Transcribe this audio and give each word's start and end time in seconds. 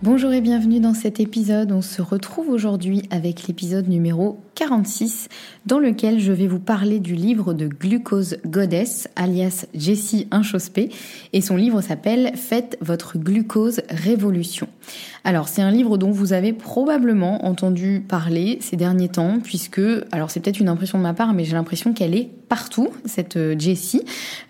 Bonjour 0.00 0.32
et 0.32 0.40
bienvenue 0.40 0.78
dans 0.78 0.94
cet 0.94 1.18
épisode. 1.18 1.72
On 1.72 1.82
se 1.82 2.00
retrouve 2.00 2.50
aujourd'hui 2.50 3.02
avec 3.10 3.48
l'épisode 3.48 3.88
numéro 3.88 4.38
46 4.54 5.28
dans 5.66 5.80
lequel 5.80 6.20
je 6.20 6.30
vais 6.30 6.46
vous 6.46 6.60
parler 6.60 7.00
du 7.00 7.16
livre 7.16 7.52
de 7.52 7.66
Glucose 7.66 8.36
Goddess 8.46 9.08
alias 9.16 9.66
Jessie 9.74 10.28
Inchospé 10.30 10.90
et 11.32 11.40
son 11.40 11.56
livre 11.56 11.80
s'appelle 11.80 12.30
Faites 12.36 12.78
votre 12.80 13.18
glucose 13.18 13.80
révolution. 13.90 14.68
Alors 15.24 15.48
c'est 15.48 15.62
un 15.62 15.72
livre 15.72 15.98
dont 15.98 16.12
vous 16.12 16.32
avez 16.32 16.52
probablement 16.52 17.44
entendu 17.44 18.00
parler 18.06 18.58
ces 18.60 18.76
derniers 18.76 19.08
temps 19.08 19.40
puisque 19.42 19.80
alors 20.12 20.30
c'est 20.30 20.38
peut-être 20.38 20.60
une 20.60 20.68
impression 20.68 20.98
de 20.98 21.02
ma 21.02 21.12
part 21.12 21.34
mais 21.34 21.42
j'ai 21.42 21.54
l'impression 21.54 21.92
qu'elle 21.92 22.14
est 22.14 22.30
partout 22.48 22.88
cette 23.04 23.36
euh, 23.36 23.54
Jessie. 23.58 24.02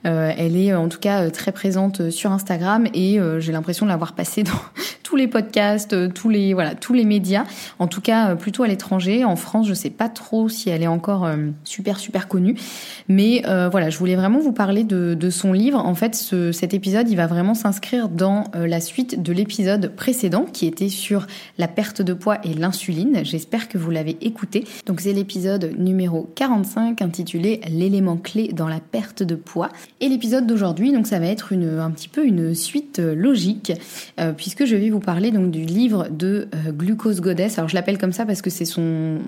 Euh, 0.06 0.32
elle 0.36 0.56
est 0.56 0.74
en 0.74 0.88
tout 0.88 1.00
cas 1.00 1.30
très 1.30 1.52
présente 1.52 2.10
sur 2.10 2.32
Instagram 2.32 2.86
et 2.94 3.18
euh, 3.18 3.40
j'ai 3.40 3.52
l'impression 3.52 3.86
de 3.86 3.90
l'avoir 3.90 4.14
passée 4.14 4.42
dans 4.42 4.52
tous 5.08 5.16
les 5.16 5.26
podcasts, 5.26 5.94
euh, 5.94 6.10
tous 6.14 6.28
les 6.28 6.52
voilà, 6.52 6.74
tous 6.74 6.92
les 6.92 7.06
médias. 7.06 7.44
En 7.78 7.86
tout 7.86 8.02
cas, 8.02 8.28
euh, 8.28 8.34
plutôt 8.34 8.62
à 8.62 8.68
l'étranger. 8.68 9.24
En 9.24 9.36
France, 9.36 9.66
je 9.66 9.72
sais 9.72 9.88
pas 9.88 10.10
trop 10.10 10.50
si 10.50 10.68
elle 10.68 10.82
est 10.82 10.88
encore 10.88 11.24
euh, 11.24 11.48
super 11.64 11.98
super 11.98 12.28
connue, 12.28 12.56
mais 13.08 13.42
voilà, 13.70 13.88
je 13.88 13.98
voulais 13.98 14.16
vraiment 14.16 14.38
vous 14.38 14.52
parler 14.52 14.84
de, 14.84 15.30
son 15.30 15.52
livre. 15.52 15.78
En 15.78 15.94
fait, 15.94 16.14
ce, 16.14 16.52
cet 16.52 16.74
épisode, 16.74 17.08
il 17.08 17.16
va 17.16 17.26
vraiment 17.26 17.54
s'inscrire 17.54 18.08
dans 18.08 18.44
la 18.54 18.80
suite 18.80 19.22
de 19.22 19.32
l'épisode 19.32 19.94
précédent 19.94 20.44
qui 20.44 20.66
était 20.66 20.88
sur 20.88 21.26
la 21.58 21.68
perte 21.68 22.02
de 22.02 22.12
poids 22.12 22.38
et 22.44 22.54
l'insuline. 22.54 23.20
J'espère 23.22 23.68
que 23.68 23.78
vous 23.78 23.90
l'avez 23.90 24.16
écouté. 24.20 24.64
Donc 24.86 25.00
c'est 25.00 25.12
l'épisode 25.12 25.74
numéro 25.78 26.30
45 26.34 27.00
intitulé 27.02 27.60
clé 28.22 28.48
dans 28.52 28.68
la 28.68 28.80
perte 28.80 29.22
de 29.22 29.34
poids. 29.34 29.70
Et 30.00 30.08
l'épisode 30.08 30.46
d'aujourd'hui, 30.46 30.92
donc 30.92 31.06
ça 31.06 31.18
va 31.18 31.26
être 31.26 31.52
une, 31.52 31.78
un 31.78 31.90
petit 31.90 32.08
peu 32.08 32.24
une 32.24 32.54
suite 32.54 32.98
logique 32.98 33.72
puisque 34.36 34.64
je 34.64 34.76
vais 34.76 34.90
vous 34.90 35.00
parler 35.00 35.30
donc 35.30 35.50
du 35.50 35.60
livre 35.60 36.08
de 36.10 36.48
euh, 36.54 36.72
Glucose 36.72 37.20
Goddess. 37.20 37.58
Alors 37.58 37.68
je 37.68 37.74
l'appelle 37.74 37.98
comme 37.98 38.12
ça 38.12 38.26
parce 38.26 38.42
que 38.42 38.50
c'est 38.50 38.64
son 38.64 39.18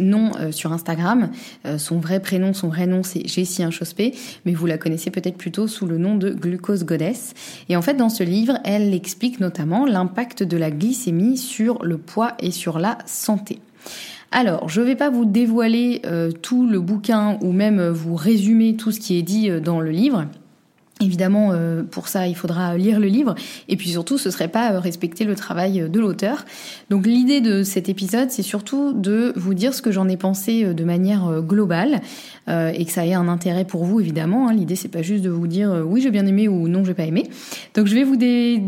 nom 0.00 0.32
euh, 0.38 0.52
sur 0.52 0.72
Instagram. 0.72 1.30
Euh, 1.66 1.78
son 1.78 1.98
vrai 1.98 2.20
prénom, 2.20 2.52
son 2.52 2.68
vrai 2.68 2.86
nom, 2.86 3.02
c'est 3.02 3.26
Jessie 3.26 3.62
Inchospé, 3.62 4.14
mais 4.44 4.52
vous 4.52 4.66
la 4.66 4.78
connaissez 4.78 5.10
peut-être 5.10 5.36
plutôt 5.36 5.66
sous 5.66 5.86
le 5.86 5.98
nom 5.98 6.16
de 6.16 6.30
Glucose 6.30 6.84
Goddess. 6.84 7.34
Et 7.68 7.76
en 7.76 7.82
fait, 7.82 7.94
dans 7.94 8.08
ce 8.08 8.22
livre, 8.22 8.58
elle 8.64 8.94
explique 8.94 9.40
notamment 9.40 9.86
l'impact 9.86 10.42
de 10.42 10.56
la 10.56 10.70
glycémie 10.70 11.36
sur 11.36 11.82
le 11.84 11.98
poids 11.98 12.34
et 12.40 12.50
sur 12.50 12.78
la 12.78 12.98
santé. 13.06 13.60
Alors, 14.36 14.68
je 14.68 14.80
ne 14.80 14.86
vais 14.86 14.96
pas 14.96 15.10
vous 15.10 15.24
dévoiler 15.24 16.02
tout 16.42 16.66
le 16.66 16.80
bouquin 16.80 17.38
ou 17.40 17.52
même 17.52 17.80
vous 17.88 18.16
résumer 18.16 18.74
tout 18.74 18.90
ce 18.90 18.98
qui 18.98 19.16
est 19.16 19.22
dit 19.22 19.48
dans 19.60 19.80
le 19.80 19.92
livre. 19.92 20.26
Évidemment, 21.00 21.50
euh, 21.52 21.82
pour 21.82 22.06
ça, 22.06 22.28
il 22.28 22.36
faudra 22.36 22.76
lire 22.76 23.00
le 23.00 23.08
livre. 23.08 23.34
Et 23.68 23.76
puis 23.76 23.90
surtout, 23.90 24.16
ce 24.16 24.30
serait 24.30 24.48
pas 24.48 24.72
euh, 24.72 24.78
respecter 24.78 25.24
le 25.24 25.34
travail 25.34 25.90
de 25.90 26.00
l'auteur. 26.00 26.44
Donc 26.88 27.04
l'idée 27.04 27.40
de 27.40 27.64
cet 27.64 27.88
épisode, 27.88 28.30
c'est 28.30 28.42
surtout 28.42 28.92
de 28.92 29.32
vous 29.34 29.54
dire 29.54 29.74
ce 29.74 29.82
que 29.82 29.90
j'en 29.90 30.08
ai 30.08 30.16
pensé 30.16 30.64
euh, 30.64 30.72
de 30.72 30.84
manière 30.84 31.42
globale 31.42 32.00
et 32.46 32.84
que 32.84 32.92
ça 32.92 33.06
ait 33.06 33.14
un 33.14 33.26
intérêt 33.26 33.64
pour 33.64 33.86
vous, 33.86 34.00
évidemment. 34.00 34.48
Hein. 34.48 34.52
L'idée, 34.52 34.76
c'est 34.76 34.88
pas 34.88 35.00
juste 35.00 35.24
de 35.24 35.30
vous 35.30 35.46
dire 35.46 35.82
oui, 35.86 36.02
j'ai 36.02 36.10
bien 36.10 36.26
aimé 36.26 36.46
ou 36.46 36.68
non, 36.68 36.84
j'ai 36.84 36.92
pas 36.92 37.04
aimé. 37.04 37.30
Donc 37.74 37.86
je 37.86 37.94
vais 37.94 38.04
vous, 38.04 38.18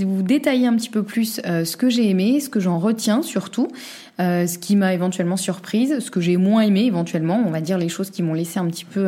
vous 0.09 0.23
détailler 0.23 0.67
un 0.67 0.75
petit 0.77 0.89
peu 0.89 1.03
plus 1.03 1.43
ce 1.45 1.77
que 1.77 1.91
j'ai 1.91 2.09
aimé, 2.09 2.41
ce 2.41 2.49
que 2.49 2.59
j'en 2.59 2.79
retiens 2.79 3.21
surtout. 3.21 3.69
ce 4.19 4.57
qui 4.57 4.77
m'a 4.77 4.95
éventuellement 4.95 5.37
surprise, 5.37 5.99
ce 5.99 6.11
que 6.11 6.23
j'ai 6.23 6.39
moins 6.39 6.63
aimé 6.63 6.85
éventuellement, 6.85 7.43
on 7.47 7.51
va 7.51 7.61
dire 7.61 7.77
les 7.77 7.91
choses 7.91 8.09
qui 8.09 8.23
m'ont 8.23 8.33
laissé 8.33 8.59
un 8.59 8.67
petit 8.67 8.87
peu 8.87 9.07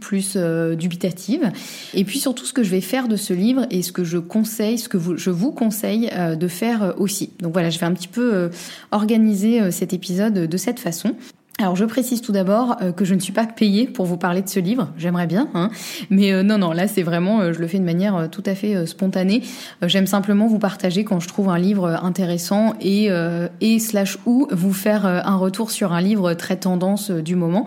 plus 0.00 0.34
euh, 0.36 0.74
dubitative. 0.74 1.50
Et 1.94 2.04
puis 2.04 2.18
surtout 2.18 2.44
ce 2.44 2.52
que 2.52 2.62
je 2.62 2.70
vais 2.70 2.80
faire 2.80 3.08
de 3.08 3.16
ce 3.16 3.32
livre 3.32 3.66
et 3.70 3.82
ce 3.82 3.92
que 3.92 4.04
je 4.04 4.18
conseille, 4.18 4.78
ce 4.78 4.88
que 4.88 4.98
je 5.16 5.30
vous 5.30 5.52
conseille 5.52 6.10
euh, 6.12 6.36
de 6.36 6.48
faire 6.48 6.82
euh, 6.82 6.92
aussi. 6.98 7.30
Donc 7.40 7.52
voilà, 7.52 7.70
je 7.70 7.78
vais 7.78 7.86
un 7.86 7.94
petit 7.94 8.08
peu 8.08 8.50
organiser 8.90 9.70
cet 9.70 9.92
épisode 9.92 10.34
de 10.34 10.56
cette 10.56 10.80
façon. 10.80 11.14
Alors 11.58 11.74
je 11.74 11.86
précise 11.86 12.20
tout 12.20 12.32
d'abord 12.32 12.76
euh, 12.82 12.92
que 12.92 13.06
je 13.06 13.14
ne 13.14 13.18
suis 13.18 13.32
pas 13.32 13.46
payée 13.46 13.86
pour 13.86 14.04
vous 14.04 14.18
parler 14.18 14.42
de 14.42 14.48
ce 14.48 14.60
livre, 14.60 14.88
j'aimerais 14.98 15.26
bien, 15.26 15.48
hein. 15.54 15.70
mais 16.10 16.30
euh, 16.30 16.42
non 16.42 16.58
non 16.58 16.72
là 16.72 16.86
c'est 16.86 17.02
vraiment, 17.02 17.40
euh, 17.40 17.54
je 17.54 17.60
le 17.60 17.66
fais 17.66 17.78
de 17.78 17.84
manière 17.84 18.28
tout 18.30 18.42
à 18.44 18.54
fait 18.54 18.84
spontanée. 18.84 19.40
J'aime 19.80 20.06
simplement 20.06 20.48
vous 20.48 20.58
partager 20.58 21.02
quand 21.04 21.18
je 21.18 21.28
trouve 21.28 21.48
un 21.48 21.58
livre 21.58 21.86
intéressant 22.02 22.74
et 22.80 23.08
et 23.60 23.78
slash 23.78 24.18
ou 24.26 24.48
vous 24.50 24.72
faire 24.72 25.06
un 25.06 25.36
retour 25.36 25.70
sur 25.70 25.92
un 25.92 26.00
livre 26.00 26.34
très 26.34 26.56
tendance 26.56 27.10
du 27.10 27.36
moment. 27.36 27.66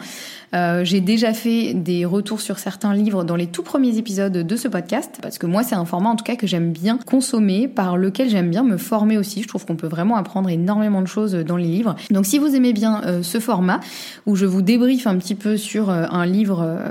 J'ai 0.53 1.01
déjà 1.01 1.33
fait 1.33 1.73
des 1.73 2.05
retours 2.05 2.41
sur 2.41 2.59
certains 2.59 2.93
livres 2.93 3.23
dans 3.23 3.35
les 3.35 3.47
tout 3.47 3.63
premiers 3.63 3.97
épisodes 3.97 4.33
de 4.33 4.55
ce 4.55 4.67
podcast 4.67 5.19
parce 5.21 5.37
que 5.37 5.45
moi 5.45 5.63
c'est 5.63 5.75
un 5.75 5.85
format 5.85 6.09
en 6.09 6.15
tout 6.15 6.23
cas 6.23 6.35
que 6.35 6.47
j'aime 6.47 6.71
bien 6.71 6.99
consommer, 7.05 7.67
par 7.67 7.97
lequel 7.97 8.29
j'aime 8.29 8.49
bien 8.49 8.63
me 8.63 8.77
former 8.77 9.17
aussi. 9.17 9.43
Je 9.43 9.47
trouve 9.47 9.65
qu'on 9.65 9.75
peut 9.75 9.87
vraiment 9.87 10.17
apprendre 10.17 10.49
énormément 10.49 11.01
de 11.01 11.07
choses 11.07 11.33
dans 11.33 11.57
les 11.57 11.67
livres. 11.67 11.95
Donc 12.11 12.25
si 12.25 12.37
vous 12.37 12.55
aimez 12.55 12.73
bien 12.73 13.01
ce 13.21 13.39
format 13.39 13.78
où 14.25 14.35
je 14.35 14.45
vous 14.45 14.61
débriefe 14.61 15.07
un 15.07 15.17
petit 15.17 15.35
peu 15.35 15.57
sur 15.57 15.89
euh, 15.89 16.05
un 16.09 16.25
livre 16.25 16.61
euh, 16.61 16.83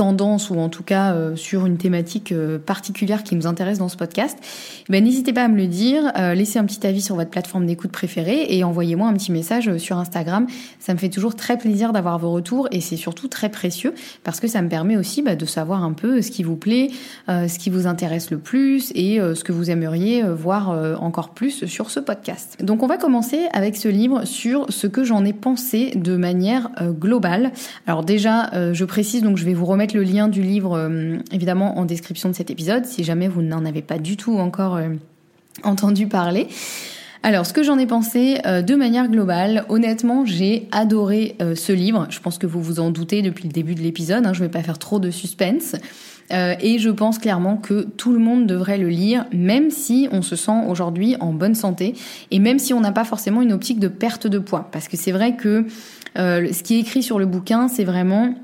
tendance 0.00 0.48
ou 0.48 0.58
en 0.58 0.70
tout 0.70 0.82
cas 0.82 1.12
euh, 1.12 1.36
sur 1.36 1.66
une 1.66 1.76
thématique 1.76 2.32
euh, 2.32 2.58
particulière 2.58 3.22
qui 3.22 3.36
nous 3.36 3.46
intéresse 3.46 3.76
dans 3.76 3.90
ce 3.90 3.98
podcast, 3.98 4.38
eh 4.40 4.90
ben, 4.90 5.04
n'hésitez 5.04 5.34
pas 5.34 5.44
à 5.44 5.48
me 5.48 5.58
le 5.58 5.66
dire, 5.66 6.10
laissez 6.34 6.58
un 6.58 6.64
petit 6.64 6.86
avis 6.86 7.02
sur 7.02 7.16
votre 7.16 7.28
plateforme 7.28 7.66
d'écoute 7.66 7.92
préférée 7.92 8.46
et 8.48 8.64
envoyez-moi 8.64 9.06
un 9.06 9.12
petit 9.12 9.30
message 9.30 9.76
sur 9.76 9.98
Instagram. 9.98 10.46
Ça 10.78 10.94
me 10.94 10.98
fait 10.98 11.10
toujours 11.10 11.36
très 11.36 11.58
plaisir 11.58 11.92
d'avoir 11.92 12.18
vos 12.18 12.32
retours 12.32 12.66
et 12.72 12.80
c'est 12.80 12.96
surtout 12.96 13.28
très 13.28 13.50
précieux 13.50 13.92
parce 14.24 14.40
que 14.40 14.48
ça 14.48 14.62
me 14.62 14.70
permet 14.70 14.96
aussi 14.96 15.20
bah, 15.20 15.36
de 15.36 15.44
savoir 15.44 15.84
un 15.84 15.92
peu 15.92 16.22
ce 16.22 16.30
qui 16.30 16.44
vous 16.44 16.56
plaît, 16.56 16.88
ce 17.28 17.58
qui 17.58 17.68
vous 17.68 17.86
intéresse 17.86 18.30
le 18.30 18.38
plus 18.38 18.92
et 18.94 19.18
ce 19.18 19.44
que 19.44 19.52
vous 19.52 19.70
aimeriez 19.70 20.22
voir 20.22 20.70
encore 21.02 21.30
plus 21.30 21.66
sur 21.66 21.90
ce 21.90 22.00
podcast. 22.00 22.56
Donc 22.62 22.82
on 22.82 22.86
va 22.86 22.96
commencer 22.96 23.48
avec 23.52 23.76
ce 23.76 23.88
livre 23.88 24.24
sur 24.24 24.66
ce 24.70 24.86
que 24.86 25.04
j'en 25.04 25.24
ai 25.26 25.34
pensé 25.34 25.92
de 25.94 26.16
manière 26.16 26.70
globale. 26.80 27.52
Alors 27.86 28.02
déjà, 28.02 28.72
je 28.72 28.84
précise 28.86 29.22
donc 29.22 29.36
je 29.36 29.44
vais 29.44 29.54
vous 29.54 29.66
remettre 29.66 29.89
le 29.92 30.02
lien 30.02 30.28
du 30.28 30.42
livre 30.42 30.76
euh, 30.76 31.18
évidemment 31.32 31.78
en 31.78 31.84
description 31.84 32.28
de 32.28 32.34
cet 32.34 32.50
épisode 32.50 32.84
si 32.84 33.04
jamais 33.04 33.28
vous 33.28 33.42
n'en 33.42 33.64
avez 33.64 33.82
pas 33.82 33.98
du 33.98 34.16
tout 34.16 34.38
encore 34.38 34.76
euh, 34.76 34.88
entendu 35.62 36.06
parler. 36.06 36.48
Alors, 37.22 37.44
ce 37.44 37.52
que 37.52 37.62
j'en 37.62 37.78
ai 37.78 37.86
pensé 37.86 38.38
euh, 38.46 38.62
de 38.62 38.74
manière 38.74 39.08
globale, 39.08 39.66
honnêtement, 39.68 40.24
j'ai 40.24 40.68
adoré 40.72 41.36
ce 41.54 41.72
livre. 41.72 42.06
Je 42.08 42.18
pense 42.18 42.38
que 42.38 42.46
vous 42.46 42.62
vous 42.62 42.80
en 42.80 42.90
doutez 42.90 43.20
depuis 43.20 43.44
le 43.44 43.52
début 43.52 43.74
de 43.74 43.82
l'épisode. 43.82 44.24
Hein, 44.24 44.32
je 44.32 44.40
ne 44.40 44.46
vais 44.46 44.50
pas 44.50 44.62
faire 44.62 44.78
trop 44.78 44.98
de 44.98 45.10
suspense. 45.10 45.76
et 46.30 46.78
je 46.78 46.88
pense 46.88 47.18
clairement 47.18 47.58
que 47.58 47.82
tout 47.82 48.12
le 48.12 48.20
monde 48.20 48.46
devrait 48.46 48.78
le 48.78 48.88
lire, 48.88 49.26
même 49.32 49.70
si 49.70 50.08
on 50.12 50.22
se 50.22 50.34
sent 50.34 50.64
aujourd'hui 50.66 51.16
en 51.20 51.34
bonne 51.34 51.54
santé 51.54 51.94
et 52.30 52.38
même 52.38 52.58
si 52.58 52.72
on 52.72 52.80
n'a 52.80 52.92
pas 52.92 53.04
forcément 53.04 53.42
une 53.42 53.52
optique 53.52 53.80
de 53.80 53.88
perte 53.88 54.26
de 54.26 54.38
poids. 54.38 54.70
Parce 54.72 54.88
que 54.88 54.96
c'est 54.96 55.12
vrai 55.12 55.36
que 55.36 55.66
ce 56.16 56.62
qui 56.62 56.76
est 56.76 56.80
écrit 56.80 57.02
sur 57.02 57.18
le 57.18 57.26
bouquin, 57.26 57.68
c'est 57.68 57.84
vraiment 57.84 58.34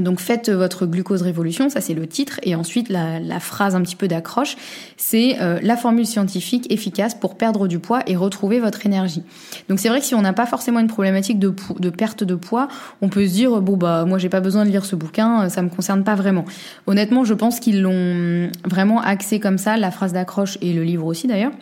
donc 0.00 0.20
faites 0.20 0.50
votre 0.50 0.86
glucose 0.86 1.22
révolution, 1.22 1.68
ça 1.68 1.80
c'est 1.80 1.94
le 1.94 2.06
titre, 2.06 2.40
et 2.42 2.54
ensuite 2.54 2.88
la, 2.88 3.40
phrase 3.40 3.74
un 3.74 3.82
petit 3.82 3.96
peu 3.96 4.08
d'accroche, 4.08 4.56
c'est 4.96 5.40
euh, 5.40 5.58
la 5.62 5.76
formule 5.76 6.06
scientifique 6.06 6.70
efficace 6.72 7.14
pour 7.14 7.36
perdre 7.36 7.68
du 7.68 7.78
poids 7.78 8.00
et 8.06 8.16
retrouver 8.16 8.60
votre 8.60 8.86
énergie. 8.86 9.22
Donc 9.68 9.80
c'est 9.80 9.88
vrai 9.88 10.00
que 10.00 10.06
si 10.06 10.14
on 10.14 10.22
n'a 10.22 10.32
pas 10.32 10.46
forcément 10.46 10.80
une 10.80 10.86
problématique 10.86 11.38
de, 11.38 11.54
de, 11.78 11.90
perte 11.90 12.24
de 12.24 12.34
poids, 12.34 12.68
on 13.00 13.08
peut 13.08 13.26
se 13.26 13.32
dire 13.32 13.60
bon 13.60 13.76
bah 13.76 14.04
moi 14.06 14.18
j'ai 14.18 14.28
pas 14.28 14.40
besoin 14.40 14.64
de 14.64 14.70
lire 14.70 14.84
ce 14.84 14.96
bouquin, 14.96 15.48
ça 15.48 15.62
me 15.62 15.68
concerne 15.68 16.04
pas 16.04 16.14
vraiment. 16.14 16.44
Honnêtement, 16.86 17.24
je 17.24 17.34
pense 17.34 17.60
qu'ils 17.60 17.82
l'ont 17.82 18.50
vraiment 18.64 19.00
axé 19.00 19.40
comme 19.40 19.58
ça, 19.58 19.76
la 19.76 19.90
phrase 19.90 20.12
d'accroche 20.12 20.58
et 20.62 20.72
le 20.72 20.84
livre 20.84 21.06
aussi 21.06 21.26
d'ailleurs 21.26 21.52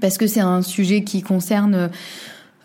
parce 0.00 0.18
que 0.18 0.26
c'est 0.26 0.40
un 0.40 0.62
sujet 0.62 1.04
qui 1.04 1.22
concerne 1.22 1.74
euh, 1.74 1.88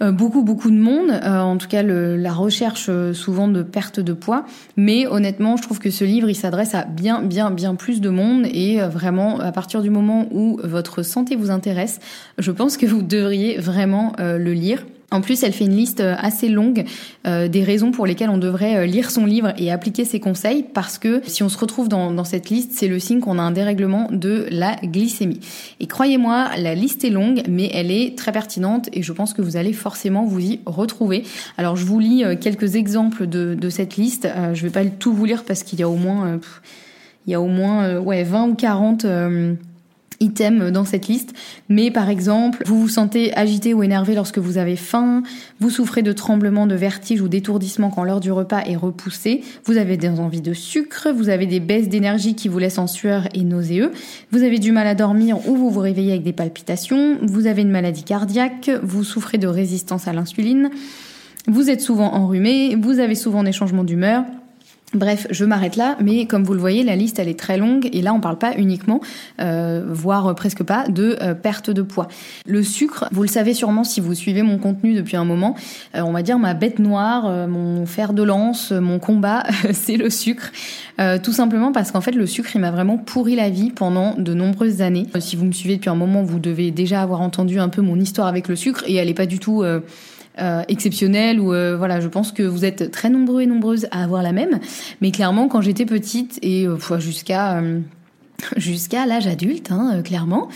beaucoup 0.02 0.44
beaucoup 0.44 0.72
de 0.72 0.78
monde, 0.78 1.10
euh, 1.10 1.40
en 1.40 1.58
tout 1.58 1.68
cas 1.68 1.84
le, 1.84 2.16
la 2.16 2.34
recherche 2.34 2.88
euh, 2.90 3.14
souvent 3.14 3.48
de 3.48 3.64
perte 3.64 4.00
de 4.00 4.14
poids. 4.14 4.46
Mais 4.76 5.08
honnêtement, 5.08 5.58
je 5.58 5.64
trouve 5.64 5.80
que 5.80 5.90
ce 5.90 6.04
livre 6.04 6.30
il 6.30 6.36
s'adresse 6.36 6.76
à 6.76 6.86
bien 6.86 7.22
bien 7.22 7.52
bien 7.52 7.76
plus 7.76 8.02
de 8.02 8.10
monde 8.10 8.46
et 8.46 8.80
vraiment 8.80 9.40
à 9.40 9.52
partir 9.52 9.82
du 9.82 9.90
moment 9.90 10.28
où 10.32 10.60
votre 10.64 11.04
santé 11.04 11.36
vous 11.36 11.52
intéresse, 11.52 12.00
je 12.38 12.52
pense 12.52 12.78
que 12.78 12.86
vous 12.86 13.02
devriez 13.02 13.58
vraiment 13.58 14.14
le 14.20 14.54
lire. 14.54 14.84
En 15.10 15.22
plus, 15.22 15.42
elle 15.44 15.54
fait 15.54 15.64
une 15.64 15.76
liste 15.76 16.02
euh, 16.02 16.16
assez 16.18 16.50
longue 16.50 16.84
euh, 17.26 17.48
des 17.48 17.64
raisons 17.64 17.92
pour 17.92 18.06
lesquelles 18.06 18.30
on 18.30 18.38
devrait 18.38 18.76
euh, 18.76 18.86
lire 18.86 19.10
son 19.10 19.26
livre 19.26 19.54
et 19.58 19.72
appliquer 19.72 20.04
ses 20.04 20.20
conseils, 20.20 20.66
parce 20.74 20.98
que 20.98 21.22
si 21.26 21.44
on 21.44 21.50
se 21.50 21.58
retrouve 21.58 21.88
dans, 21.88 22.24
cette 22.26 22.50
liste, 22.50 22.74
c'est 22.74 22.90
le 22.90 23.00
signe 23.00 23.22
qu'on 23.22 23.40
a 23.40 23.42
un 23.42 23.52
dérèglement 23.52 24.10
de 24.12 24.48
la 24.52 24.76
glycémie. 24.84 25.40
Et 25.80 25.88
croyez-moi, 25.88 26.50
la 26.58 26.76
liste 26.76 27.06
est 27.06 27.10
longue, 27.10 27.42
mais 27.48 27.72
elle 27.74 27.90
est 27.90 28.18
très 28.18 28.34
pertinente 28.34 28.90
et 28.92 29.02
je 29.02 29.14
pense 29.14 29.34
que 29.34 29.42
vous 29.42 29.56
allez 29.56 29.72
forcément 29.72 30.26
vous 30.26 30.40
y 30.40 30.60
retrouver. 30.66 31.24
Alors, 31.58 31.78
je 31.78 31.86
vous 31.86 32.00
lis 32.00 32.24
quelques 32.42 32.76
exemples 32.76 33.28
de, 33.28 33.70
cette 33.70 33.96
liste. 33.96 34.28
je 34.54 34.62
vais 34.62 34.70
pas 34.70 34.84
tout 34.86 35.14
vous 35.14 35.26
lire 35.26 35.46
parce 35.46 35.64
qu'il 35.64 35.80
y 35.80 35.84
a 35.84 35.90
au 35.90 35.96
moins, 35.96 36.40
il 37.26 37.32
y 37.32 37.34
a 37.34 37.42
au 37.42 37.48
moins 37.48 37.98
ouais 37.98 38.24
20 38.24 38.48
ou 38.50 38.56
40 38.56 39.06
items 40.20 40.72
dans 40.72 40.86
cette 40.86 41.08
liste. 41.08 41.34
Mais 41.70 41.92
par 41.92 42.10
exemple, 42.10 42.64
vous 42.66 42.80
vous 42.80 42.90
sentez 42.90 43.36
agité 43.36 43.74
ou 43.74 43.84
énervé 43.84 44.16
lorsque 44.16 44.38
vous 44.38 44.58
avez 44.58 44.76
faim, 44.76 45.24
vous 45.60 45.70
souffrez 45.70 46.02
de 46.02 46.12
tremblements, 46.12 46.68
de 46.68 46.76
vertige 46.76 47.22
ou 47.22 47.28
d'étourdissement 47.28 47.90
quand 47.90 48.04
l'heure 48.04 48.20
du 48.20 48.32
repas 48.32 48.62
est 48.66 48.76
repoussée, 48.76 49.44
vous 49.66 49.78
avez 49.78 49.98
des 49.98 50.10
envies 50.10 50.42
de 50.42 50.54
sucre, 50.54 51.10
vous 51.16 51.30
avez 51.30 51.46
des 51.46 51.60
baisses 51.60 51.90
d'énergie 51.90 52.36
qui 52.36 52.48
vous 52.48 52.60
laissent 52.60 52.80
en 52.80 52.88
sueur 52.88 53.28
et 53.34 53.44
nauséeux, 53.44 53.92
vous 54.32 54.44
avez 54.44 54.60
du 54.60 54.72
mal 54.72 54.88
à 54.88 54.96
dormir 54.96 55.48
ou 55.48 55.56
vous 55.56 55.70
vous 55.70 55.80
réveillez 55.80 56.12
avec 56.12 56.24
des 56.24 56.34
palpitations, 56.34 57.18
vous 57.22 57.48
avez 57.48 57.62
une 57.62 57.72
maladie 57.72 58.04
cardiaque, 58.04 58.72
vous 58.84 59.04
souffrez 59.04 59.38
de 59.38 59.48
résistance 59.48 60.08
à 60.08 60.14
l'insuline, 60.14 60.70
vous 61.48 61.70
êtes 61.70 61.82
souvent 61.82 62.14
enrhumé, 62.14 62.76
vous 62.76 63.00
avez 63.00 63.16
souvent 63.16 63.44
des 63.44 63.52
changements 63.52 63.84
d'humeur, 63.84 64.24
Bref, 64.94 65.28
je 65.32 65.44
m'arrête 65.44 65.76
là, 65.76 65.98
mais 66.02 66.28
comme 66.28 66.46
vous 66.46 66.54
le 66.54 66.62
voyez, 66.62 66.82
la 66.82 66.96
liste 66.96 67.20
elle 67.20 67.28
est 67.28 67.38
très 67.38 67.58
longue 67.58 67.90
et 67.92 68.02
là 68.02 68.14
on 68.14 68.22
parle 68.22 68.38
pas 68.38 68.54
uniquement, 68.56 69.02
euh, 69.42 69.84
voire 69.86 70.34
presque 70.34 70.64
pas, 70.64 70.88
de 70.88 71.18
euh, 71.22 71.34
perte 71.34 71.70
de 71.70 71.82
poids. 71.82 72.08
Le 72.46 72.64
sucre, 72.64 73.04
vous 73.12 73.22
le 73.22 73.28
savez 73.28 73.54
sûrement 73.54 73.84
si 73.84 74.00
vous 74.00 74.14
suivez 74.14 74.44
mon 74.44 74.58
contenu 74.58 74.94
depuis 74.94 75.18
un 75.18 75.26
moment, 75.26 75.56
euh, 75.94 76.02
on 76.04 76.14
va 76.14 76.22
dire 76.22 76.40
ma 76.40 76.54
bête 76.54 76.80
noire, 76.80 77.50
mon 77.50 77.86
fer 77.86 78.14
de 78.14 78.24
lance, 78.24 78.72
mon 78.72 78.98
combat, 78.98 79.44
c'est 79.74 79.98
le 79.98 80.10
sucre. 80.10 80.52
tout 81.22 81.34
simplement 81.34 81.74
parce 81.74 81.92
qu'en 81.92 82.02
fait 82.02 82.14
le 82.14 82.26
sucre 82.26 82.52
il 82.56 82.62
m'a 82.62 82.72
vraiment 82.72 82.98
pourri 82.98 83.36
la 83.36 83.50
vie 83.50 83.72
pendant 83.72 84.16
de 84.18 84.34
nombreuses 84.34 84.82
années. 84.82 85.08
Si 85.20 85.36
vous 85.36 85.44
me 85.44 85.52
suivez 85.52 85.76
depuis 85.76 85.90
un 85.90 85.96
moment, 85.96 86.24
vous 86.24 86.40
devez 86.40 86.72
déjà 86.72 87.02
avoir 87.02 87.20
entendu 87.20 87.60
un 87.60 87.68
peu 87.68 87.82
mon 87.82 88.00
histoire 88.00 88.28
avec 88.28 88.48
le 88.48 88.56
sucre 88.56 88.86
et 88.88 88.96
elle 88.96 89.10
est 89.10 89.14
pas 89.14 89.26
du 89.26 89.40
tout 89.40 89.66
euh, 90.40 90.64
exceptionnel 90.68 91.40
ou 91.40 91.54
euh, 91.54 91.76
voilà, 91.78 92.00
je 92.00 92.08
pense 92.08 92.32
que 92.32 92.44
vous 92.44 92.66
êtes 92.66 92.92
très 92.92 93.10
nombreux 93.10 93.42
et 93.42 93.46
nombreuses 93.46 93.88
à 93.92 94.04
avoir 94.04 94.24
la 94.24 94.32
même. 94.32 94.60
Mais 95.02 95.12
clairement, 95.12 95.48
quand 95.48 95.62
j'étais 95.62 95.86
petite 95.86 96.40
et 96.42 96.68
euh, 96.68 96.78
jusqu'à 97.00 97.62
jusqu'à 98.58 99.06
l'âge 99.06 99.28
adulte, 99.28 99.72
hein, 99.72 99.94
euh, 99.96 100.02
clairement. 100.02 100.48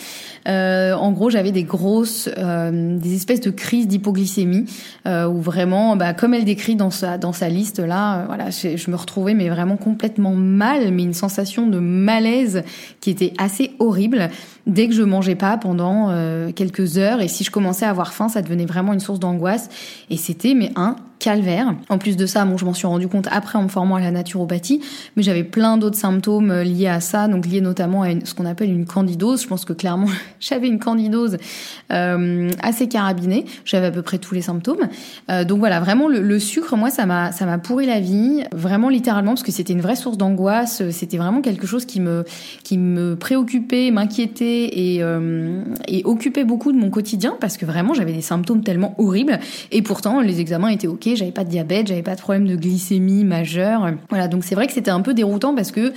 Euh, 0.47 0.93
en 0.93 1.11
gros, 1.11 1.29
j'avais 1.29 1.51
des 1.51 1.63
grosses, 1.63 2.29
euh, 2.37 2.97
des 2.97 3.15
espèces 3.15 3.41
de 3.41 3.51
crises 3.51 3.87
d'hypoglycémie 3.87 4.65
euh, 5.07 5.27
où 5.27 5.41
vraiment, 5.41 5.95
bah, 5.95 6.13
comme 6.13 6.33
elle 6.33 6.45
décrit 6.45 6.75
dans 6.75 6.89
sa 6.89 7.17
dans 7.17 7.33
sa 7.33 7.49
liste 7.49 7.79
là, 7.79 8.25
voilà, 8.25 8.49
je, 8.49 8.77
je, 8.77 8.91
me 8.91 8.95
retrouvais 8.95 9.33
mais 9.33 9.49
vraiment 9.49 9.77
complètement 9.77 10.33
mal, 10.33 10.91
mais 10.91 11.03
une 11.03 11.13
sensation 11.13 11.67
de 11.67 11.79
malaise 11.79 12.63
qui 12.99 13.09
était 13.09 13.33
assez 13.37 13.71
horrible 13.79 14.29
dès 14.67 14.87
que 14.87 14.93
je 14.93 15.03
mangeais 15.03 15.35
pas 15.35 15.57
pendant 15.57 16.09
quelques 16.53 16.97
heures 16.97 17.21
et 17.21 17.27
si 17.27 17.43
je 17.43 17.51
commençais 17.51 17.85
à 17.85 17.89
avoir 17.89 18.13
faim, 18.13 18.29
ça 18.29 18.41
devenait 18.41 18.65
vraiment 18.65 18.93
une 18.93 18.99
source 18.99 19.19
d'angoisse 19.19 19.69
et 20.09 20.17
c'était 20.17 20.53
mais 20.53 20.71
un 20.75 20.95
calvaire. 21.21 21.75
En 21.89 21.97
plus 21.97 22.17
de 22.17 22.25
ça, 22.25 22.43
bon, 22.45 22.57
je 22.57 22.65
m'en 22.65 22.73
suis 22.73 22.87
rendu 22.87 23.07
compte 23.07 23.27
après 23.31 23.57
en 23.57 23.63
me 23.63 23.67
formant 23.67 23.95
à 23.95 24.01
la 24.01 24.11
naturopathie, 24.11 24.81
mais 25.15 25.23
j'avais 25.23 25.43
plein 25.43 25.77
d'autres 25.77 25.97
symptômes 25.97 26.49
euh, 26.49 26.63
liés 26.63 26.87
à 26.87 26.99
ça, 26.99 27.27
donc 27.27 27.45
liés 27.45 27.61
notamment 27.61 28.01
à 28.03 28.09
ce 28.23 28.33
qu'on 28.33 28.45
appelle 28.45 28.71
une 28.71 28.85
candidose. 28.85 29.43
Je 29.43 29.47
pense 29.47 29.63
que 29.63 29.73
clairement, 29.73 30.07
j'avais 30.39 30.67
une 30.67 30.79
candidose 30.79 31.37
euh, 31.91 32.49
assez 32.61 32.87
carabinée. 32.87 33.45
J'avais 33.65 33.87
à 33.87 33.91
peu 33.91 34.01
près 34.01 34.17
tous 34.17 34.33
les 34.33 34.41
symptômes. 34.41 34.89
Euh, 35.29 35.45
donc 35.45 35.59
voilà, 35.59 35.79
vraiment 35.79 36.07
le, 36.07 36.39
sucre, 36.39 36.75
moi, 36.75 36.89
ça 36.89 37.05
m'a 37.05 37.31
ça 37.31 37.45
m'a 37.45 37.59
pourri 37.59 37.85
la 37.85 37.99
vie, 37.99 38.43
vraiment 38.51 38.89
littéralement, 38.89 39.31
parce 39.31 39.43
que 39.43 39.51
c'était 39.51 39.73
une 39.73 39.81
vraie 39.81 39.95
source 39.95 40.17
d'angoisse. 40.17 40.81
C'était 40.89 41.17
vraiment 41.17 41.41
quelque 41.41 41.67
chose 41.67 41.85
qui 41.85 41.99
me 41.99 42.25
qui 42.63 42.79
me 42.79 43.15
préoccupait, 43.15 43.91
m'inquiétait 43.91 44.50
et 44.51 45.03
euh, 45.03 45.63
occupait 46.03 46.43
beaucoup 46.43 46.71
de 46.71 46.77
mon 46.77 46.89
quotidien, 46.89 47.37
parce 47.39 47.57
que 47.57 47.65
vraiment 47.65 47.93
j'avais 47.93 48.13
des 48.13 48.21
symptômes 48.21 48.63
tellement 48.63 48.95
horribles. 48.97 49.39
Et 49.71 49.81
pourtant, 49.81 50.21
les 50.21 50.39
examens 50.39 50.69
étaient 50.69 50.87
ok 50.87 51.09
j'avais 51.15 51.31
pas 51.31 51.43
de 51.43 51.49
diabète, 51.49 51.87
j'avais 51.87 52.03
pas 52.03 52.15
de 52.15 52.21
problème 52.21 52.47
de 52.47 52.55
glycémie 52.55 53.23
majeur. 53.23 53.91
Voilà, 54.09 54.27
donc 54.27 54.43
c'est 54.43 54.55
vrai 54.55 54.67
que 54.67 54.73
c'était 54.73 54.91
un 54.91 55.01
peu 55.01 55.13
déroutant 55.13 55.55
parce 55.55 55.71
que 55.71 55.93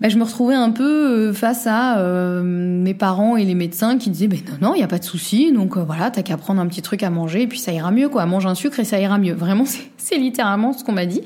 bah, 0.00 0.08
je 0.08 0.18
me 0.18 0.24
retrouvais 0.24 0.54
un 0.54 0.70
peu 0.70 1.28
euh, 1.28 1.32
face 1.32 1.66
à 1.66 1.98
euh, 1.98 2.42
mes 2.42 2.94
parents 2.94 3.36
et 3.36 3.44
les 3.44 3.54
médecins 3.54 3.96
qui 3.96 4.10
disaient 4.10 4.26
ben 4.26 4.40
non 4.60 4.68
non 4.68 4.74
il 4.74 4.80
y 4.80 4.84
a 4.84 4.88
pas 4.88 4.98
de 4.98 5.04
souci 5.04 5.52
donc 5.52 5.76
euh, 5.76 5.82
voilà 5.82 6.10
t'as 6.10 6.22
qu'à 6.22 6.36
prendre 6.36 6.60
un 6.60 6.66
petit 6.66 6.82
truc 6.82 7.02
à 7.02 7.10
manger 7.10 7.42
et 7.42 7.46
puis 7.46 7.58
ça 7.58 7.72
ira 7.72 7.90
mieux 7.90 8.08
quoi 8.08 8.26
mange 8.26 8.44
un 8.46 8.54
sucre 8.54 8.80
et 8.80 8.84
ça 8.84 8.98
ira 8.98 9.18
mieux 9.18 9.34
vraiment 9.34 9.64
c'est 9.96 10.16
littéralement 10.16 10.72
ce 10.72 10.84
qu'on 10.84 10.92
m'a 10.92 11.06
dit 11.06 11.22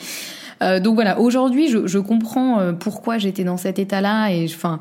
donc 0.61 0.97
voilà 0.97 1.21
aujourd'hui 1.21 1.69
je, 1.69 1.87
je 1.87 2.01
comprends 2.01 2.75
pourquoi 2.81 3.17
j'étais 3.17 3.45
dans 3.45 3.57
cet 3.57 3.79
état 3.79 4.01
là 4.01 4.29
et 4.29 4.45
enfin 4.45 4.81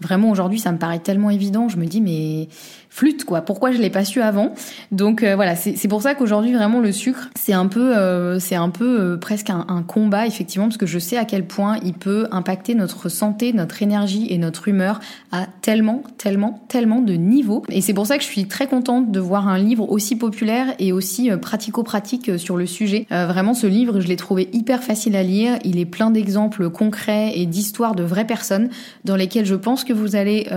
vraiment 0.00 0.30
aujourd'hui 0.30 0.58
ça 0.58 0.72
me 0.72 0.78
paraît 0.78 0.98
tellement 0.98 1.30
évident. 1.30 1.68
Je 1.68 1.76
me 1.76 1.86
dis 1.86 2.00
mais 2.00 2.48
flûte 2.96 3.26
quoi. 3.26 3.42
Pourquoi 3.42 3.72
je 3.72 3.78
l'ai 3.78 3.90
pas 3.90 4.06
su 4.06 4.22
avant? 4.22 4.54
Donc 4.90 5.22
euh, 5.22 5.36
voilà, 5.36 5.54
c'est 5.54 5.86
pour 5.86 6.00
ça 6.00 6.14
qu'aujourd'hui 6.14 6.54
vraiment 6.54 6.80
le 6.80 6.92
sucre 6.92 7.28
c'est 7.34 7.52
un 7.52 7.66
peu 7.66 7.94
euh, 7.94 8.38
c'est 8.38 8.54
un 8.54 8.70
peu 8.70 9.00
euh, 9.00 9.16
presque 9.18 9.50
un, 9.50 9.66
un, 9.68 9.82
combat 9.82 10.26
effectivement 10.26 10.64
parce 10.64 10.78
que 10.78 10.86
je 10.86 10.98
sais 10.98 11.18
à 11.18 11.26
quel 11.26 11.46
point 11.46 11.76
il 11.84 11.92
peut 11.92 12.26
impacter 12.30 12.74
notre 12.74 13.10
santé, 13.10 13.52
notre 13.52 13.82
énergie 13.82 14.28
et 14.30 14.38
notre 14.38 14.68
humeur 14.68 15.00
à 15.30 15.46
tellement 15.60 16.04
tellement 16.16 16.64
tellement 16.68 17.02
de 17.02 17.12
niveaux. 17.12 17.64
Et 17.68 17.82
c'est 17.82 17.92
pour 17.92 18.06
ça 18.06 18.16
que 18.16 18.22
je 18.22 18.28
suis 18.28 18.48
très 18.48 18.66
contente 18.66 19.12
de 19.12 19.20
voir 19.20 19.46
un 19.46 19.58
livre 19.58 19.90
aussi 19.90 20.16
populaire 20.16 20.68
et 20.78 20.92
aussi 20.92 21.30
pratico-pratique 21.30 22.38
sur 22.38 22.56
le 22.56 22.64
sujet. 22.64 23.06
vraiment 23.10 23.52
ce 23.52 23.66
livre 23.66 24.00
je 24.00 24.08
l'ai 24.08 24.16
trouvé 24.16 24.48
hyper 24.54 24.82
facile 24.82 25.16
à 25.16 25.22
lire. 25.22 25.58
Il 25.64 25.78
est 25.78 25.84
plein 25.84 26.10
d'exemples 26.10 26.70
concrets 26.70 27.32
et 27.34 27.44
d'histoires 27.44 27.94
de 27.94 28.04
vraies 28.04 28.26
personnes 28.26 28.70
dans 29.04 29.16
lesquelles 29.16 29.46
je 29.46 29.54
pense 29.54 29.84
que 29.84 29.92
vous 29.92 30.16
allez 30.16 30.48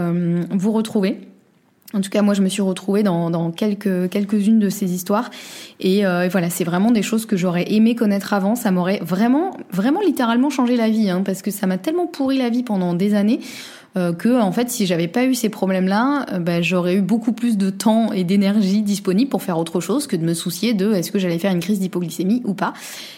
vous 0.52 0.72
retrouver. 0.72 1.29
En 1.94 2.02
tout 2.02 2.10
cas, 2.10 2.22
moi, 2.22 2.36
je 2.36 2.42
me 2.42 2.50
suis 2.50 2.62
retrouvée 2.62 3.02
dans, 3.02 3.32
dans 3.32 3.52
quelques 3.52 4.10
quelques-unes 4.10 4.60
de 4.60 4.70
ces 4.70 4.94
histoires, 4.94 5.32
et, 5.80 6.06
euh, 6.06 6.28
voilà, 6.32 6.50
c'est 6.50 6.64
vraiment 6.64 6.92
des 6.92 7.02
choses 7.02 7.26
que 7.26 7.36
j'aurais 7.36 7.72
aimé 7.72 7.96
connaître 7.96 8.34
avant. 8.34 8.56
Ça 8.56 8.72
m'aurait 8.72 9.00
vraiment, 9.02 9.58
vraiment 9.72 10.02
littéralement 10.02 10.50
changé 10.50 10.76
la 10.76 10.90
vie, 10.90 11.10
hein, 11.10 11.24
parce 11.26 11.42
que 11.42 11.52
ça 11.52 11.66
m'a 11.66 11.78
tellement 11.78 12.06
pourri 12.06 12.38
la 12.38 12.50
vie 12.50 12.64
pendant 12.64 12.94
des 12.94 13.16
années 13.16 13.40
euh, 13.98 14.14
que 14.14 14.40
en 14.40 14.52
fait 14.52 14.70
si 14.70 14.86
j'avais 14.86 15.08
pas 15.08 15.26
eu 15.26 15.34
ces 15.34 15.50
problèmes-là, 15.50 16.28
euh, 16.34 16.40
bah, 16.40 16.62
j'aurais 16.62 16.96
eu 16.96 17.02
beaucoup 17.02 17.34
plus 17.34 17.58
de 17.58 17.72
temps 17.72 18.14
et 18.14 18.24
d'énergie 18.24 18.84
disponible 18.84 19.32
pour 19.32 19.42
faire 19.42 19.58
autre 19.58 19.80
chose 19.80 20.06
que 20.06 20.16
de 20.16 20.24
me 20.24 20.36
soucier 20.36 20.76
de 20.76 20.94
est-ce 20.94 21.12
que 21.12 21.18
j'allais 21.18 21.40
faire 21.40 21.52
une 21.52 21.60
crise 21.60 21.80
d'hypoglycémie 21.80 22.44
ou 22.46 22.54
pas. 22.54 22.74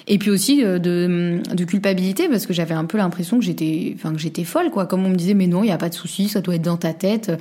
Et 0.08 0.18
puis 0.18 0.30
aussi 0.30 0.64
euh, 0.64 0.80
de, 0.80 1.42
de 1.54 1.64
culpabilité 1.66 2.30
parce 2.30 2.46
que 2.46 2.54
j'avais 2.54 2.74
un 2.74 2.86
peu 2.86 2.98
l'impression 2.98 3.38
que 3.38 3.44
j'étais, 3.44 3.94
enfin 3.98 4.14
que 4.14 4.20
j'étais 4.20 4.46
folle 4.46 4.72
quoi. 4.72 4.86
Comme 4.86 5.06
on 5.06 5.10
me 5.10 5.16
disait 5.16 5.34
mais 5.34 5.48
non 5.48 5.62
il 5.64 5.68
y 5.68 5.74
a 5.74 5.78
pas 5.78 5.90
de 5.90 5.94
souci, 5.94 6.30
ça 6.30 6.40
doit 6.40 6.56
être 6.56 6.62
dans 6.62 6.78
ta 6.78 6.94
tête. 6.94 7.34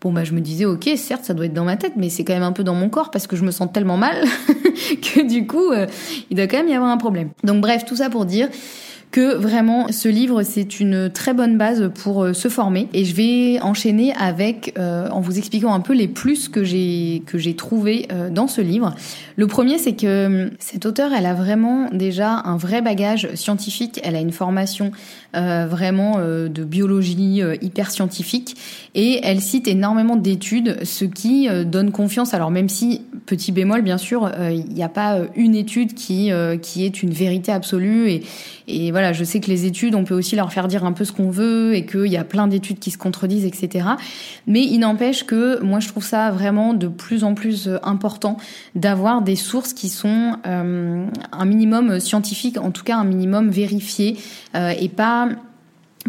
Bon 0.00 0.12
bah 0.12 0.24
je 0.24 0.32
me 0.32 0.40
disais 0.40 0.64
ok 0.64 0.88
certes 0.96 1.24
ça 1.24 1.34
doit 1.34 1.46
être 1.46 1.54
dans 1.54 1.64
ma 1.64 1.76
tête 1.76 1.94
mais 1.96 2.10
c'est 2.10 2.22
quand 2.22 2.34
même 2.34 2.42
un 2.42 2.52
peu 2.52 2.64
dans 2.64 2.74
mon 2.74 2.88
corps 2.88 3.10
parce 3.10 3.26
que 3.26 3.34
je 3.34 3.44
me 3.44 3.50
sens 3.50 3.72
tellement 3.72 3.96
mal 3.96 4.24
que 5.02 5.26
du 5.26 5.46
coup 5.46 5.72
il 6.30 6.36
doit 6.36 6.46
quand 6.46 6.58
même 6.58 6.68
y 6.68 6.74
avoir 6.74 6.90
un 6.90 6.98
problème. 6.98 7.30
Donc 7.44 7.60
bref 7.60 7.84
tout 7.84 7.96
ça 7.96 8.10
pour 8.10 8.24
dire 8.26 8.48
que 9.16 9.34
vraiment 9.34 9.90
ce 9.92 10.10
livre 10.10 10.42
c'est 10.42 10.78
une 10.78 11.08
très 11.08 11.32
bonne 11.32 11.56
base 11.56 11.90
pour 12.02 12.22
euh, 12.22 12.34
se 12.34 12.48
former. 12.48 12.86
Et 12.92 13.06
je 13.06 13.14
vais 13.14 13.58
enchaîner 13.62 14.12
avec 14.12 14.74
euh, 14.76 15.08
en 15.08 15.22
vous 15.22 15.38
expliquant 15.38 15.72
un 15.72 15.80
peu 15.80 15.94
les 15.94 16.06
plus 16.06 16.50
que 16.50 16.64
j'ai 16.64 17.22
que 17.24 17.38
j'ai 17.38 17.56
trouvé 17.56 18.08
euh, 18.12 18.28
dans 18.28 18.46
ce 18.46 18.60
livre. 18.60 18.94
Le 19.36 19.46
premier 19.46 19.78
c'est 19.78 19.94
que 19.94 20.50
cette 20.58 20.84
auteure 20.84 21.14
elle 21.14 21.24
a 21.24 21.32
vraiment 21.32 21.88
déjà 21.92 22.42
un 22.44 22.58
vrai 22.58 22.82
bagage 22.82 23.34
scientifique, 23.36 24.00
elle 24.04 24.16
a 24.16 24.20
une 24.20 24.32
formation 24.32 24.92
vraiment 25.32 26.18
de 26.18 26.64
biologie 26.64 27.42
hyper 27.60 27.90
scientifique. 27.90 28.56
Et 28.94 29.20
elle 29.22 29.42
cite 29.42 29.68
énormément 29.68 30.16
d'études 30.16 30.82
ce 30.82 31.04
qui 31.04 31.46
donne 31.66 31.92
confiance. 31.92 32.32
Alors 32.32 32.50
même 32.50 32.70
si 32.70 33.02
petit 33.26 33.52
bémol 33.52 33.82
bien 33.82 33.98
sûr 33.98 34.32
il 34.50 34.72
n'y 34.72 34.82
a 34.82 34.88
pas 34.88 35.18
une 35.34 35.54
étude 35.54 35.92
qui 35.92 36.30
qui 36.62 36.86
est 36.86 37.02
une 37.02 37.10
vérité 37.10 37.52
absolue 37.52 38.22
et 38.68 38.90
voilà, 38.90 39.05
je 39.12 39.24
sais 39.24 39.40
que 39.40 39.48
les 39.48 39.64
études, 39.64 39.94
on 39.94 40.04
peut 40.04 40.14
aussi 40.14 40.36
leur 40.36 40.52
faire 40.52 40.68
dire 40.68 40.84
un 40.84 40.92
peu 40.92 41.04
ce 41.04 41.12
qu'on 41.12 41.30
veut 41.30 41.74
et 41.74 41.86
qu'il 41.86 42.06
y 42.06 42.16
a 42.16 42.24
plein 42.24 42.46
d'études 42.46 42.78
qui 42.78 42.90
se 42.90 42.98
contredisent, 42.98 43.44
etc. 43.44 43.86
Mais 44.46 44.62
il 44.62 44.78
n'empêche 44.78 45.24
que 45.24 45.62
moi, 45.62 45.80
je 45.80 45.88
trouve 45.88 46.04
ça 46.04 46.30
vraiment 46.30 46.74
de 46.74 46.88
plus 46.88 47.24
en 47.24 47.34
plus 47.34 47.68
euh, 47.68 47.78
important 47.82 48.36
d'avoir 48.74 49.22
des 49.22 49.36
sources 49.36 49.72
qui 49.72 49.88
sont 49.88 50.36
euh, 50.46 51.06
un 51.32 51.44
minimum 51.44 52.00
scientifique, 52.00 52.58
en 52.58 52.70
tout 52.70 52.84
cas 52.84 52.96
un 52.96 53.04
minimum 53.04 53.50
vérifié, 53.50 54.16
euh, 54.54 54.72
et 54.78 54.88
pas 54.88 55.28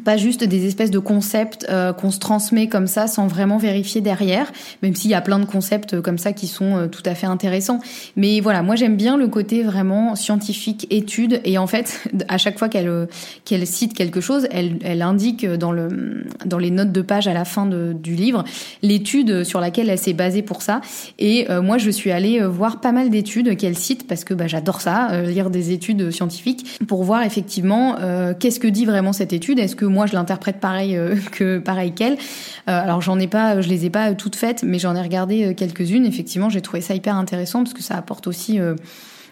pas 0.04 0.18
juste 0.18 0.44
des 0.44 0.66
espèces 0.66 0.92
de 0.92 1.00
concepts 1.00 1.66
euh, 1.70 1.94
qu'on 1.94 2.12
se 2.12 2.20
transmet 2.20 2.68
comme 2.68 2.88
ça 2.88 3.08
sans 3.08 3.28
vraiment 3.28 3.58
vérifier 3.58 4.02
derrière, 4.02 4.52
même 4.84 4.96
s'il 4.96 5.12
y 5.12 5.14
a 5.14 5.22
plein 5.22 5.40
de 5.40 5.46
concepts 5.46 5.94
euh, 5.94 6.02
comme 6.02 6.18
ça 6.18 6.34
qui 6.34 6.48
sont 6.48 6.78
euh, 6.78 6.88
tout 6.88 7.04
à 7.06 7.16
fait 7.16 7.28
intéressants. 7.28 7.80
Mais 8.16 8.40
voilà, 8.40 8.62
moi 8.62 8.76
j'aime 8.76 8.96
bien 8.96 9.18
le 9.18 9.28
côté 9.28 9.64
vraiment 9.64 10.16
scientifique, 10.16 10.88
étude, 10.90 11.42
et 11.46 11.58
en 11.58 11.68
fait, 11.68 12.10
à 12.28 12.38
chaque 12.38 12.60
fois 12.60 12.70
qu'elle 12.70 13.08
qu'elle 13.46 13.66
cite 13.66 13.94
quelque 13.94 14.22
chose, 14.22 14.48
elle, 14.52 14.78
elle 14.84 15.02
indique 15.02 15.46
dans 15.46 15.72
le 15.72 16.26
dans 16.46 16.58
les 16.58 16.72
notes 16.72 16.92
de 16.92 17.02
page 17.02 17.28
à 17.28 17.34
la 17.34 17.46
fin 17.46 17.66
de, 17.66 17.94
du 17.94 18.16
livre 18.16 18.44
l'étude 18.82 19.44
sur 19.44 19.60
laquelle 19.60 19.90
elle 19.90 19.98
s'est 19.98 20.14
basée 20.14 20.42
pour 20.42 20.62
ça. 20.62 20.82
Et 21.20 21.48
moi, 21.62 21.78
je 21.78 21.90
suis 21.90 22.12
allée 22.12 22.42
voir 22.46 22.80
pas 22.80 22.92
mal 22.92 23.10
d'études 23.10 23.58
qu'elle 23.58 23.78
cite 23.78 24.08
parce 24.08 24.24
que 24.24 24.34
bah, 24.34 24.48
j'adore 24.48 24.82
ça, 24.82 25.22
lire 25.24 25.50
des 25.50 25.72
études 25.72 26.12
scientifiques 26.12 26.80
pour 26.88 27.04
voir 27.04 27.24
effectivement 27.24 27.98
qu'est-ce 28.40 28.60
que 28.60 28.68
dit 28.68 28.86
vraiment 28.86 29.14
cette 29.14 29.34
étude. 29.34 29.60
Est-ce 29.60 29.76
que 29.76 29.86
moi 29.88 30.06
je 30.06 30.14
l'interprète 30.14 30.60
pareil 30.60 30.96
euh, 30.96 31.16
que 31.32 31.60
pareil 31.60 31.94
qu'elle. 31.94 32.14
Euh, 32.14 32.18
alors 32.66 33.02
j'en 33.02 33.20
ai 33.20 33.28
pas, 33.28 33.62
je 33.62 33.70
les 33.70 33.86
ai 33.86 33.90
pas 33.90 34.14
toutes 34.14 34.36
faites, 34.36 34.64
mais 34.64 34.80
j'en 34.80 34.96
ai 34.96 35.02
regardé 35.02 35.46
euh, 35.46 35.54
quelques-unes. 35.54 36.06
Effectivement, 36.06 36.50
j'ai 36.50 36.62
trouvé 36.62 36.82
ça 36.82 36.94
hyper 36.94 37.16
intéressant 37.16 37.64
parce 37.64 37.74
que 37.74 37.84
ça 37.84 37.96
apporte 37.96 38.28
aussi 38.28 38.60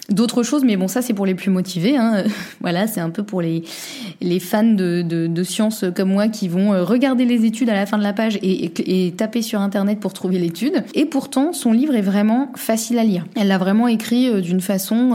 d'autres 0.09 0.43
choses, 0.43 0.63
mais 0.63 0.77
bon, 0.77 0.87
ça 0.87 1.01
c'est 1.01 1.13
pour 1.13 1.25
les 1.25 1.35
plus 1.35 1.49
motivés. 1.49 1.97
Hein. 1.97 2.23
voilà, 2.61 2.87
c'est 2.87 2.99
un 2.99 3.09
peu 3.09 3.23
pour 3.23 3.41
les 3.41 3.63
les 4.21 4.39
fans 4.39 4.63
de, 4.63 5.01
de, 5.01 5.27
de, 5.27 5.43
sciences 5.43 5.85
comme 5.95 6.09
moi 6.09 6.27
qui 6.27 6.47
vont 6.47 6.73
euh, 6.73 6.83
regarder 6.83 7.25
les 7.25 7.45
études 7.45 7.69
à 7.69 7.73
la 7.73 7.85
fin 7.85 7.97
de 7.97 8.03
la 8.03 8.13
page 8.13 8.39
et, 8.41 9.13
taper 9.17 9.41
sur 9.41 9.61
internet 9.61 9.99
pour 9.99 10.13
trouver 10.13 10.39
l'étude. 10.39 10.83
Et 10.93 11.05
pourtant, 11.05 11.53
son 11.53 11.71
livre 11.71 11.95
est 11.95 12.01
vraiment 12.01 12.51
facile 12.55 12.99
à 12.99 13.03
lire. 13.03 13.25
Elle 13.35 13.47
l'a 13.47 13.57
vraiment 13.57 13.87
écrit 13.87 14.29
euh, 14.29 14.41
d'une 14.41 14.61
façon 14.61 15.13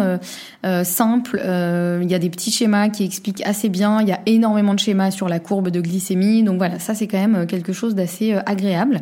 euh 0.64 0.84
simple. 0.84 1.40
Il 1.42 2.10
y 2.10 2.14
a 2.14 2.18
des 2.18 2.30
petits 2.30 2.50
schémas 2.50 2.88
qui 2.88 3.04
expliquent 3.04 3.42
assez 3.46 3.68
bien. 3.68 4.00
Il 4.02 4.08
y 4.08 4.12
a 4.12 4.20
énormément 4.26 4.74
de 4.74 4.78
schémas 4.78 5.10
sur 5.10 5.28
la 5.28 5.38
courbe 5.38 5.70
de 5.70 5.80
glycémie. 5.80 6.42
Donc 6.42 6.58
voilà, 6.58 6.78
ça 6.78 6.94
c'est 6.94 7.06
quand 7.06 7.18
même 7.18 7.46
quelque 7.46 7.72
chose 7.72 7.94
d'assez 7.94 8.34
agréable. 8.46 9.00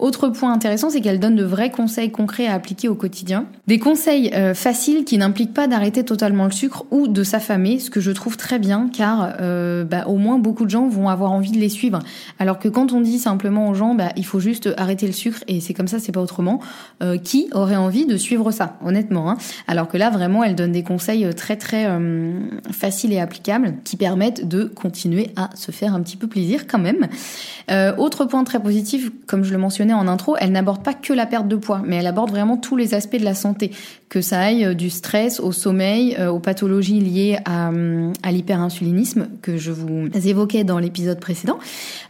Autre 0.00 0.30
point 0.30 0.50
intéressant, 0.50 0.88
c'est 0.88 1.02
qu'elle 1.02 1.20
donne 1.20 1.36
de 1.36 1.44
vrais 1.44 1.70
conseils 1.70 2.10
concrets 2.10 2.46
à 2.46 2.54
appliquer 2.54 2.88
au 2.88 2.94
quotidien. 2.94 3.44
Des 3.66 3.78
conseils 3.78 4.30
euh, 4.32 4.54
faciles 4.54 5.04
qui 5.04 5.18
n'impliquent 5.18 5.52
pas 5.52 5.68
d'arrêter 5.68 6.04
totalement 6.04 6.46
le 6.46 6.52
sucre 6.52 6.86
ou 6.90 7.06
de 7.06 7.22
s'affamer, 7.22 7.78
ce 7.78 7.90
que 7.90 8.00
je 8.00 8.10
trouve 8.10 8.38
très 8.38 8.58
bien 8.58 8.88
car 8.90 9.34
euh, 9.42 9.84
bah, 9.84 10.06
au 10.06 10.16
moins 10.16 10.38
beaucoup 10.38 10.64
de 10.64 10.70
gens 10.70 10.88
vont 10.88 11.10
avoir 11.10 11.32
envie 11.32 11.50
de 11.50 11.58
les 11.58 11.68
suivre. 11.68 11.98
Alors 12.38 12.58
que 12.58 12.68
quand 12.68 12.92
on 12.92 13.02
dit 13.02 13.18
simplement 13.18 13.68
aux 13.68 13.74
gens, 13.74 13.94
bah, 13.94 14.08
il 14.16 14.24
faut 14.24 14.40
juste 14.40 14.70
arrêter 14.78 15.06
le 15.06 15.12
sucre 15.12 15.40
et 15.48 15.60
c'est 15.60 15.74
comme 15.74 15.86
ça, 15.86 15.98
c'est 15.98 16.12
pas 16.12 16.22
autrement, 16.22 16.60
euh, 17.02 17.18
qui 17.18 17.50
aurait 17.52 17.76
envie 17.76 18.06
de 18.06 18.16
suivre 18.16 18.52
ça, 18.52 18.78
honnêtement 18.82 19.30
hein 19.30 19.36
Alors 19.68 19.86
que 19.86 19.98
là, 19.98 20.08
vraiment, 20.08 20.42
elle 20.42 20.54
donne 20.54 20.72
des 20.72 20.82
conseils 20.82 21.28
très 21.34 21.56
très 21.56 21.86
faciles 22.70 23.12
et 23.12 23.20
applicables 23.20 23.74
qui 23.84 23.98
permettent 23.98 24.48
de 24.48 24.64
continuer 24.64 25.28
à 25.36 25.50
se 25.56 25.72
faire 25.72 25.94
un 25.94 26.00
petit 26.00 26.16
peu 26.16 26.26
plaisir 26.26 26.66
quand 26.66 26.78
même. 26.78 27.08
autre 27.98 28.24
point 28.24 28.44
très 28.44 28.60
positif, 28.60 29.10
comme 29.26 29.44
je 29.44 29.52
le 29.52 29.58
mentionnais, 29.58 29.89
en 29.92 30.08
intro, 30.08 30.36
elle 30.38 30.52
n'aborde 30.52 30.82
pas 30.82 30.94
que 30.94 31.12
la 31.12 31.26
perte 31.26 31.48
de 31.48 31.56
poids, 31.56 31.82
mais 31.84 31.96
elle 31.96 32.06
aborde 32.06 32.30
vraiment 32.30 32.56
tous 32.56 32.76
les 32.76 32.94
aspects 32.94 33.16
de 33.16 33.24
la 33.24 33.34
santé, 33.34 33.70
que 34.08 34.20
ça 34.20 34.40
aille 34.40 34.64
euh, 34.64 34.74
du 34.74 34.90
stress 34.90 35.40
au 35.40 35.52
sommeil, 35.52 36.16
euh, 36.18 36.28
aux 36.28 36.40
pathologies 36.40 37.00
liées 37.00 37.38
à, 37.44 37.68
hum, 37.68 38.12
à 38.22 38.32
l'hyperinsulinisme 38.32 39.28
que 39.42 39.56
je 39.56 39.70
vous 39.70 40.08
évoquais 40.26 40.64
dans 40.64 40.78
l'épisode 40.78 41.20
précédent, 41.20 41.58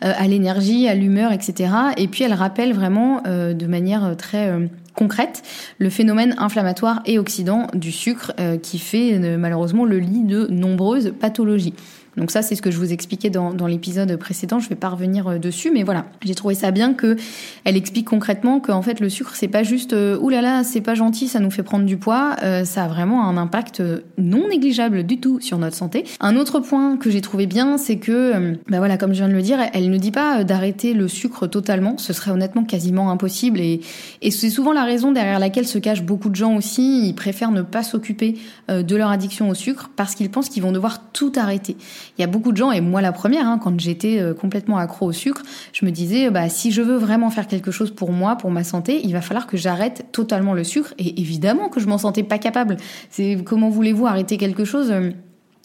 euh, 0.05 0.13
à 0.17 0.27
l'énergie, 0.27 0.89
à 0.89 0.95
l'humeur, 0.95 1.33
etc. 1.33 1.73
Et 1.97 2.09
puis 2.09 2.25
elle 2.25 2.35
rappelle 2.35 2.73
vraiment 2.73 3.23
de 3.23 3.67
manière 3.67 4.17
très 4.17 4.53
concrète 4.95 5.43
le 5.79 5.91
phénomène 5.91 6.35
inflammatoire 6.39 7.03
et 7.07 7.19
oxydant 7.19 7.67
du 7.75 7.93
sucre 7.93 8.33
qui 8.63 8.79
fait 8.79 9.19
malheureusement 9.37 9.85
le 9.85 9.99
lit 9.99 10.25
de 10.25 10.47
nombreuses 10.49 11.13
pathologies. 11.19 11.75
Donc 12.17 12.31
ça, 12.31 12.43
c'est 12.43 12.55
ce 12.55 12.62
que 12.62 12.71
je 12.71 12.79
vous 12.79 12.93
expliquais 12.93 13.31
dans, 13.31 13.52
dans 13.52 13.67
l'épisode 13.67 14.17
précédent. 14.17 14.59
Je 14.59 14.69
vais 14.69 14.75
pas 14.75 14.88
revenir 14.88 15.29
euh, 15.29 15.38
dessus, 15.38 15.71
mais 15.73 15.83
voilà, 15.83 16.07
j'ai 16.23 16.35
trouvé 16.35 16.55
ça 16.55 16.71
bien 16.71 16.95
que 16.95 17.17
elle 17.64 17.76
explique 17.76 18.09
concrètement 18.09 18.61
qu'en 18.61 18.83
fait 18.83 19.00
le 19.00 19.09
sucre 19.09 19.35
c'est 19.35 19.49
pas 19.49 19.62
juste 19.62 19.93
euh, 19.93 20.19
oulala, 20.19 20.64
c'est 20.64 20.81
pas 20.81 20.95
gentil, 20.95 21.29
ça 21.29 21.40
nous 21.40 21.50
fait 21.50 21.62
prendre 21.62 21.85
du 21.85 21.97
poids. 21.97 22.37
Euh, 22.43 22.64
ça 22.64 22.85
a 22.85 22.88
vraiment 22.88 23.26
un 23.29 23.37
impact 23.37 23.83
non 24.19 24.49
négligeable 24.49 25.05
du 25.05 25.21
tout 25.21 25.40
sur 25.40 25.59
notre 25.59 25.76
santé. 25.76 26.05
Un 26.21 26.37
autre 26.37 26.61
point 26.61 26.97
que 26.97 27.11
j'ai 27.11 27.21
trouvé 27.21 27.47
bien, 27.47 27.79
c'est 27.79 27.97
que, 27.97 28.57
bah 28.69 28.79
voilà, 28.79 28.97
comme 28.97 29.12
je 29.12 29.19
viens 29.19 29.29
de 29.29 29.35
le 29.35 29.43
dire, 29.43 29.59
elle 29.73 29.90
ne 29.90 29.97
dit 29.97 30.11
pas 30.11 30.45
d'arrêter 30.45 30.95
le 30.95 31.09
sucre 31.09 31.47
totalement. 31.47 31.97
Ce 31.99 32.12
serait 32.12 32.31
honnêtement 32.31 32.64
quasiment 32.64 33.11
impossible 33.11 33.61
et, 33.61 33.81
et 34.23 34.31
c'est 34.31 34.50
souvent 34.50 34.73
la 34.73 34.85
raison 34.85 35.12
derrière 35.12 35.38
laquelle 35.38 35.67
se 35.67 35.79
cachent 35.79 36.02
beaucoup 36.02 36.29
de 36.29 36.37
gens 36.37 36.57
aussi. 36.57 37.09
Ils 37.09 37.14
préfèrent 37.14 37.52
ne 37.52 37.62
pas 37.62 37.83
s'occuper 37.83 38.37
de 38.69 38.97
leur 38.97 39.11
addiction 39.11 39.49
au 39.49 39.55
sucre 39.55 39.90
parce 39.97 40.14
qu'ils 40.14 40.31
pensent 40.31 40.49
qu'ils 40.49 40.62
vont 40.62 40.73
devoir 40.73 41.11
tout 41.12 41.33
arrêter. 41.37 41.76
Il 42.19 42.21
y 42.21 42.25
a 42.25 42.26
beaucoup 42.26 42.52
de 42.52 42.57
gens, 42.57 42.73
et 42.73 42.80
moi 42.80 43.00
la 43.00 43.12
première, 43.12 43.47
hein, 43.47 43.59
quand 43.62 43.78
j'étais 43.78 44.21
euh, 44.21 44.35
complètement 44.35 44.78
accro 44.78 45.07
au 45.07 45.12
sucre, 45.12 45.42
je 45.73 45.85
me 45.85 45.90
disais, 45.90 46.30
bah, 46.30 46.49
si 46.49 46.71
je 46.73 46.83
veux 46.83 46.97
vraiment 46.97 47.30
faire 47.30 47.47
quelque 47.47 47.71
chose 47.71 47.90
pour 47.90 48.12
moi, 48.12 48.37
pour 48.37 48.50
ma 48.50 48.64
santé, 48.64 49.00
il 49.04 49.12
va 49.12 49.21
falloir 49.21 49.47
que 49.47 49.57
j'arrête 49.57 50.07
totalement 50.12 50.54
le 50.54 50.64
sucre. 50.64 50.95
Et 50.99 51.21
évidemment 51.21 51.69
que 51.69 51.80
je 51.80 51.87
m'en 51.87 51.99
sentais 51.99 52.23
pas 52.23 52.38
capable. 52.38 52.76
C'est 53.11 53.38
comment 53.45 53.69
voulez-vous 53.69 54.07
arrêter 54.07 54.37
quelque 54.37 54.64
chose 54.64 54.90
euh, 54.90 55.11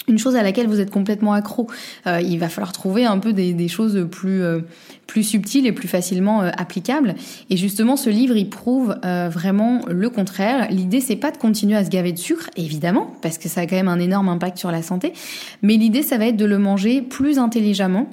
une 0.07 0.17
chose 0.17 0.35
à 0.35 0.43
laquelle 0.43 0.67
vous 0.67 0.79
êtes 0.79 0.91
complètement 0.91 1.33
accro. 1.33 1.67
Euh, 2.07 2.21
il 2.21 2.39
va 2.39 2.49
falloir 2.49 2.71
trouver 2.71 3.05
un 3.05 3.17
peu 3.19 3.33
des, 3.33 3.67
choses 3.67 4.07
plus 4.09 4.43
euh, 4.43 4.59
plus 5.07 5.23
subtiles 5.23 5.65
et 5.67 5.71
plus 5.71 5.87
facilement 5.87 6.41
euh, 6.41 6.49
applicables. 6.57 7.15
Et 7.49 7.57
justement, 7.57 7.95
ce 7.95 8.09
livre, 8.09 8.35
il 8.35 8.49
prouve 8.49 8.95
vraiment 9.03 9.81
le 9.87 10.09
contraire. 10.09 10.67
L'idée, 10.69 11.01
c'est 11.01 11.15
pas 11.15 11.31
de 11.31 11.37
continuer 11.37 11.75
à 11.75 11.83
se 11.83 11.89
gaver 11.89 12.11
de 12.11 12.17
sucre, 12.17 12.49
évidemment, 12.55 13.13
parce 13.21 13.37
que 13.37 13.49
ça 13.49 13.61
a 13.61 13.65
quand 13.65 13.75
même 13.75 13.87
un 13.87 13.99
énorme 13.99 14.29
impact 14.29 14.57
sur 14.57 14.71
la 14.71 14.81
santé. 14.81 15.13
Mais 15.61 15.77
l'idée, 15.77 16.01
ça 16.01 16.17
va 16.17 16.27
être 16.27 16.37
de 16.37 16.45
le 16.45 16.57
manger 16.57 17.01
plus 17.01 17.39
intelligemment 17.39 18.09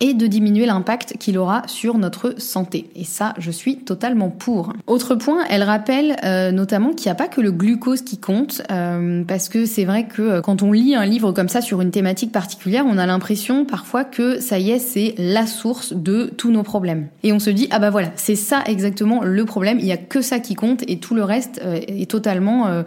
et 0.00 0.14
de 0.14 0.26
diminuer 0.26 0.66
l'impact 0.66 1.16
qu'il 1.18 1.38
aura 1.38 1.62
sur 1.66 1.98
notre 1.98 2.40
santé. 2.40 2.90
Et 2.96 3.04
ça, 3.04 3.34
je 3.38 3.50
suis 3.50 3.78
totalement 3.78 4.30
pour. 4.30 4.72
Autre 4.86 5.14
point, 5.14 5.44
elle 5.48 5.62
rappelle 5.62 6.16
euh, 6.24 6.50
notamment 6.50 6.90
qu'il 6.92 7.06
n'y 7.06 7.12
a 7.12 7.14
pas 7.14 7.28
que 7.28 7.40
le 7.40 7.52
glucose 7.52 8.02
qui 8.02 8.18
compte, 8.18 8.62
euh, 8.70 9.22
parce 9.24 9.48
que 9.48 9.64
c'est 9.64 9.84
vrai 9.84 10.06
que 10.06 10.22
euh, 10.22 10.40
quand 10.40 10.62
on 10.62 10.72
lit 10.72 10.94
un 10.94 11.06
livre 11.06 11.32
comme 11.32 11.48
ça 11.48 11.60
sur 11.60 11.80
une 11.80 11.90
thématique 11.90 12.32
particulière, 12.32 12.84
on 12.88 12.98
a 12.98 13.06
l'impression 13.06 13.64
parfois 13.64 14.04
que 14.04 14.40
ça 14.40 14.58
y 14.58 14.70
est, 14.70 14.78
c'est 14.78 15.14
la 15.18 15.46
source 15.46 15.92
de 15.92 16.32
tous 16.36 16.50
nos 16.50 16.62
problèmes. 16.62 17.08
Et 17.22 17.32
on 17.32 17.38
se 17.38 17.50
dit, 17.50 17.68
ah 17.70 17.78
bah 17.78 17.90
voilà, 17.90 18.10
c'est 18.16 18.36
ça 18.36 18.62
exactement 18.66 19.22
le 19.22 19.44
problème, 19.44 19.78
il 19.78 19.84
n'y 19.84 19.92
a 19.92 19.96
que 19.96 20.20
ça 20.20 20.40
qui 20.40 20.54
compte 20.54 20.82
et 20.88 20.98
tout 20.98 21.14
le 21.14 21.22
reste 21.22 21.60
est 21.62 22.10
totalement 22.10 22.82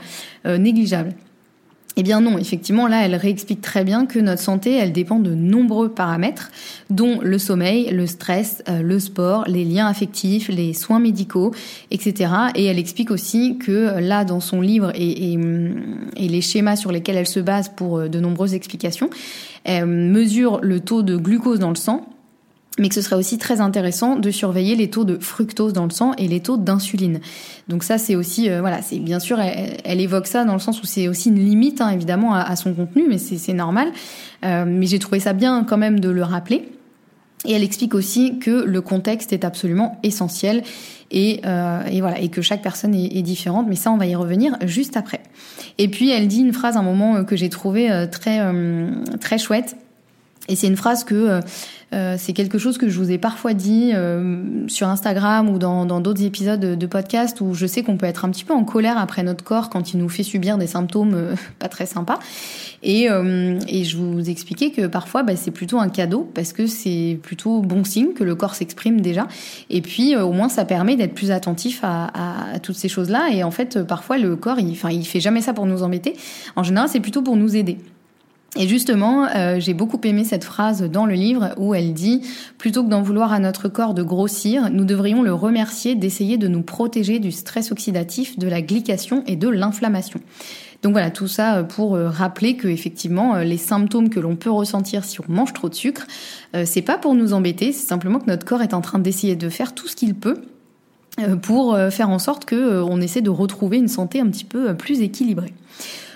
négligeable. 0.46 1.14
Eh 1.98 2.04
bien 2.04 2.20
non, 2.20 2.38
effectivement, 2.38 2.88
là, 2.88 3.06
elle 3.06 3.16
réexplique 3.16 3.62
très 3.62 3.86
bien 3.86 4.06
que 4.06 4.20
notre 4.20 4.42
santé, 4.42 4.74
elle 4.74 4.92
dépend 4.92 5.20
de 5.20 5.34
nombreux 5.34 5.90
paramètres, 5.90 6.52
dont 6.90 7.20
le 7.22 7.38
sommeil, 7.38 7.90
le 7.90 8.06
stress, 8.06 8.64
euh, 8.68 8.82
le 8.82 9.00
sport, 9.00 9.46
les 9.48 9.64
liens 9.64 9.88
affectifs, 9.88 10.50
les 10.50 10.74
soins 10.74 11.00
médicaux, 11.00 11.54
etc. 11.92 12.32
Et 12.56 12.66
elle 12.66 12.80
explique 12.80 13.12
aussi 13.12 13.58
que 13.58 14.00
là, 14.00 14.26
dans 14.26 14.42
son 14.42 14.60
livre 14.60 14.92
et, 14.94 15.34
et, 15.34 15.40
et 16.18 16.28
les 16.28 16.42
schémas 16.42 16.76
sur 16.76 16.92
lesquels 16.92 17.16
elle 17.16 17.28
se 17.28 17.40
base 17.40 17.70
pour 17.70 17.98
euh, 18.00 18.08
de 18.10 18.20
nombreuses 18.20 18.54
explications, 18.54 19.10
elle 19.64 19.86
mesure 19.86 20.60
le 20.62 20.82
taux 20.82 21.02
de 21.02 21.16
glucose 21.16 21.60
dans 21.60 21.70
le 21.70 21.76
sang 21.76 22.10
mais 22.78 22.90
que 22.90 22.96
ce 22.96 23.02
serait 23.02 23.16
aussi 23.16 23.38
très 23.38 23.62
intéressant 23.62 24.18
de 24.18 24.30
surveiller 24.32 24.76
les 24.76 24.90
taux 24.90 25.06
de 25.06 25.18
fructose 25.18 25.74
dans 25.74 25.86
le 25.86 25.92
sang 25.92 26.14
et 26.18 26.28
les 26.28 26.42
taux 26.42 26.58
d'insuline. 26.58 27.22
Donc 27.70 27.84
ça, 27.84 27.98
c'est 27.98 28.16
aussi, 28.16 28.50
euh, 28.50 28.60
voilà, 28.60 28.82
c'est 28.82 29.00
bien 29.00 29.20
sûr, 29.20 29.40
elle, 29.40 30.02
évoque 30.02 30.28
ça 30.28 30.44
dans 30.44 30.54
le 30.54 30.60
sens 30.60 30.82
où 30.82 30.86
c'est 30.86 31.08
aussi 31.08 31.30
une 31.30 31.40
limite, 31.40 31.80
hein, 31.80 31.90
évidemment, 31.90 32.34
à, 32.34 32.56
son 32.56 32.74
contenu, 32.74 33.06
mais 33.08 33.18
c'est 33.18 33.54
normal. 33.54 33.88
Euh, 34.44 34.66
mais 34.68 34.88
j'ai 34.88 35.00
trouvé 35.00 35.20
ça 35.20 35.34
bien 35.34 35.64
quand 35.64 35.78
même 35.78 36.00
de 36.00 36.10
le 36.10 36.24
rappeler. 36.24 36.70
Et 37.46 37.54
elle 37.54 37.64
explique 37.64 37.94
aussi 37.94 38.40
que 38.40 38.64
le 38.64 38.82
contexte 38.82 39.32
est 39.32 39.46
absolument 39.46 40.00
essentiel 40.02 40.64
et, 41.12 41.42
euh, 41.46 41.84
et 41.86 42.02
voilà 42.02 42.20
et 42.20 42.30
que 42.30 42.42
chaque 42.42 42.64
personne 42.64 42.96
est, 42.96 43.18
est, 43.18 43.22
différente. 43.22 43.68
Mais 43.70 43.76
ça, 43.76 43.92
on 43.92 43.98
va 43.98 44.08
y 44.08 44.16
revenir 44.16 44.58
juste 44.66 44.98
après. 44.98 45.22
Et 45.78 45.88
puis 45.88 46.10
elle 46.10 46.28
dit 46.28 46.40
une 46.40 46.54
phrase 46.54 46.76
à 46.76 46.80
un 46.80 46.84
moment 46.84 47.24
que 47.24 47.36
j'ai 47.36 47.50
trouvé 47.50 48.08
très 48.12 48.42
très 49.20 49.38
chouette. 49.38 49.78
Et 50.48 50.56
c'est 50.56 50.68
une 50.68 50.78
phrase 50.78 51.04
que 51.04 51.42
euh, 51.94 52.16
c'est 52.18 52.34
quelque 52.34 52.58
chose 52.58 52.78
que 52.78 52.90
je 52.90 52.98
vous 53.00 53.12
ai 53.12 53.18
parfois 53.18 53.54
dit 53.54 53.92
euh, 53.94 54.68
sur 54.68 54.88
Instagram 54.88 55.50
ou 55.50 55.60
dans 55.60 55.86
d'autres 56.02 56.24
épisodes 56.24 56.60
de, 56.60 56.86
podcast 56.86 57.42
où 57.42 57.54
je 57.54 57.66
sais 57.66 57.84
qu'on 57.84 57.98
peut 57.98 58.06
être 58.06 58.26
un 58.26 58.30
petit 58.30 58.44
peu 58.44 58.54
en 58.54 58.64
colère 58.64 58.98
après 58.98 59.24
notre 59.24 59.44
corps 59.44 59.70
quand 59.70 59.94
il 59.94 59.98
nous 59.98 60.10
fait 60.10 60.24
subir 60.24 60.58
des 60.58 60.68
symptômes 60.68 61.14
euh, 61.14 61.36
pas 61.60 61.70
très 61.70 61.86
sympas. 61.86 62.20
Et, 62.84 63.08
et 63.68 63.84
je 63.84 63.98
vous 63.98 64.30
expliquais 64.30 64.70
que 64.70 64.86
parfois 64.86 65.24
bah, 65.24 65.36
c'est 65.36 65.50
plutôt 65.50 65.80
un 65.80 65.90
cadeau 65.90 66.30
parce 66.36 66.54
que 66.54 66.68
c'est 66.68 67.18
plutôt 67.24 67.62
bon 67.62 67.84
signe 67.84 68.14
que 68.14 68.24
le 68.24 68.36
corps 68.36 68.54
s'exprime 68.54 69.02
déjà. 69.02 69.28
Et 69.72 69.82
puis 69.82 70.16
au 70.16 70.32
moins 70.32 70.50
ça 70.50 70.66
permet 70.66 70.96
d'être 70.96 71.16
plus 71.16 71.32
attentif 71.32 71.80
à, 71.82 72.12
à, 72.54 72.60
toutes 72.60 72.76
ces 72.76 72.90
choses-là. 72.90 73.30
Et 73.32 73.44
en 73.44 73.50
fait 73.50 73.82
parfois 73.82 74.20
le 74.20 74.36
corps, 74.36 74.60
il, 74.60 74.70
enfin 74.72 74.92
il 74.92 75.04
fait 75.04 75.20
jamais 75.20 75.42
ça 75.42 75.54
pour 75.54 75.66
nous 75.66 75.82
embêter. 75.82 76.14
En 76.56 76.62
général 76.62 76.88
c'est 76.88 77.00
plutôt 77.00 77.24
pour 77.24 77.38
nous 77.38 77.56
aider. 77.56 77.80
Et 78.58 78.70
justement, 78.70 79.28
euh, 79.28 79.60
j'ai 79.60 79.74
beaucoup 79.74 80.00
aimé 80.06 80.24
cette 80.24 80.46
phrase 80.46 80.82
dans 80.84 81.06
le 81.06 81.14
livre 81.14 81.54
où 81.58 81.76
elle 81.76 81.94
dit 81.94 82.22
plutôt 82.58 82.86
que 82.86 82.90
d'en 82.90 83.02
vouloir 83.02 83.34
à 83.34 83.40
notre 83.40 83.68
corps 83.68 83.94
de 83.94 84.02
grossir, 84.02 84.70
nous 84.72 84.86
devrions 84.86 85.24
le 85.24 85.34
remercier 85.34 85.96
d'essayer 85.96 86.38
de 86.38 86.48
nous 86.48 86.62
protéger 86.62 87.20
du 87.20 87.34
stress 87.34 87.74
oxydatif, 87.74 88.40
de 88.40 88.48
la 88.48 88.62
glycation 88.62 89.24
et 89.28 89.36
de 89.36 89.50
l'inflammation. 89.50 90.22
Donc 90.84 90.94
voilà, 90.94 91.12
tout 91.12 91.28
ça 91.28 91.58
euh, 91.58 91.64
pour 91.64 91.96
euh, 91.96 92.08
rappeler 92.08 92.56
que 92.56 92.70
effectivement 92.70 93.36
les 93.40 93.58
symptômes 93.58 94.10
que 94.10 94.22
l'on 94.22 94.38
peut 94.38 94.52
ressentir 94.52 95.04
si 95.04 95.20
on 95.20 95.26
mange 95.28 95.52
trop 95.52 95.68
de 95.68 95.76
sucre, 95.76 96.08
c'est 96.64 96.82
pas 96.82 96.98
pour 96.98 97.16
nous 97.16 97.34
embêter, 97.34 97.74
c'est 97.74 97.88
simplement 97.88 98.20
que 98.20 98.28
notre 98.28 98.46
corps 98.46 98.62
est 98.62 98.74
en 98.74 98.80
train 98.80 99.00
d'essayer 99.00 99.36
de 99.36 99.50
faire 99.50 99.74
tout 99.74 99.90
ce 99.90 99.96
qu'il 99.98 100.16
peut 100.16 100.42
pour 101.42 101.78
faire 101.92 102.10
en 102.10 102.20
sorte 102.20 102.46
que 102.46 102.82
on 102.82 103.02
essaie 103.02 103.22
de 103.22 103.30
retrouver 103.30 103.78
une 103.78 103.88
santé 103.88 104.22
un 104.22 104.28
petit 104.28 104.46
peu 104.46 104.74
plus 104.76 105.02
équilibrée. 105.02 105.54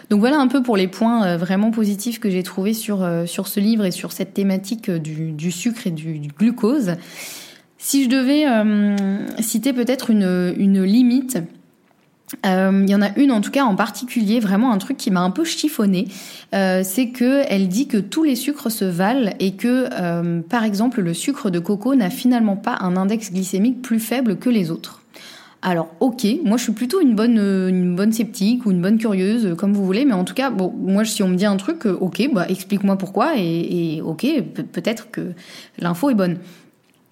Donc 0.10 0.22
voilà 0.22 0.40
un 0.40 0.48
peu 0.48 0.64
pour 0.64 0.76
les 0.76 0.88
points 0.88 1.26
euh, 1.26 1.38
vraiment 1.38 1.72
positifs 1.72 2.20
que 2.20 2.30
j'ai 2.30 2.44
trouvés 2.44 2.74
sur, 2.74 3.04
euh, 3.04 3.26
sur 3.26 3.48
ce 3.48 3.60
livre 3.60 3.86
et 3.86 3.92
sur 3.92 4.12
cette 4.12 4.34
thématique 4.34 4.90
euh, 4.90 4.98
du, 4.98 5.52
sucre 5.52 5.86
et 5.86 5.92
du, 5.92 6.30
glucose. 6.38 6.96
Si 7.78 8.04
je 8.04 8.10
devais 8.10 8.46
citer 9.42 9.72
peut-être 9.72 10.10
une, 10.10 10.84
limite, 10.84 11.38
il 12.44 12.90
y 12.90 12.96
en 12.96 13.02
a 13.02 13.18
une 13.18 13.32
en 13.32 13.40
tout 13.40 13.52
cas 13.52 13.64
en 13.64 13.78
particulier, 13.78 14.42
vraiment 14.42 14.74
un 14.74 14.78
truc 14.80 14.98
qui 14.98 15.12
m'a 15.12 15.22
un 15.22 15.32
peu 15.32 15.46
chiffonné, 15.46 16.10
c'est 16.52 17.12
que 17.14 17.44
elle 17.48 17.70
dit 17.70 17.88
que 17.88 17.96
tous 17.96 18.26
les 18.26 18.36
sucres 18.36 18.70
se 18.70 18.84
valent 18.84 19.32
et 19.40 19.54
que 19.54 20.42
par 20.50 20.66
exemple 20.66 21.00
le 21.00 21.14
sucre 21.14 21.50
de 21.50 21.60
coco 21.60 21.96
n'a 21.96 22.10
finalement 22.10 22.58
pas 22.58 22.78
un 22.82 22.98
index 22.98 23.32
glycémique 23.32 23.82
plus 23.82 24.02
faible 24.02 24.36
que 24.36 24.50
les 24.50 24.72
autres. 24.72 25.02
Alors 25.62 25.94
ok, 26.00 26.26
moi 26.46 26.58
je 26.58 26.64
suis 26.64 26.72
plutôt 26.72 27.02
une 27.02 27.16
bonne 27.16 27.38
euh, 27.38 28.12
sceptique 28.12 28.66
ou 28.66 28.72
une 28.72 28.82
bonne 28.82 28.98
curieuse, 28.98 29.46
euh, 29.46 29.56
comme 29.56 29.74
vous 29.74 29.86
voulez, 29.86 30.06
mais 30.06 30.14
en 30.14 30.24
tout 30.24 30.34
cas, 30.34 30.50
bon, 30.52 30.74
moi 30.78 31.04
si 31.04 31.22
on 31.22 31.28
me 31.28 31.36
dit 31.36 31.46
un 31.46 31.58
truc, 31.58 31.86
euh, 31.86 31.98
ok, 32.00 32.30
bah 32.34 32.46
explique-moi 32.48 32.98
pourquoi 32.98 33.34
et, 33.36 33.98
et 33.98 34.02
ok, 34.02 34.26
peut-être 34.72 35.12
que 35.12 35.34
l'info 35.78 36.10
est 36.10 36.16
bonne. 36.16 36.38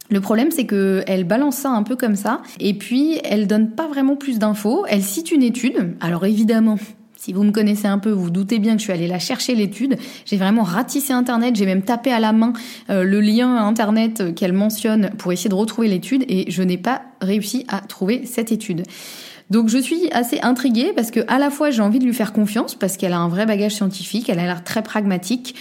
Le 0.09 0.21
problème, 0.21 0.51
c'est 0.51 0.65
que 0.65 1.03
elle 1.07 1.25
balance 1.25 1.57
ça 1.57 1.69
un 1.69 1.83
peu 1.83 1.97
comme 1.97 2.15
ça, 2.15 2.41
et 2.61 2.73
puis 2.73 3.19
elle 3.25 3.47
donne 3.47 3.71
pas 3.71 3.87
vraiment 3.87 4.15
plus 4.15 4.39
d'infos. 4.39 4.85
Elle 4.87 5.03
cite 5.03 5.31
une 5.31 5.43
étude. 5.43 5.95
Alors 5.99 6.25
évidemment, 6.25 6.77
si 7.17 7.33
vous 7.33 7.43
me 7.43 7.51
connaissez 7.51 7.87
un 7.87 7.99
peu, 7.99 8.11
vous, 8.11 8.29
doutez 8.29 8.59
bien 8.59 8.73
que 8.73 8.79
je 8.79 8.83
suis 8.83 8.93
allée 8.93 9.07
la 9.07 9.19
chercher 9.19 9.55
l'étude. 9.55 9.97
J'ai 10.25 10.37
vraiment 10.37 10.63
ratissé 10.63 11.13
Internet, 11.13 11.55
j'ai 11.55 11.65
même 11.65 11.81
tapé 11.81 12.11
à 12.11 12.19
la 12.19 12.31
main 12.31 12.53
euh, 12.89 13.03
le 13.03 13.19
lien 13.19 13.57
Internet 13.57 14.35
qu'elle 14.35 14.53
mentionne 14.53 15.09
pour 15.17 15.33
essayer 15.33 15.49
de 15.49 15.55
retrouver 15.55 15.87
l'étude 15.87 16.23
et 16.29 16.49
je 16.49 16.63
n'ai 16.63 16.77
pas 16.77 17.01
réussi 17.21 17.65
à 17.67 17.81
trouver 17.81 18.25
cette 18.25 18.51
étude. 18.51 18.83
Donc 19.49 19.69
je 19.69 19.77
suis 19.77 20.11
assez 20.11 20.39
intriguée 20.41 20.91
parce 20.95 21.09
que 21.09 21.21
à 21.27 21.39
la 21.39 21.49
fois 21.49 21.71
j'ai 21.71 21.81
envie 21.81 21.99
de 21.99 22.05
lui 22.05 22.13
faire 22.13 22.33
confiance 22.33 22.75
parce 22.75 22.97
qu'elle 22.97 23.13
a 23.13 23.19
un 23.19 23.29
vrai 23.29 23.45
bagage 23.45 23.75
scientifique, 23.75 24.29
elle 24.29 24.39
a 24.39 24.43
l'air 24.43 24.63
très 24.63 24.83
pragmatique, 24.83 25.55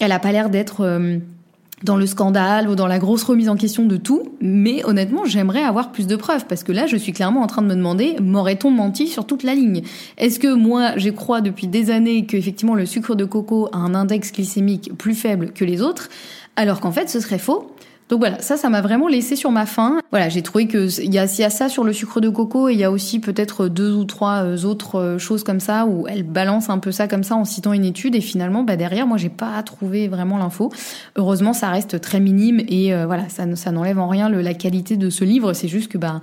elle 0.00 0.12
a 0.12 0.18
pas 0.18 0.32
l'air 0.32 0.48
d'être 0.48 0.82
euh, 0.82 1.18
dans 1.86 1.96
le 1.96 2.06
scandale 2.06 2.68
ou 2.68 2.74
dans 2.74 2.88
la 2.88 2.98
grosse 2.98 3.22
remise 3.22 3.48
en 3.48 3.56
question 3.56 3.86
de 3.86 3.96
tout, 3.96 4.24
mais 4.40 4.84
honnêtement, 4.84 5.24
j'aimerais 5.24 5.62
avoir 5.62 5.92
plus 5.92 6.06
de 6.06 6.16
preuves 6.16 6.44
parce 6.46 6.64
que 6.64 6.72
là, 6.72 6.86
je 6.86 6.96
suis 6.96 7.12
clairement 7.12 7.42
en 7.42 7.46
train 7.46 7.62
de 7.62 7.68
me 7.68 7.74
demander 7.74 8.16
m'aurait-on 8.20 8.70
menti 8.70 9.06
sur 9.06 9.24
toute 9.24 9.44
la 9.44 9.54
ligne? 9.54 9.82
Est-ce 10.18 10.40
que 10.40 10.52
moi, 10.52 10.90
j'ai 10.96 11.14
crois 11.14 11.40
depuis 11.40 11.68
des 11.68 11.90
années 11.90 12.26
que 12.26 12.36
effectivement 12.36 12.74
le 12.74 12.86
sucre 12.86 13.14
de 13.14 13.24
coco 13.24 13.68
a 13.72 13.78
un 13.78 13.94
index 13.94 14.32
glycémique 14.32 14.90
plus 14.98 15.14
faible 15.14 15.52
que 15.52 15.64
les 15.64 15.80
autres, 15.80 16.08
alors 16.56 16.80
qu'en 16.80 16.90
fait, 16.90 17.08
ce 17.08 17.20
serait 17.20 17.38
faux? 17.38 17.70
Donc 18.08 18.20
voilà, 18.20 18.40
ça, 18.40 18.56
ça 18.56 18.68
m'a 18.70 18.82
vraiment 18.82 19.08
laissé 19.08 19.34
sur 19.34 19.50
ma 19.50 19.66
faim. 19.66 19.98
Voilà, 20.12 20.28
j'ai 20.28 20.42
trouvé 20.42 20.68
que 20.68 20.86
il 21.02 21.12
y 21.12 21.18
a, 21.18 21.24
y 21.24 21.42
a 21.42 21.50
ça 21.50 21.68
sur 21.68 21.82
le 21.82 21.92
sucre 21.92 22.20
de 22.20 22.28
coco 22.28 22.68
et 22.68 22.72
il 22.72 22.78
y 22.78 22.84
a 22.84 22.90
aussi 22.92 23.18
peut-être 23.18 23.66
deux 23.66 23.92
ou 23.92 24.04
trois 24.04 24.44
euh, 24.44 24.62
autres 24.62 25.00
euh, 25.00 25.18
choses 25.18 25.42
comme 25.42 25.58
ça 25.58 25.86
où 25.86 26.06
elle 26.06 26.22
balance 26.22 26.70
un 26.70 26.78
peu 26.78 26.92
ça 26.92 27.08
comme 27.08 27.24
ça 27.24 27.34
en 27.34 27.44
citant 27.44 27.72
une 27.72 27.84
étude 27.84 28.14
et 28.14 28.20
finalement, 28.20 28.62
bah 28.62 28.76
derrière, 28.76 29.08
moi, 29.08 29.16
j'ai 29.16 29.28
pas 29.28 29.60
trouvé 29.64 30.06
vraiment 30.06 30.38
l'info. 30.38 30.70
Heureusement, 31.16 31.52
ça 31.52 31.68
reste 31.68 32.00
très 32.00 32.20
minime 32.20 32.60
et 32.68 32.94
euh, 32.94 33.06
voilà, 33.06 33.28
ça, 33.28 33.44
ça 33.56 33.72
n'enlève 33.72 33.98
en 33.98 34.08
rien 34.08 34.28
la 34.28 34.54
qualité 34.54 34.96
de 34.96 35.10
ce 35.10 35.24
livre. 35.24 35.52
C'est 35.52 35.68
juste 35.68 35.90
que 35.90 35.98
bah 35.98 36.20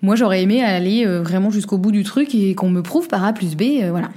moi, 0.00 0.16
j'aurais 0.16 0.42
aimé 0.42 0.64
aller 0.64 1.04
vraiment 1.04 1.50
jusqu'au 1.50 1.76
bout 1.76 1.92
du 1.92 2.04
truc 2.04 2.34
et 2.34 2.54
qu'on 2.54 2.70
me 2.70 2.82
prouve 2.82 3.08
par 3.08 3.22
A 3.24 3.34
plus 3.34 3.54
B, 3.54 3.82
voilà. 3.90 4.08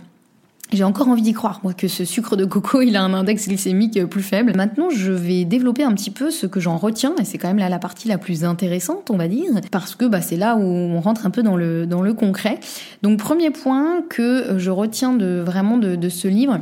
J'ai 0.74 0.84
encore 0.84 1.08
envie 1.08 1.22
d'y 1.22 1.34
croire, 1.34 1.60
moi, 1.64 1.74
que 1.74 1.88
ce 1.88 2.04
sucre 2.04 2.36
de 2.36 2.46
coco, 2.46 2.82
il 2.82 2.96
a 2.96 3.04
un 3.04 3.14
index 3.14 3.48
glycémique 3.48 3.96
euh, 3.98 4.08
plus 4.08 4.24
faible. 4.24 4.54
Maintenant, 4.56 4.90
je 4.90 5.12
vais 5.12 5.46
développer 5.46 5.84
un 5.84 5.94
petit 5.94 6.10
peu 6.10 6.32
ce 6.32 6.48
que 6.48 6.60
j'en 6.60 6.78
retiens, 6.78 7.14
et 7.22 7.26
c'est 7.26 7.38
quand 7.38 7.48
même 7.48 7.60
là 7.60 7.70
la 7.70 7.78
partie 7.78 8.08
la 8.08 8.18
plus 8.18 8.44
intéressante, 8.44 9.12
on 9.12 9.18
va 9.18 9.28
dire, 9.28 9.52
parce 9.70 9.94
que 9.94 10.06
bah, 10.06 10.22
c'est 10.22 10.36
là 10.36 10.56
où 10.56 10.64
on 10.64 11.00
rentre 11.00 11.28
un 11.28 11.30
peu 11.30 11.44
dans 11.44 11.56
le, 11.56 11.86
dans 11.86 12.02
le 12.02 12.16
concret. 12.16 12.60
Donc, 13.04 13.20
premier 13.20 13.52
point 13.52 14.02
que 14.10 14.56
je 14.58 14.72
retiens 14.72 15.14
de, 15.14 15.44
vraiment 15.46 15.78
de, 15.78 15.96
de 15.96 16.10
ce 16.10 16.28
livre, 16.28 16.60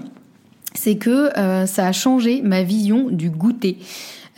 c'est 0.74 0.98
que 0.98 1.38
euh, 1.38 1.66
ça 1.66 1.88
a 1.88 1.94
changé 1.94 2.42
ma 2.42 2.64
vision 2.64 3.08
du 3.10 3.30
goûter. 3.30 3.78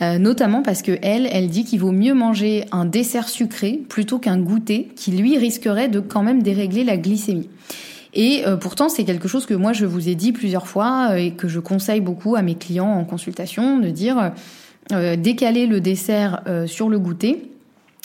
Euh, 0.02 0.18
notamment 0.18 0.62
parce 0.62 0.82
que 0.82 0.98
elle, 1.02 1.28
elle 1.30 1.48
dit 1.48 1.64
qu'il 1.64 1.80
vaut 1.80 1.92
mieux 1.92 2.14
manger 2.14 2.64
un 2.72 2.84
dessert 2.84 3.28
sucré 3.28 3.80
plutôt 3.88 4.18
qu'un 4.18 4.38
goûter 4.38 4.88
qui 4.96 5.12
lui 5.12 5.38
risquerait 5.38 5.88
de 5.88 6.00
quand 6.00 6.22
même 6.22 6.42
dérégler 6.42 6.82
la 6.82 6.96
glycémie. 6.96 7.48
Et 8.14 8.46
euh, 8.46 8.56
pourtant, 8.56 8.88
c'est 8.88 9.04
quelque 9.04 9.28
chose 9.28 9.44
que 9.44 9.54
moi, 9.54 9.72
je 9.72 9.84
vous 9.84 10.08
ai 10.08 10.14
dit 10.14 10.32
plusieurs 10.32 10.66
fois 10.66 11.08
euh, 11.10 11.16
et 11.16 11.32
que 11.32 11.48
je 11.48 11.60
conseille 11.60 12.00
beaucoup 12.00 12.36
à 12.36 12.42
mes 12.42 12.54
clients 12.54 12.92
en 12.92 13.04
consultation, 13.04 13.78
de 13.78 13.90
dire 13.90 14.32
euh, 14.92 15.16
décaler 15.16 15.66
le 15.66 15.80
dessert 15.80 16.42
sur 16.66 16.88
le 16.88 16.98
goûter 16.98 17.50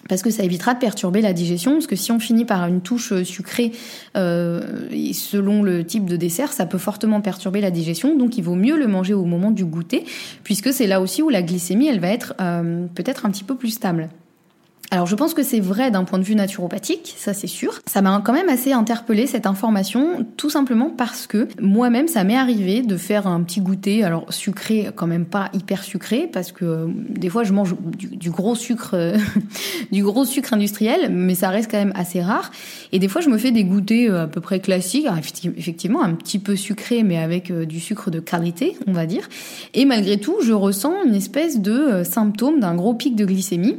parce 0.07 0.21
que 0.21 0.31
ça 0.31 0.43
évitera 0.43 0.73
de 0.73 0.79
perturber 0.79 1.21
la 1.21 1.33
digestion, 1.33 1.73
parce 1.73 1.85
que 1.85 1.97
si 1.97 2.11
on 2.11 2.19
finit 2.19 2.45
par 2.45 2.65
une 2.67 2.79
touche 2.79 3.21
sucrée 3.23 3.73
selon 4.15 5.61
le 5.61 5.83
type 5.83 6.05
de 6.05 6.15
dessert, 6.15 6.53
ça 6.53 6.65
peut 6.65 6.77
fortement 6.77 7.19
perturber 7.19 7.59
la 7.59 7.69
digestion, 7.69 8.15
donc 8.15 8.37
il 8.37 8.43
vaut 8.43 8.55
mieux 8.55 8.77
le 8.77 8.87
manger 8.87 9.13
au 9.13 9.25
moment 9.25 9.51
du 9.51 9.65
goûter, 9.65 10.05
puisque 10.43 10.71
c'est 10.71 10.87
là 10.87 11.01
aussi 11.01 11.21
où 11.21 11.27
la 11.27 11.41
glycémie, 11.41 11.87
elle 11.87 11.99
va 11.99 12.07
être 12.07 12.33
peut-être 12.95 13.25
un 13.25 13.29
petit 13.29 13.43
peu 13.43 13.55
plus 13.55 13.71
stable. 13.71 14.09
Alors 14.91 15.05
je 15.05 15.15
pense 15.15 15.35
que 15.35 15.43
c'est 15.43 15.59
vrai 15.59 15.91
d'un 15.91 16.03
point 16.03 16.17
de 16.17 16.23
vue 16.23 16.33
naturopathique, 16.33 17.13
ça 17.15 17.35
c'est 17.35 17.47
sûr. 17.47 17.79
Ça 17.85 18.01
m'a 18.01 18.21
quand 18.25 18.33
même 18.33 18.49
assez 18.49 18.73
interpellé 18.73 19.27
cette 19.27 19.45
information, 19.45 20.25
tout 20.35 20.49
simplement 20.49 20.89
parce 20.89 21.27
que 21.27 21.47
moi-même 21.61 22.07
ça 22.07 22.23
m'est 22.23 22.35
arrivé 22.35 22.81
de 22.81 22.97
faire 22.97 23.27
un 23.27 23.43
petit 23.43 23.61
goûter, 23.61 24.03
alors 24.03 24.33
sucré 24.33 24.89
quand 24.95 25.05
même 25.05 25.25
pas 25.25 25.51
hyper 25.53 25.83
sucré, 25.83 26.27
parce 26.31 26.51
que 26.51 26.65
euh, 26.65 26.87
des 26.87 27.29
fois 27.29 27.43
je 27.43 27.53
mange 27.53 27.75
du, 27.99 28.31
gros 28.31 28.55
sucre, 28.55 28.95
euh, 28.95 29.17
du 29.91 30.03
gros 30.03 30.25
sucre 30.25 30.53
industriel, 30.53 31.11
mais 31.11 31.35
ça 31.35 31.49
reste 31.49 31.69
quand 31.69 31.77
même 31.77 31.93
assez 31.95 32.23
rare. 32.23 32.49
Et 32.91 32.97
des 32.97 33.07
fois 33.07 33.21
je 33.21 33.29
me 33.29 33.37
fais 33.37 33.51
des 33.51 33.65
goûters 33.65 34.11
euh, 34.11 34.23
à 34.23 34.27
peu 34.27 34.41
près 34.41 34.59
classiques, 34.59 35.05
effectivement 35.55 36.01
un 36.01 36.15
petit 36.15 36.39
peu 36.39 36.55
sucré, 36.55 37.03
mais 37.03 37.19
avec 37.19 37.51
du 37.51 37.79
sucre 37.79 38.09
de 38.09 38.19
qualité, 38.19 38.75
on 38.87 38.93
va 38.93 39.05
dire. 39.05 39.29
Et 39.75 39.85
malgré 39.85 40.19
tout, 40.19 40.37
je 40.43 40.53
ressens 40.53 41.03
une 41.05 41.13
espèce 41.13 41.59
de 41.59 42.01
symptôme 42.03 42.59
d'un 42.59 42.73
gros 42.73 42.95
pic 42.95 43.15
de 43.15 43.25
glycémie 43.25 43.77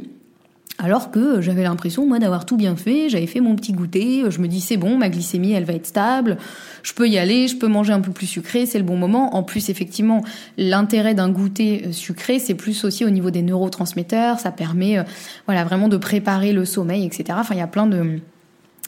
Alors 0.83 1.11
que 1.11 1.41
j'avais 1.41 1.61
l'impression, 1.61 2.07
moi, 2.07 2.17
d'avoir 2.17 2.47
tout 2.47 2.57
bien 2.57 2.75
fait, 2.75 3.07
j'avais 3.07 3.27
fait 3.27 3.39
mon 3.39 3.55
petit 3.55 3.71
goûter, 3.71 4.23
je 4.31 4.39
me 4.39 4.47
dis 4.47 4.59
c'est 4.59 4.77
bon, 4.77 4.97
ma 4.97 5.09
glycémie, 5.09 5.51
elle 5.51 5.63
va 5.63 5.73
être 5.73 5.85
stable, 5.85 6.37
je 6.81 6.93
peux 6.93 7.07
y 7.07 7.19
aller, 7.19 7.47
je 7.47 7.55
peux 7.55 7.67
manger 7.67 7.93
un 7.93 8.01
peu 8.01 8.11
plus 8.11 8.25
sucré, 8.25 8.65
c'est 8.65 8.79
le 8.79 8.83
bon 8.83 8.97
moment. 8.97 9.35
En 9.35 9.43
plus, 9.43 9.69
effectivement, 9.69 10.23
l'intérêt 10.57 11.13
d'un 11.13 11.29
goûter 11.29 11.83
euh, 11.85 11.91
sucré, 11.91 12.39
c'est 12.39 12.55
plus 12.55 12.83
aussi 12.83 13.05
au 13.05 13.11
niveau 13.11 13.29
des 13.29 13.43
neurotransmetteurs, 13.43 14.39
ça 14.39 14.51
permet, 14.51 14.97
euh, 14.97 15.03
voilà, 15.45 15.63
vraiment 15.65 15.87
de 15.87 15.97
préparer 15.97 16.51
le 16.51 16.65
sommeil, 16.65 17.05
etc. 17.05 17.25
Enfin, 17.33 17.53
il 17.53 17.59
y 17.59 17.61
a 17.61 17.67
plein 17.67 17.85
de 17.85 18.19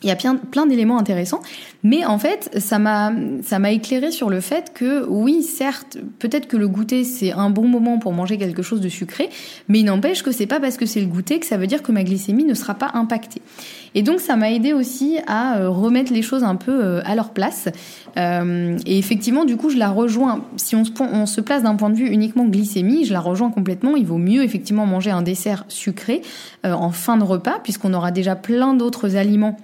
il 0.04 0.08
y 0.08 0.12
a 0.12 0.16
plein, 0.16 0.36
plein 0.36 0.66
d'éléments 0.66 0.98
intéressants, 0.98 1.42
mais 1.84 2.06
en 2.06 2.20
fait, 2.20 2.52
ça 2.60 2.80
m'a, 2.80 3.12
ça 3.42 3.60
m'a 3.60 3.72
éclairé 3.72 4.12
sur 4.12 4.30
le 4.30 4.42
fait 4.42 4.74
que 4.74 5.06
oui, 5.08 5.44
certes, 5.44 5.98
peut-être 6.20 6.48
que 6.48 6.58
le 6.58 6.68
goûter 6.68 7.04
c'est 7.04 7.32
un 7.32 7.50
bon 7.50 7.68
moment 7.68 8.00
pour 8.00 8.14
manger 8.14 8.38
quelque 8.38 8.62
chose 8.62 8.82
de 8.82 8.90
sucré, 8.90 9.30
mais 9.68 9.80
il 9.80 9.86
n'empêche 9.86 10.24
que 10.24 10.32
c'est 10.32 10.48
pas 10.48 10.60
parce 10.60 10.78
que 10.78 10.86
c'est 10.86 11.02
le 11.02 11.08
goûter 11.08 11.40
que 11.40 11.46
ça 11.46 11.58
veut 11.58 11.68
dire 11.68 11.82
que 11.82 11.92
ma 11.92 12.04
glycémie 12.04 12.46
ne 12.46 12.54
sera 12.54 12.76
pas 12.76 12.92
impactée. 12.94 13.42
Et 13.96 14.02
donc, 14.02 14.20
ça 14.20 14.36
m'a 14.36 14.52
aidé 14.52 14.74
aussi 14.74 15.20
à 15.28 15.58
euh, 15.58 15.70
remettre 15.70 16.12
les 16.12 16.22
choses 16.22 16.44
un 16.44 16.56
peu 16.56 16.84
euh, 16.84 17.02
à 17.06 17.16
leur 17.16 17.30
place. 17.30 17.70
Euh, 18.18 18.78
et 18.86 18.98
effectivement, 18.98 19.46
du 19.46 19.56
coup, 19.56 19.70
je 19.70 19.78
la 19.78 19.90
rejoins. 19.90 20.46
Si 20.58 20.76
on 20.76 20.84
se, 20.84 20.92
on 21.00 21.26
se 21.26 21.42
place 21.42 21.64
d'un 21.64 21.76
point 21.76 21.90
de 21.90 21.96
vue 21.96 22.08
uniquement 22.08 22.46
glycémie, 22.46 23.06
je 23.06 23.14
la 23.14 23.20
rejoins 23.20 23.52
complètement. 23.52 23.96
Il 23.96 24.06
vaut 24.06 24.18
mieux 24.18 24.44
effectivement 24.44 24.86
manger 24.86 25.12
un 25.12 25.22
dessert 25.22 25.66
sucré 25.68 26.22
en 26.64 26.92
fin 26.92 27.18
de 27.18 27.24
repas, 27.24 27.60
puisqu'on 27.64 27.94
aura 27.94 28.12
déjà 28.12 28.36
plein 28.36 28.74
d'autres 28.74 29.16
aliments 29.16 29.58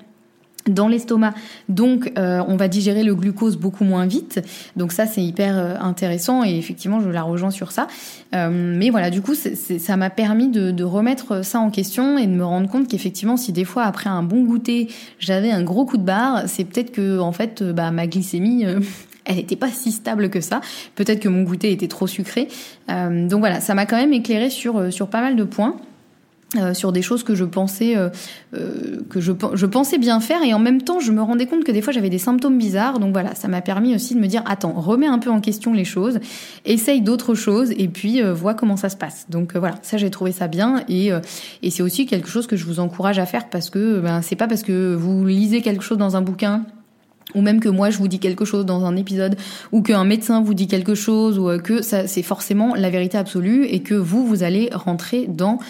dans 0.73 0.87
l'estomac. 0.87 1.33
Donc, 1.67 2.11
euh, 2.17 2.41
on 2.47 2.55
va 2.55 2.67
digérer 2.67 3.03
le 3.03 3.15
glucose 3.15 3.57
beaucoup 3.57 3.83
moins 3.83 4.05
vite. 4.05 4.41
Donc 4.75 4.91
ça, 4.91 5.05
c'est 5.05 5.21
hyper 5.21 5.57
euh, 5.57 5.75
intéressant 5.79 6.43
et 6.43 6.57
effectivement, 6.57 6.99
je 6.99 7.09
la 7.09 7.23
rejoins 7.23 7.51
sur 7.51 7.71
ça. 7.71 7.87
Euh, 8.35 8.49
mais 8.51 8.89
voilà, 8.89 9.09
du 9.09 9.21
coup, 9.21 9.33
ça 9.35 9.97
m'a 9.97 10.09
permis 10.09 10.49
de, 10.49 10.83
remettre 10.83 11.45
ça 11.45 11.59
en 11.59 11.69
question 11.69 12.17
et 12.17 12.25
de 12.25 12.31
me 12.31 12.45
rendre 12.45 12.67
compte 12.67 12.87
qu'effectivement, 12.87 13.37
si 13.37 13.51
des 13.51 13.65
fois 13.65 13.83
après 13.83 14.09
un 14.09 14.23
bon 14.23 14.43
goûter, 14.43 14.87
j'avais 15.19 15.51
un 15.51 15.61
gros 15.61 15.85
coup 15.85 15.97
de 15.97 16.03
barre, 16.03 16.43
c'est 16.47 16.63
peut-être 16.63 16.91
que 16.91 17.19
en 17.19 17.31
fait, 17.31 17.61
bah, 17.61 17.91
ma 17.91 18.07
glycémie 18.07 18.65
elle 19.25 19.35
n'était 19.35 19.55
pas 19.55 19.69
si 19.69 19.91
stable 19.91 20.29
que 20.31 20.41
ça. 20.41 20.61
Peut-être 20.95 21.19
que 21.19 21.29
mon 21.29 21.43
goûter 21.43 21.71
était 21.71 21.87
trop 21.87 22.07
sucré. 22.07 22.47
donc 22.87 23.39
voilà, 23.39 23.59
ça 23.59 23.75
m'a 23.75 23.85
quand 23.85 23.97
même 23.97 24.13
éclairé 24.13 24.49
sur, 24.49 24.91
sur 24.91 25.07
pas 25.07 25.21
mal 25.21 25.35
de 25.35 25.43
points. 25.43 25.75
Euh, 26.57 26.73
sur 26.73 26.91
des 26.91 27.03
choses 27.03 27.21
que 27.21 27.35
je 27.35 27.45
pensais 27.45 27.95
euh, 27.95 28.09
euh, 28.55 29.01
que 29.07 29.21
je, 29.21 29.33
je, 29.53 29.65
pensais 29.67 29.99
bien 29.99 30.19
faire 30.19 30.41
et 30.41 30.51
en 30.51 30.57
même 30.57 30.81
temps 30.81 30.99
je 30.99 31.11
me 31.11 31.21
rendais 31.21 31.45
compte 31.45 31.63
que 31.63 31.71
des 31.71 31.83
fois 31.83 31.93
j'avais 31.93 32.09
des 32.09 32.17
symptômes 32.17 32.57
bizarres. 32.57 32.97
Donc 32.97 33.11
voilà 33.11 33.35
ça 33.35 33.47
m'a 33.47 33.61
permis 33.61 33.93
aussi 33.93 34.15
de 34.15 34.19
me 34.19 34.25
dire 34.25 34.41
attends 34.47 34.71
remets 34.71 35.05
un 35.05 35.19
peu 35.19 35.29
en 35.29 35.41
question 35.41 35.73
les 35.73 35.85
choses 35.85 36.19
essaye 36.65 37.01
d'autres 37.01 37.35
choses 37.35 37.69
et 37.77 37.87
puis 37.87 38.23
vois 38.23 38.55
comment 38.55 38.77
ça 38.77 38.89
se 38.89 38.97
passe. 38.97 39.27
Donc 39.29 39.55
voilà 39.55 39.75
ça 39.83 39.97
j'ai 39.97 40.09
trouvé 40.09 40.31
ça 40.31 40.47
bien 40.47 40.83
et, 40.89 41.11
et 41.61 41.69
c'est 41.69 41.83
aussi 41.83 42.07
quelque 42.07 42.27
chose 42.27 42.47
que 42.47 42.55
je 42.55 42.65
vous 42.65 42.79
encourage 42.79 43.19
à 43.19 43.27
faire 43.27 43.47
parce 43.51 43.69
que 43.69 43.99
ben, 43.99 44.23
c'est 44.23 44.35
pas 44.35 44.47
parce 44.47 44.63
que 44.63 44.95
vous 44.95 45.27
lisez 45.27 45.61
quelque 45.61 45.83
chose 45.83 45.99
dans 45.99 46.15
un 46.15 46.21
bouquin 46.23 46.65
ou 47.35 47.41
même 47.41 47.59
que 47.59 47.69
moi 47.69 47.91
je 47.91 47.99
vous 47.99 48.07
dis 48.07 48.17
quelque 48.17 48.43
chose 48.43 48.65
dans 48.65 48.85
un 48.85 48.95
épisode, 48.95 49.35
ou 49.71 49.83
qu'un 49.83 50.03
médecin 50.03 50.41
vous 50.41 50.55
dit 50.55 50.65
quelque 50.65 50.95
chose, 50.95 51.37
ou 51.37 51.59
que 51.59 51.83
ça 51.83 52.07
c'est 52.07 52.23
forcément 52.23 52.73
la 52.73 52.89
vérité 52.89 53.19
absolue 53.19 53.65
et 53.65 53.81
que 53.81 53.93
vous 53.93 54.25
vous 54.25 54.41
allez 54.41 54.69
rentrer 54.73 55.27
dans 55.27 55.59
euh, 55.59 55.63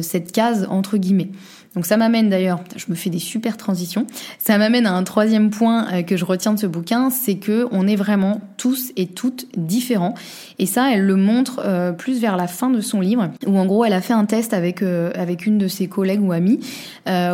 cette 0.00 0.32
case 0.32 0.66
entre 0.68 0.96
guillemets. 0.96 1.30
Donc 1.74 1.86
ça 1.86 1.96
m'amène 1.96 2.28
d'ailleurs, 2.28 2.60
je 2.76 2.84
me 2.88 2.94
fais 2.94 3.08
des 3.08 3.18
super 3.18 3.56
transitions, 3.56 4.06
ça 4.38 4.58
m'amène 4.58 4.84
à 4.84 4.92
un 4.92 5.04
troisième 5.04 5.48
point 5.48 5.86
euh, 5.92 6.02
que 6.02 6.18
je 6.18 6.24
retiens 6.26 6.52
de 6.52 6.58
ce 6.58 6.66
bouquin, 6.66 7.08
c'est 7.08 7.36
que 7.36 7.66
on 7.70 7.86
est 7.86 7.96
vraiment 7.96 8.42
tous 8.58 8.92
et 8.96 9.06
toutes 9.06 9.46
différents. 9.56 10.14
Et 10.58 10.66
ça, 10.66 10.92
elle 10.92 11.02
le 11.02 11.16
montre 11.16 11.62
euh, 11.64 11.92
plus 11.92 12.20
vers 12.20 12.36
la 12.36 12.46
fin 12.46 12.68
de 12.68 12.80
son 12.80 13.00
livre, 13.00 13.30
où 13.46 13.58
en 13.58 13.64
gros 13.64 13.86
elle 13.86 13.94
a 13.94 14.02
fait 14.02 14.12
un 14.12 14.26
test 14.26 14.52
avec 14.52 14.82
euh, 14.82 15.12
avec 15.14 15.46
une 15.46 15.56
de 15.56 15.66
ses 15.66 15.88
collègues 15.88 16.22
ou 16.22 16.32
amies, 16.32 16.60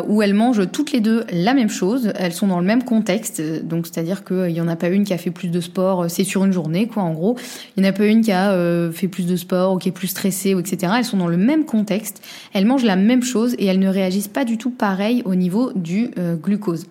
où 0.07 0.23
elles 0.23 0.35
mangent 0.35 0.71
toutes 0.71 0.93
les 0.93 1.01
deux 1.01 1.25
la 1.33 1.53
même 1.53 1.69
chose. 1.69 2.13
Elles 2.15 2.33
sont 2.33 2.47
dans 2.47 2.61
le 2.61 2.67
même 2.67 2.85
contexte, 2.85 3.43
donc 3.65 3.87
c'est-à-dire 3.87 4.25
qu'il 4.25 4.51
y 4.51 4.61
en 4.61 4.69
a 4.69 4.77
pas 4.77 4.89
une 4.89 5.05
qui 5.05 5.13
a 5.13 5.19
fait 5.19 5.31
plus 5.31 5.49
de 5.49 5.61
sport, 5.61 6.07
c'est 6.09 6.25
sur 6.25 6.45
une 6.45 6.53
journée 6.53 6.87
quoi 6.87 7.03
en 7.03 7.13
gros. 7.13 7.37
Il 7.77 7.83
n'y 7.83 7.89
en 7.89 7.91
a 7.91 7.93
pas 7.93 8.07
une 8.07 8.21
qui 8.21 8.33
a 8.33 8.53
fait 8.93 9.09
plus 9.09 9.27
de 9.27 9.37
sport 9.37 9.75
ou 9.75 9.79
qui 9.79 9.89
est 9.89 9.93
plus 9.93 10.09
stressée 10.09 10.55
ou 10.55 10.61
etc. 10.61 10.93
Elles 10.99 11.05
sont 11.05 11.17
dans 11.17 11.27
le 11.27 11.37
même 11.37 11.65
contexte, 11.65 12.23
elles 12.53 12.67
mangent 12.67 12.85
la 12.85 12.97
même 12.97 13.23
chose 13.23 13.55
et 13.59 13.67
elles 13.67 13.81
ne 13.81 13.89
réagissent 13.89 14.28
pas 14.29 14.45
du 14.45 14.59
tout 14.59 14.71
pareil 14.71 15.23
au 15.25 15.35
niveau 15.35 15.73
du 15.75 16.11
euh, 16.19 16.37
glucose. 16.37 16.87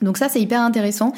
Donc 0.00 0.18
ça 0.18 0.28
c'est 0.28 0.40
hyper 0.40 0.60
intéressant 0.60 1.12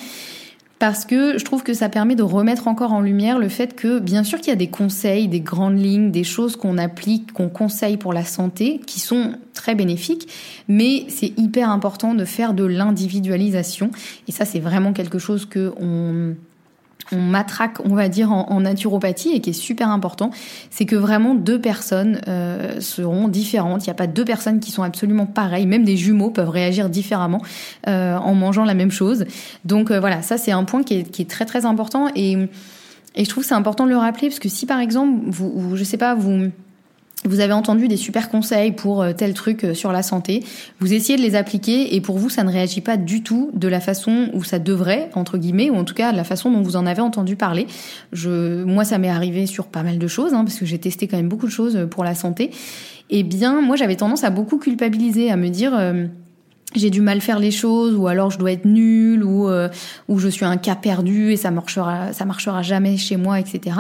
parce 0.79 1.05
que 1.05 1.39
je 1.39 1.45
trouve 1.45 1.63
que 1.63 1.73
ça 1.73 1.89
permet 1.89 2.15
de 2.15 2.23
remettre 2.23 2.69
encore 2.69 2.93
en 2.93 3.01
lumière 3.01 3.39
le 3.39 3.49
fait 3.49 3.75
que 3.75 4.01
bien 4.01 4.25
sûr 4.25 4.39
qu'il 4.39 4.49
y 4.49 4.53
a 4.53 4.57
des 4.57 4.69
conseils, 4.69 5.29
des 5.29 5.41
grandes 5.41 5.79
lignes, 5.79 6.11
des 6.11 6.25
choses 6.25 6.57
qu'on 6.57 6.79
applique, 6.79 7.33
qu'on 7.33 7.49
conseille 7.49 7.97
pour 7.97 8.13
la 8.13 8.25
santé 8.25 8.81
qui 8.87 9.01
sont 9.01 9.35
très 9.55 9.75
bénéfiques, 9.75 10.29
mais 10.69 11.07
c'est 11.09 11.33
hyper 11.39 11.71
important 11.71 12.15
de 12.15 12.25
faire 12.25 12.53
de 12.55 12.65
l'individualisation 12.65 13.91
et 14.29 14.33
ça 14.33 14.45
c'est 14.45 14.61
vraiment 14.61 14.93
quelque 14.93 15.19
chose 15.19 15.47
que 15.47 15.73
on 15.81 16.35
on 17.13 17.21
matraque, 17.21 17.79
on 17.85 17.95
va 17.95 18.09
dire, 18.09 18.33
en, 18.33 18.61
naturopathie 18.61 19.31
et 19.31 19.41
qui 19.41 19.51
est 19.51 19.55
super 19.55 19.91
important, 19.91 20.31
c'est 20.71 20.87
que 20.87 20.97
vraiment 20.97 21.35
deux 21.35 21.61
personnes 21.61 22.21
euh, 22.29 22.81
seront 22.81 23.29
différentes. 23.29 23.85
Il 23.85 23.89
n'y 23.89 23.93
a 23.93 23.95
pas 23.95 24.07
deux 24.07 24.25
personnes 24.25 24.61
qui 24.61 24.71
sont 24.71 24.83
absolument 24.83 25.27
pareilles. 25.27 25.67
Même 25.67 25.85
des 25.85 25.97
jumeaux 25.97 26.31
peuvent 26.31 26.49
réagir 26.49 26.89
différemment 26.89 27.43
euh, 27.89 28.17
en 28.17 28.35
mangeant 28.35 28.65
la 28.65 28.75
même 28.75 28.91
chose. 28.91 29.27
Donc 29.65 29.91
euh, 29.91 30.01
voilà, 30.01 30.23
ça 30.23 30.39
c'est 30.39 30.53
un 30.53 30.65
point 30.65 30.83
qui 30.83 30.95
est, 30.95 31.11
qui 31.11 31.23
est, 31.23 31.31
très 31.31 31.45
très 31.45 31.67
important 31.67 32.09
et, 32.15 32.33
et 33.15 33.25
je 33.25 33.29
trouve 33.29 33.45
c'est 33.45 33.55
important 33.55 33.85
de 33.85 33.91
le 33.91 33.97
rappeler 33.97 34.29
parce 34.29 34.39
que 34.39 34.49
si 34.49 34.67
par 34.67 34.81
exemple, 34.81 35.25
vous, 35.27 35.77
je 35.77 35.85
sais 35.85 35.97
pas, 35.97 36.15
vous 36.15 36.51
vous 37.27 37.41
avez 37.41 37.53
entendu 37.53 37.89
des 37.89 37.97
super 37.97 38.29
conseils 38.29 38.73
pour 38.73 39.03
euh, 39.03 39.13
tel 39.13 39.35
truc 39.35 39.65
euh, 39.65 39.75
sur 39.75 39.93
la 39.93 40.03
santé, 40.03 40.45
vous 40.81 40.93
essayez 40.93 41.17
de 41.17 41.23
les 41.23 41.37
appliquer 41.37 41.95
et 41.95 42.01
pour 42.01 42.19
vous 42.19 42.29
ça 42.29 42.45
ne 42.45 42.53
réagit 42.53 42.81
pas 42.81 42.97
du 42.97 43.23
tout 43.23 43.51
de 43.55 43.69
la 43.69 43.81
façon 43.81 44.29
où 44.35 44.45
ça 44.45 44.59
devrait 44.59 45.11
entre 45.15 45.39
guillemets 45.39 45.71
ou 45.71 45.77
en 45.77 45.85
tout 45.85 45.95
cas 45.95 46.13
de 46.13 46.17
la 46.17 46.25
façon 46.25 46.51
dont 46.51 46.61
vous 46.61 46.77
en 46.77 46.87
avez 46.87 47.01
entendu 47.01 47.37
parler. 47.37 47.67
Je, 48.13 48.63
moi 48.65 48.85
ça 48.85 48.99
m'est 48.99 49.09
arrivé 49.09 49.47
sur 49.47 49.67
pas 49.67 49.83
mal 49.83 49.99
de 49.99 50.07
choses 50.07 50.35
hein, 50.35 50.45
parce 50.45 50.59
que 50.59 50.67
j'ai 50.67 50.79
testé 50.79 51.09
quand 51.09 51.17
même 51.17 51.29
beaucoup 51.29 51.47
de 51.47 51.53
choses 51.53 51.77
euh, 51.77 51.87
pour 51.87 52.05
la 52.05 52.15
santé. 52.15 52.51
Et 53.11 53.21
eh 53.21 53.23
bien 53.23 53.61
moi 53.61 53.77
j'avais 53.77 53.97
tendance 53.97 54.25
à 54.25 54.31
beaucoup 54.31 54.59
culpabiliser, 54.59 55.31
à 55.31 55.37
me 55.37 55.49
dire 55.49 55.73
j'ai 56.75 56.89
du 56.89 57.03
mal 57.03 57.21
faire 57.21 57.39
les 57.39 57.51
choses 57.51 57.95
ou 57.95 58.09
alors 58.09 58.31
je 58.31 58.39
dois 58.39 58.51
être 58.51 58.65
nulle 58.65 59.23
ou 59.23 59.47
ou 60.09 60.19
je 60.19 60.29
suis 60.29 60.47
un 60.47 60.57
cas 60.57 60.75
perdu 60.75 61.31
et 61.31 61.37
ça 61.37 61.51
marchera 61.51 62.15
ça 62.15 62.25
marchera 62.25 62.63
jamais 62.63 62.97
chez 62.97 63.19
moi 63.19 63.39
etc. 63.39 63.77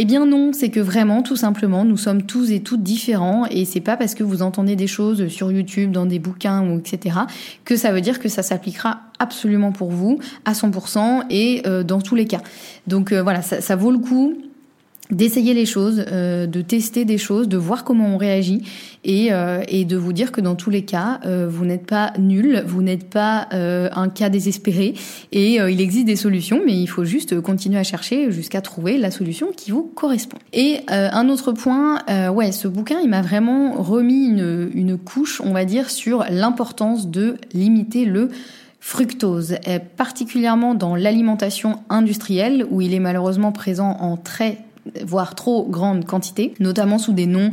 Eh 0.00 0.04
bien 0.04 0.26
non, 0.26 0.52
c'est 0.52 0.70
que 0.70 0.78
vraiment, 0.78 1.22
tout 1.22 1.34
simplement, 1.34 1.84
nous 1.84 1.96
sommes 1.96 2.22
tous 2.22 2.52
et 2.52 2.60
toutes 2.60 2.84
différents 2.84 3.46
et 3.50 3.64
c'est 3.64 3.80
pas 3.80 3.96
parce 3.96 4.14
que 4.14 4.22
vous 4.22 4.42
entendez 4.42 4.76
des 4.76 4.86
choses 4.86 5.26
sur 5.26 5.50
YouTube, 5.50 5.90
dans 5.90 6.06
des 6.06 6.20
bouquins 6.20 6.64
ou 6.64 6.78
etc. 6.78 7.16
que 7.64 7.74
ça 7.74 7.90
veut 7.90 8.00
dire 8.00 8.20
que 8.20 8.28
ça 8.28 8.44
s'appliquera 8.44 9.00
absolument 9.18 9.72
pour 9.72 9.90
vous 9.90 10.20
à 10.44 10.52
100% 10.52 11.24
et 11.30 11.62
euh, 11.66 11.82
dans 11.82 12.00
tous 12.00 12.14
les 12.14 12.26
cas. 12.26 12.42
Donc 12.86 13.10
euh, 13.10 13.24
voilà, 13.24 13.42
ça, 13.42 13.60
ça 13.60 13.74
vaut 13.74 13.90
le 13.90 13.98
coup 13.98 14.38
d'essayer 15.10 15.54
les 15.54 15.66
choses, 15.66 16.04
euh, 16.08 16.46
de 16.46 16.60
tester 16.60 17.04
des 17.04 17.18
choses, 17.18 17.48
de 17.48 17.56
voir 17.56 17.84
comment 17.84 18.14
on 18.14 18.16
réagit 18.16 18.62
et, 19.04 19.32
euh, 19.32 19.62
et 19.68 19.84
de 19.84 19.96
vous 19.96 20.12
dire 20.12 20.32
que 20.32 20.40
dans 20.40 20.54
tous 20.54 20.70
les 20.70 20.82
cas, 20.82 21.20
euh, 21.24 21.48
vous 21.50 21.64
n'êtes 21.64 21.86
pas 21.86 22.12
nul, 22.18 22.62
vous 22.66 22.82
n'êtes 22.82 23.08
pas 23.08 23.48
un 23.50 24.08
cas 24.08 24.28
désespéré 24.28 24.94
et 25.32 25.54
il 25.54 25.80
existe 25.80 26.06
des 26.06 26.16
solutions, 26.16 26.60
mais 26.64 26.74
il 26.74 26.86
faut 26.86 27.04
juste 27.04 27.40
continuer 27.40 27.78
à 27.78 27.82
chercher 27.82 28.30
jusqu'à 28.30 28.60
trouver 28.60 28.98
la 28.98 29.10
solution 29.10 29.48
qui 29.56 29.70
vous 29.70 29.82
correspond. 29.82 30.38
Et 30.52 30.80
un 30.88 31.28
autre 31.28 31.52
point, 31.52 32.02
ouais, 32.30 32.52
ce 32.52 32.68
bouquin, 32.68 33.00
il 33.02 33.08
m'a 33.08 33.22
vraiment 33.22 33.80
remis 33.80 34.26
une, 34.26 34.70
une 34.74 34.98
couche, 34.98 35.40
on 35.40 35.52
va 35.52 35.64
dire, 35.64 35.90
sur 35.90 36.24
l'importance 36.30 37.08
de 37.08 37.36
limiter 37.52 38.04
le 38.04 38.28
fructose, 38.80 39.56
particulièrement 39.96 40.74
dans 40.74 40.94
l'alimentation 40.94 41.80
industrielle 41.88 42.64
où 42.70 42.80
il 42.80 42.94
est 42.94 43.00
malheureusement 43.00 43.52
présent 43.52 43.96
en 44.00 44.16
très 44.16 44.58
voire 45.04 45.34
trop 45.34 45.64
grande 45.64 46.04
quantité, 46.04 46.54
notamment 46.60 46.98
sous 46.98 47.12
des 47.12 47.26
noms 47.26 47.52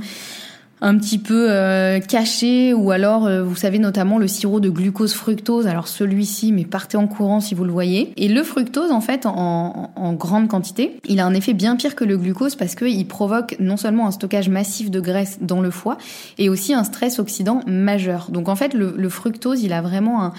un 0.81 0.97
petit 0.97 1.17
peu 1.17 1.47
euh, 1.49 1.99
cachés 1.99 2.73
ou 2.73 2.91
alors 2.91 3.25
euh, 3.25 3.43
vous 3.43 3.55
savez 3.55 3.79
notamment 3.79 4.17
le 4.17 4.27
sirop 4.27 4.59
de 4.59 4.69
glucose 4.69 5.13
fructose. 5.13 5.67
Alors 5.67 5.87
celui-ci 5.87 6.51
mais 6.51 6.65
partez 6.65 6.97
en 6.97 7.07
courant 7.07 7.39
si 7.39 7.55
vous 7.55 7.63
le 7.63 7.71
voyez. 7.71 8.11
Et 8.17 8.27
le 8.27 8.43
fructose 8.43 8.91
en 8.91 9.01
fait 9.01 9.25
en, 9.25 9.91
grande 10.13 10.47
quantité 10.47 10.99
il 11.07 11.19
a 11.19 11.25
un 11.25 11.33
effet 11.33 11.53
bien 11.53 11.75
pire 11.75 11.95
que 11.95 12.03
le 12.03 12.17
glucose 12.17 12.55
parce 12.55 12.75
qu'il 12.75 13.07
provoque 13.07 13.55
non 13.59 13.77
seulement 13.77 14.07
un 14.07 14.11
stockage 14.11 14.49
massif 14.49 14.91
de 14.91 14.99
graisse 14.99 15.39
dans 15.41 15.61
le 15.61 15.71
foie 15.71 15.97
et 16.37 16.49
aussi 16.49 16.73
un 16.73 16.83
stress 16.83 17.19
oxydant 17.19 17.61
majeur. 17.67 18.27
Donc 18.29 18.49
en 18.49 18.55
fait 18.55 18.73
le 18.73 19.09
fructose 19.09 19.63
il 19.63 19.73
a 19.73 19.81
vraiment 19.81 20.23
un 20.23 20.33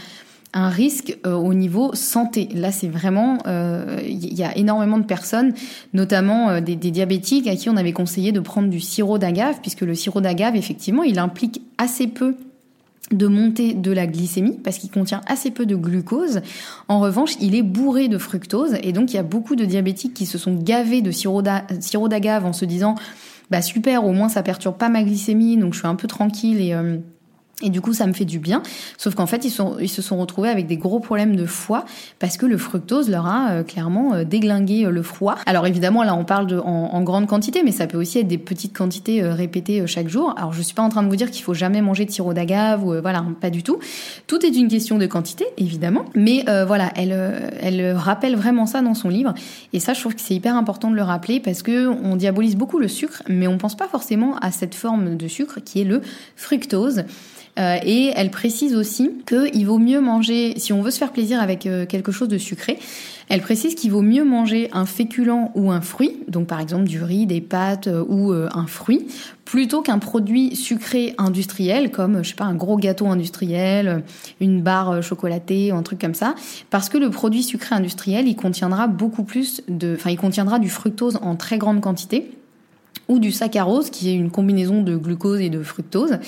un 0.52 0.68
risque 0.68 1.18
euh, 1.26 1.34
au 1.34 1.54
niveau 1.54 1.94
santé. 1.94 2.48
Là, 2.54 2.72
c'est 2.72 2.88
vraiment, 2.88 3.38
il 3.44 3.50
euh, 3.50 4.00
y 4.06 4.42
a 4.42 4.56
énormément 4.56 4.98
de 4.98 5.04
personnes, 5.04 5.52
notamment 5.92 6.48
euh, 6.48 6.60
des, 6.60 6.76
des, 6.76 6.90
diabétiques, 6.90 7.46
à 7.46 7.56
qui 7.56 7.68
on 7.68 7.76
avait 7.76 7.92
conseillé 7.92 8.32
de 8.32 8.40
prendre 8.40 8.68
du 8.68 8.80
sirop 8.80 9.18
d'agave, 9.18 9.60
puisque 9.60 9.82
le 9.82 9.94
sirop 9.94 10.20
d'agave, 10.20 10.56
effectivement, 10.56 11.02
il 11.02 11.18
implique 11.18 11.62
assez 11.78 12.06
peu 12.06 12.36
de 13.12 13.26
montée 13.26 13.74
de 13.74 13.92
la 13.92 14.06
glycémie 14.06 14.58
parce 14.64 14.78
qu'il 14.78 14.90
contient 14.90 15.20
assez 15.26 15.52
peu 15.52 15.64
de 15.64 15.76
glucose. 15.76 16.40
En 16.88 16.98
revanche, 16.98 17.34
il 17.40 17.54
est 17.54 17.62
bourré 17.62 18.08
de 18.08 18.18
fructose 18.18 18.76
et 18.82 18.92
donc 18.92 19.12
il 19.12 19.16
y 19.16 19.20
a 19.20 19.22
beaucoup 19.22 19.54
de 19.54 19.64
diabétiques 19.64 20.12
qui 20.12 20.26
se 20.26 20.38
sont 20.38 20.54
gavés 20.54 21.02
de 21.02 21.12
sirop 21.12 21.42
d'agave 21.42 22.44
en 22.44 22.52
se 22.52 22.64
disant 22.64 22.96
bah 23.48 23.62
super, 23.62 24.04
au 24.04 24.12
moins 24.12 24.28
ça 24.28 24.42
perturbe 24.42 24.76
pas 24.76 24.88
ma 24.88 25.04
glycémie, 25.04 25.56
donc 25.56 25.72
je 25.72 25.78
suis 25.78 25.86
un 25.86 25.94
peu 25.94 26.08
tranquille 26.08 26.60
et 26.60 26.74
et 27.62 27.70
du 27.70 27.80
coup, 27.80 27.94
ça 27.94 28.06
me 28.06 28.12
fait 28.12 28.26
du 28.26 28.38
bien. 28.38 28.62
Sauf 28.98 29.14
qu'en 29.14 29.24
fait, 29.24 29.46
ils, 29.46 29.88
se 29.88 30.02
sont 30.02 30.18
retrouvés 30.18 30.50
avec 30.50 30.66
des 30.66 30.76
gros 30.76 31.00
problèmes 31.00 31.36
de 31.36 31.46
foie 31.46 31.86
parce 32.18 32.36
que 32.36 32.44
le 32.44 32.58
fructose 32.58 33.08
leur 33.08 33.26
a 33.26 33.50
euh, 33.50 33.62
clairement 33.62 34.12
euh, 34.12 34.24
déglingué 34.24 34.84
euh, 34.84 34.90
le 34.90 35.02
foie. 35.02 35.36
Alors 35.46 35.66
évidemment, 35.66 36.02
là, 36.02 36.14
on 36.14 36.24
parle 36.26 36.46
de, 36.46 36.58
en, 36.58 37.02
grande 37.02 37.26
quantité, 37.26 37.62
mais 37.64 37.72
ça 37.72 37.86
peut 37.86 37.96
aussi 37.96 38.18
être 38.18 38.28
des 38.28 38.36
petites 38.36 38.76
quantités 38.76 39.22
répétées 39.22 39.86
chaque 39.86 40.08
jour. 40.08 40.34
Alors 40.36 40.52
je 40.52 40.60
suis 40.60 40.74
pas 40.74 40.82
en 40.82 40.90
train 40.90 41.02
de 41.02 41.08
vous 41.08 41.16
dire 41.16 41.30
qu'il 41.30 41.42
faut 41.42 41.54
jamais 41.54 41.80
manger 41.80 42.04
de 42.04 42.10
sirop 42.10 42.34
d'agave 42.34 42.84
ou 42.84 43.00
voilà, 43.00 43.24
pas 43.40 43.48
du 43.48 43.62
tout. 43.62 43.78
Tout 44.26 44.44
est 44.44 44.54
une 44.54 44.68
question 44.68 44.98
de 44.98 45.06
quantité, 45.06 45.46
évidemment. 45.56 46.04
Mais 46.14 46.44
voilà, 46.66 46.90
elle, 46.96 47.12
elle 47.60 47.92
rappelle 47.92 48.34
vraiment 48.34 48.66
ça 48.66 48.82
dans 48.82 48.94
son 48.94 49.08
livre. 49.08 49.34
Et 49.72 49.78
ça, 49.78 49.94
je 49.94 50.00
trouve 50.00 50.14
que 50.14 50.20
c'est 50.20 50.34
hyper 50.34 50.56
important 50.56 50.90
de 50.90 50.96
le 50.96 51.02
rappeler 51.02 51.38
parce 51.38 51.62
que 51.62 51.86
on 51.86 52.16
diabolise 52.16 52.56
beaucoup 52.56 52.78
le 52.78 52.88
sucre, 52.88 53.22
mais 53.28 53.46
on 53.46 53.56
pense 53.56 53.76
pas 53.76 53.86
forcément 53.86 54.36
à 54.38 54.50
cette 54.50 54.74
forme 54.74 55.16
de 55.16 55.28
sucre 55.28 55.60
qui 55.64 55.80
est 55.80 55.84
le 55.84 56.00
fructose. 56.34 57.04
Euh, 57.58 57.78
et 57.82 58.12
elle 58.14 58.30
précise 58.30 58.74
aussi 58.74 59.10
qu'il 59.26 59.66
vaut 59.66 59.78
mieux 59.78 60.00
manger, 60.00 60.54
si 60.58 60.72
on 60.72 60.82
veut 60.82 60.90
se 60.90 60.98
faire 60.98 61.12
plaisir 61.12 61.40
avec 61.40 61.66
euh, 61.66 61.86
quelque 61.86 62.12
chose 62.12 62.28
de 62.28 62.38
sucré, 62.38 62.78
elle 63.28 63.40
précise 63.40 63.74
qu'il 63.74 63.90
vaut 63.90 64.02
mieux 64.02 64.24
manger 64.24 64.68
un 64.72 64.84
féculent 64.84 65.50
ou 65.54 65.70
un 65.72 65.80
fruit, 65.80 66.18
donc 66.28 66.46
par 66.46 66.60
exemple 66.60 66.84
du 66.84 67.02
riz, 67.02 67.26
des 67.26 67.40
pâtes 67.40 67.86
euh, 67.86 68.04
ou 68.08 68.32
un 68.32 68.66
fruit, 68.66 69.06
plutôt 69.44 69.80
qu'un 69.80 69.98
produit 69.98 70.54
sucré 70.54 71.14
industriel 71.18 71.90
comme 71.90 72.22
je 72.22 72.30
sais 72.30 72.34
pas 72.34 72.44
un 72.44 72.54
gros 72.54 72.76
gâteau 72.76 73.06
industriel, 73.06 74.04
une 74.40 74.60
barre 74.60 75.02
chocolatée, 75.02 75.70
un 75.70 75.82
truc 75.82 76.00
comme 76.00 76.14
ça, 76.14 76.34
parce 76.70 76.88
que 76.88 76.98
le 76.98 77.10
produit 77.10 77.42
sucré 77.42 77.74
industriel, 77.74 78.28
il 78.28 78.36
contiendra 78.36 78.86
beaucoup 78.86 79.24
plus 79.24 79.62
de, 79.68 79.94
enfin 79.96 80.10
il 80.10 80.18
contiendra 80.18 80.58
du 80.58 80.68
fructose 80.68 81.18
en 81.22 81.36
très 81.36 81.58
grande 81.58 81.80
quantité 81.80 82.30
ou 83.08 83.18
du 83.18 83.30
saccharose, 83.30 83.90
qui 83.90 84.10
est 84.10 84.14
une 84.14 84.30
combinaison 84.30 84.82
de 84.82 84.96
glucose 84.96 85.40
et 85.40 85.50
de 85.50 85.62
fructose. 85.62 86.18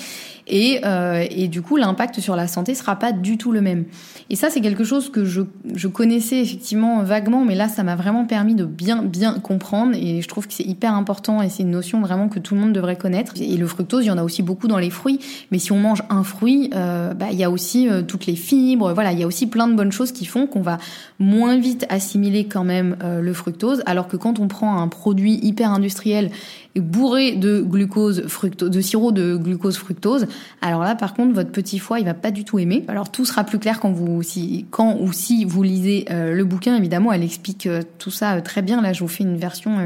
Et, 0.49 0.81
euh, 0.83 1.25
et 1.29 1.47
du 1.47 1.61
coup, 1.61 1.77
l'impact 1.77 2.19
sur 2.19 2.35
la 2.35 2.47
santé 2.47 2.73
sera 2.73 2.97
pas 2.97 3.11
du 3.11 3.37
tout 3.37 3.51
le 3.51 3.61
même. 3.61 3.85
Et 4.29 4.35
ça, 4.35 4.49
c'est 4.49 4.61
quelque 4.61 4.83
chose 4.83 5.09
que 5.09 5.25
je, 5.25 5.41
je, 5.73 5.87
connaissais 5.87 6.41
effectivement 6.41 7.03
vaguement, 7.03 7.45
mais 7.45 7.55
là, 7.55 7.67
ça 7.67 7.83
m'a 7.83 7.95
vraiment 7.95 8.25
permis 8.25 8.55
de 8.55 8.65
bien, 8.65 9.03
bien 9.03 9.39
comprendre. 9.39 9.95
Et 9.95 10.21
je 10.21 10.27
trouve 10.27 10.47
que 10.47 10.53
c'est 10.53 10.65
hyper 10.65 10.93
important 10.93 11.41
et 11.41 11.49
c'est 11.49 11.63
une 11.63 11.71
notion 11.71 12.01
vraiment 12.01 12.29
que 12.29 12.39
tout 12.39 12.55
le 12.55 12.61
monde 12.61 12.73
devrait 12.73 12.97
connaître. 12.97 13.33
Et 13.39 13.57
le 13.57 13.67
fructose, 13.67 14.05
il 14.05 14.07
y 14.07 14.11
en 14.11 14.17
a 14.17 14.23
aussi 14.23 14.43
beaucoup 14.43 14.67
dans 14.67 14.77
les 14.77 14.89
fruits. 14.89 15.19
Mais 15.51 15.59
si 15.59 15.71
on 15.71 15.79
mange 15.79 16.03
un 16.09 16.23
fruit, 16.23 16.69
euh, 16.75 17.13
bah, 17.13 17.27
il 17.31 17.37
y 17.37 17.43
a 17.43 17.49
aussi 17.49 17.89
euh, 17.89 18.01
toutes 18.01 18.25
les 18.25 18.35
fibres. 18.35 18.93
Voilà, 18.93 19.11
il 19.11 19.19
y 19.19 19.23
a 19.23 19.27
aussi 19.27 19.47
plein 19.47 19.67
de 19.67 19.75
bonnes 19.75 19.91
choses 19.91 20.11
qui 20.11 20.25
font 20.25 20.47
qu'on 20.47 20.61
va 20.61 20.77
moins 21.19 21.57
vite 21.57 21.85
assimiler 21.89 22.45
quand 22.45 22.63
même 22.63 22.97
euh, 23.03 23.21
le 23.21 23.33
fructose. 23.33 23.81
Alors 23.85 24.07
que 24.07 24.17
quand 24.17 24.39
on 24.39 24.47
prend 24.47 24.81
un 24.81 24.87
produit 24.87 25.39
hyper 25.43 25.71
industriel 25.71 26.31
bourré 26.75 27.33
de 27.33 27.61
glucose 27.61 28.27
fructose, 28.27 28.69
de 28.69 28.81
sirop 28.81 29.11
de 29.11 29.35
glucose 29.35 29.77
fructose. 29.77 30.27
Alors 30.61 30.83
là, 30.83 30.95
par 30.95 31.13
contre, 31.13 31.33
votre 31.33 31.51
petit 31.51 31.79
foie, 31.79 31.99
il 31.99 32.05
va 32.05 32.13
pas 32.13 32.31
du 32.31 32.43
tout 32.43 32.59
aimer. 32.59 32.83
Alors 32.87 33.11
tout 33.11 33.25
sera 33.25 33.43
plus 33.43 33.59
clair 33.59 33.79
quand 33.79 33.91
vous, 33.91 34.21
si, 34.23 34.65
quand 34.71 34.97
ou 34.99 35.13
si 35.13 35.45
vous 35.45 35.63
lisez 35.63 36.05
euh, 36.11 36.33
le 36.33 36.45
bouquin. 36.45 36.75
Évidemment, 36.75 37.11
elle 37.11 37.23
explique 37.23 37.67
euh, 37.67 37.81
tout 37.97 38.11
ça 38.11 38.35
euh, 38.35 38.41
très 38.41 38.61
bien. 38.61 38.81
Là, 38.81 38.93
je 38.93 39.01
vous 39.01 39.07
fais 39.07 39.23
une 39.23 39.37
version 39.37 39.77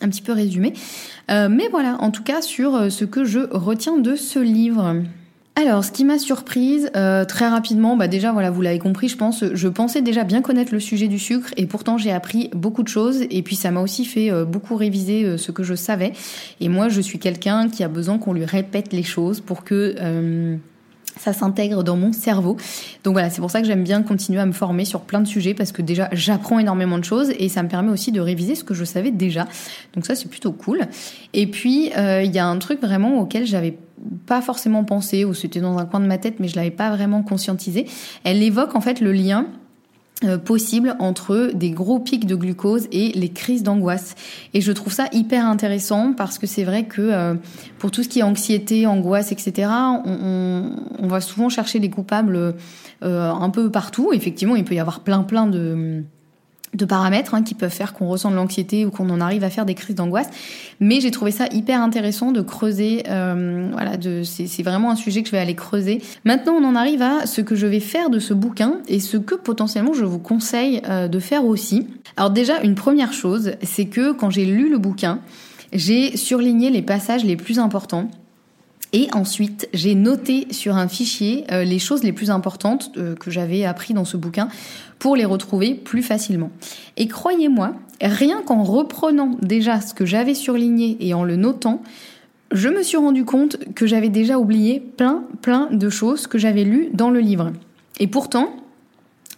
un 0.00 0.08
petit 0.08 0.22
peu 0.22 0.32
résumée. 0.32 0.72
mais 1.28 1.68
voilà, 1.70 1.96
en 2.00 2.10
tout 2.10 2.22
cas, 2.22 2.42
sur 2.42 2.90
ce 2.90 3.04
que 3.04 3.24
je 3.24 3.40
retiens 3.50 3.98
de 3.98 4.16
ce 4.16 4.38
livre. 4.38 5.02
Alors, 5.60 5.84
ce 5.84 5.90
qui 5.90 6.04
m'a 6.04 6.20
surprise 6.20 6.88
euh, 6.94 7.24
très 7.24 7.48
rapidement, 7.48 7.96
bah 7.96 8.06
déjà 8.06 8.30
voilà, 8.30 8.48
vous 8.48 8.62
l'avez 8.62 8.78
compris, 8.78 9.08
je 9.08 9.16
pense, 9.16 9.42
je 9.52 9.66
pensais 9.66 10.02
déjà 10.02 10.22
bien 10.22 10.40
connaître 10.40 10.72
le 10.72 10.78
sujet 10.78 11.08
du 11.08 11.18
sucre 11.18 11.50
et 11.56 11.66
pourtant 11.66 11.98
j'ai 11.98 12.12
appris 12.12 12.48
beaucoup 12.54 12.84
de 12.84 12.88
choses 12.88 13.22
et 13.28 13.42
puis 13.42 13.56
ça 13.56 13.72
m'a 13.72 13.80
aussi 13.80 14.04
fait 14.04 14.30
euh, 14.30 14.44
beaucoup 14.44 14.76
réviser 14.76 15.24
euh, 15.24 15.36
ce 15.36 15.50
que 15.50 15.64
je 15.64 15.74
savais. 15.74 16.12
Et 16.60 16.68
moi, 16.68 16.88
je 16.88 17.00
suis 17.00 17.18
quelqu'un 17.18 17.68
qui 17.68 17.82
a 17.82 17.88
besoin 17.88 18.18
qu'on 18.18 18.34
lui 18.34 18.44
répète 18.44 18.92
les 18.92 19.02
choses 19.02 19.40
pour 19.40 19.64
que 19.64 19.96
ça 21.18 21.32
s'intègre 21.32 21.84
dans 21.84 21.96
mon 21.96 22.12
cerveau. 22.12 22.56
Donc 23.04 23.14
voilà, 23.14 23.30
c'est 23.30 23.40
pour 23.40 23.50
ça 23.50 23.60
que 23.60 23.66
j'aime 23.66 23.84
bien 23.84 24.02
continuer 24.02 24.40
à 24.40 24.46
me 24.46 24.52
former 24.52 24.84
sur 24.84 25.00
plein 25.00 25.20
de 25.20 25.26
sujets 25.26 25.54
parce 25.54 25.72
que 25.72 25.82
déjà 25.82 26.08
j'apprends 26.12 26.58
énormément 26.58 26.98
de 26.98 27.04
choses 27.04 27.30
et 27.38 27.48
ça 27.48 27.62
me 27.62 27.68
permet 27.68 27.90
aussi 27.90 28.12
de 28.12 28.20
réviser 28.20 28.54
ce 28.54 28.64
que 28.64 28.74
je 28.74 28.84
savais 28.84 29.10
déjà. 29.10 29.46
Donc 29.94 30.06
ça 30.06 30.14
c'est 30.14 30.28
plutôt 30.28 30.52
cool. 30.52 30.80
Et 31.34 31.46
puis 31.46 31.90
il 31.96 32.34
y 32.34 32.38
a 32.38 32.46
un 32.46 32.58
truc 32.58 32.80
vraiment 32.80 33.20
auquel 33.20 33.46
j'avais 33.46 33.76
pas 34.26 34.40
forcément 34.40 34.84
pensé 34.84 35.24
ou 35.24 35.34
c'était 35.34 35.60
dans 35.60 35.78
un 35.78 35.84
coin 35.84 36.00
de 36.00 36.06
ma 36.06 36.18
tête 36.18 36.36
mais 36.38 36.48
je 36.48 36.56
l'avais 36.56 36.70
pas 36.70 36.90
vraiment 36.90 37.22
conscientisé. 37.22 37.86
Elle 38.24 38.42
évoque 38.42 38.74
en 38.74 38.80
fait 38.80 39.00
le 39.00 39.12
lien 39.12 39.46
euh, 39.46 39.67
possible 40.44 40.96
entre 40.98 41.52
des 41.54 41.70
gros 41.70 42.00
pics 42.00 42.26
de 42.26 42.34
glucose 42.34 42.88
et 42.90 43.12
les 43.12 43.28
crises 43.28 43.62
d'angoisse. 43.62 44.16
Et 44.52 44.60
je 44.60 44.72
trouve 44.72 44.92
ça 44.92 45.06
hyper 45.12 45.46
intéressant 45.46 46.12
parce 46.12 46.38
que 46.38 46.46
c'est 46.46 46.64
vrai 46.64 46.86
que 46.86 47.02
euh, 47.02 47.34
pour 47.78 47.92
tout 47.92 48.02
ce 48.02 48.08
qui 48.08 48.18
est 48.18 48.24
anxiété, 48.24 48.86
angoisse, 48.86 49.30
etc., 49.30 49.68
on, 50.04 50.72
on, 50.98 51.06
va 51.06 51.20
souvent 51.20 51.48
chercher 51.48 51.78
des 51.78 51.90
coupables 51.90 52.54
euh, 53.04 53.30
un 53.30 53.50
peu 53.50 53.70
partout. 53.70 54.12
Effectivement, 54.12 54.56
il 54.56 54.64
peut 54.64 54.74
y 54.74 54.80
avoir 54.80 55.00
plein 55.00 55.22
plein 55.22 55.46
de 55.46 56.02
de 56.74 56.84
paramètres 56.84 57.34
hein, 57.34 57.42
qui 57.42 57.54
peuvent 57.54 57.72
faire 57.72 57.92
qu'on 57.92 58.08
ressent 58.08 58.30
de 58.30 58.36
l'anxiété 58.36 58.84
ou 58.84 58.90
qu'on 58.90 59.08
en 59.10 59.20
arrive 59.20 59.44
à 59.44 59.50
faire 59.50 59.64
des 59.64 59.74
crises 59.74 59.96
d'angoisse. 59.96 60.28
Mais 60.80 61.00
j'ai 61.00 61.10
trouvé 61.10 61.30
ça 61.30 61.46
hyper 61.52 61.82
intéressant 61.82 62.32
de 62.32 62.40
creuser. 62.40 63.04
Euh, 63.08 63.68
voilà, 63.72 63.96
de, 63.96 64.22
c'est, 64.22 64.62
vraiment 64.62 64.90
un 64.90 64.96
sujet 64.96 65.22
que 65.22 65.28
je 65.28 65.32
vais 65.32 65.38
aller 65.38 65.54
creuser. 65.54 66.02
Maintenant, 66.24 66.54
on 66.54 66.64
en 66.64 66.74
arrive 66.74 67.02
à 67.02 67.26
ce 67.26 67.40
que 67.40 67.54
je 67.54 67.66
vais 67.66 67.80
faire 67.80 68.10
de 68.10 68.18
ce 68.18 68.34
bouquin 68.34 68.78
et 68.88 69.00
ce 69.00 69.16
que 69.16 69.34
potentiellement 69.34 69.92
je 69.92 70.04
vous 70.04 70.18
conseille 70.18 70.82
euh, 70.88 71.08
de 71.08 71.18
faire 71.18 71.44
aussi. 71.44 71.86
Alors 72.16 72.30
déjà, 72.30 72.60
une 72.62 72.74
première 72.74 73.12
chose, 73.12 73.52
c'est 73.62 73.86
que 73.86 74.12
quand 74.12 74.30
j'ai 74.30 74.44
lu 74.44 74.70
le 74.70 74.78
bouquin, 74.78 75.20
j'ai 75.72 76.16
surligné 76.16 76.70
les 76.70 76.82
passages 76.82 77.24
les 77.24 77.36
plus 77.36 77.58
importants 77.58 78.10
et 78.92 79.08
ensuite, 79.12 79.68
j'ai 79.74 79.94
noté 79.94 80.46
sur 80.50 80.76
un 80.76 80.88
fichier 80.88 81.44
euh, 81.52 81.62
les 81.62 81.78
choses 81.78 82.02
les 82.02 82.12
plus 82.12 82.30
importantes 82.30 82.90
euh, 82.96 83.14
que 83.14 83.30
j'avais 83.30 83.64
appris 83.64 83.92
dans 83.92 84.06
ce 84.06 84.16
bouquin 84.16 84.48
pour 84.98 85.14
les 85.14 85.26
retrouver 85.26 85.74
plus 85.74 86.02
facilement. 86.02 86.50
Et 86.96 87.06
croyez-moi, 87.06 87.74
rien 88.00 88.42
qu'en 88.42 88.62
reprenant 88.62 89.36
déjà 89.42 89.80
ce 89.80 89.92
que 89.92 90.06
j'avais 90.06 90.34
surligné 90.34 90.96
et 91.00 91.12
en 91.12 91.22
le 91.22 91.36
notant, 91.36 91.82
je 92.50 92.70
me 92.70 92.82
suis 92.82 92.96
rendu 92.96 93.26
compte 93.26 93.58
que 93.74 93.86
j'avais 93.86 94.08
déjà 94.08 94.38
oublié 94.38 94.80
plein, 94.80 95.24
plein 95.42 95.68
de 95.70 95.90
choses 95.90 96.26
que 96.26 96.38
j'avais 96.38 96.64
lues 96.64 96.88
dans 96.94 97.10
le 97.10 97.20
livre. 97.20 97.52
Et 98.00 98.06
pourtant, 98.06 98.56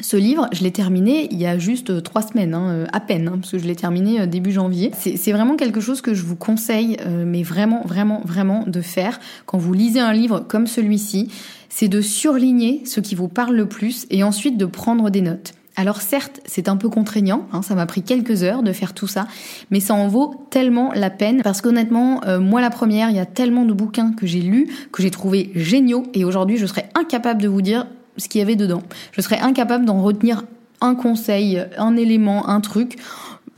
ce 0.00 0.16
livre, 0.16 0.48
je 0.52 0.62
l'ai 0.62 0.70
terminé 0.70 1.28
il 1.30 1.38
y 1.38 1.46
a 1.46 1.58
juste 1.58 1.90
euh, 1.90 2.00
trois 2.00 2.22
semaines, 2.22 2.54
hein, 2.54 2.70
euh, 2.70 2.86
à 2.92 3.00
peine, 3.00 3.28
hein, 3.28 3.38
parce 3.40 3.52
que 3.52 3.58
je 3.58 3.66
l'ai 3.66 3.76
terminé 3.76 4.20
euh, 4.20 4.26
début 4.26 4.52
janvier. 4.52 4.92
C'est 4.94 5.32
vraiment 5.32 5.56
quelque 5.56 5.80
chose 5.80 6.00
que 6.00 6.14
je 6.14 6.24
vous 6.24 6.36
conseille, 6.36 6.96
mais 7.06 7.42
vraiment, 7.42 7.82
vraiment, 7.84 8.22
vraiment 8.24 8.64
de 8.66 8.80
faire 8.80 9.20
quand 9.46 9.58
vous 9.58 9.72
lisez 9.72 10.00
un 10.00 10.12
livre 10.12 10.40
comme 10.40 10.66
celui-ci. 10.66 11.30
C'est 11.68 11.88
de 11.88 12.00
surligner 12.00 12.82
ce 12.84 13.00
qui 13.00 13.14
vous 13.14 13.28
parle 13.28 13.54
le 13.54 13.66
plus 13.66 14.06
et 14.10 14.22
ensuite 14.22 14.56
de 14.56 14.66
prendre 14.66 15.10
des 15.10 15.20
notes. 15.20 15.52
Alors 15.76 16.00
certes, 16.00 16.40
c'est 16.44 16.68
un 16.68 16.76
peu 16.76 16.88
contraignant, 16.88 17.46
hein, 17.52 17.62
ça 17.62 17.74
m'a 17.74 17.86
pris 17.86 18.02
quelques 18.02 18.42
heures 18.42 18.62
de 18.62 18.72
faire 18.72 18.92
tout 18.92 19.06
ça, 19.06 19.28
mais 19.70 19.80
ça 19.80 19.94
en 19.94 20.08
vaut 20.08 20.46
tellement 20.50 20.92
la 20.94 21.10
peine 21.10 21.42
parce 21.42 21.60
qu'honnêtement, 21.60 22.20
moi 22.40 22.60
la 22.60 22.70
première, 22.70 23.10
il 23.10 23.16
y 23.16 23.20
a 23.20 23.26
tellement 23.26 23.64
de 23.64 23.72
bouquins 23.72 24.12
que 24.12 24.26
j'ai 24.26 24.40
lus, 24.40 24.68
que 24.92 25.02
j'ai 25.02 25.10
trouvé 25.10 25.50
géniaux, 25.54 26.04
et 26.12 26.24
aujourd'hui 26.24 26.56
je 26.56 26.66
serais 26.66 26.88
incapable 26.94 27.40
de 27.40 27.48
vous 27.48 27.62
dire 27.62 27.86
ce 28.20 28.28
qu'il 28.28 28.38
y 28.38 28.42
avait 28.42 28.56
dedans. 28.56 28.82
Je 29.12 29.20
serais 29.20 29.38
incapable 29.40 29.84
d'en 29.84 30.02
retenir 30.02 30.44
un 30.80 30.94
conseil, 30.94 31.64
un 31.78 31.96
élément, 31.96 32.48
un 32.48 32.60
truc. 32.60 32.96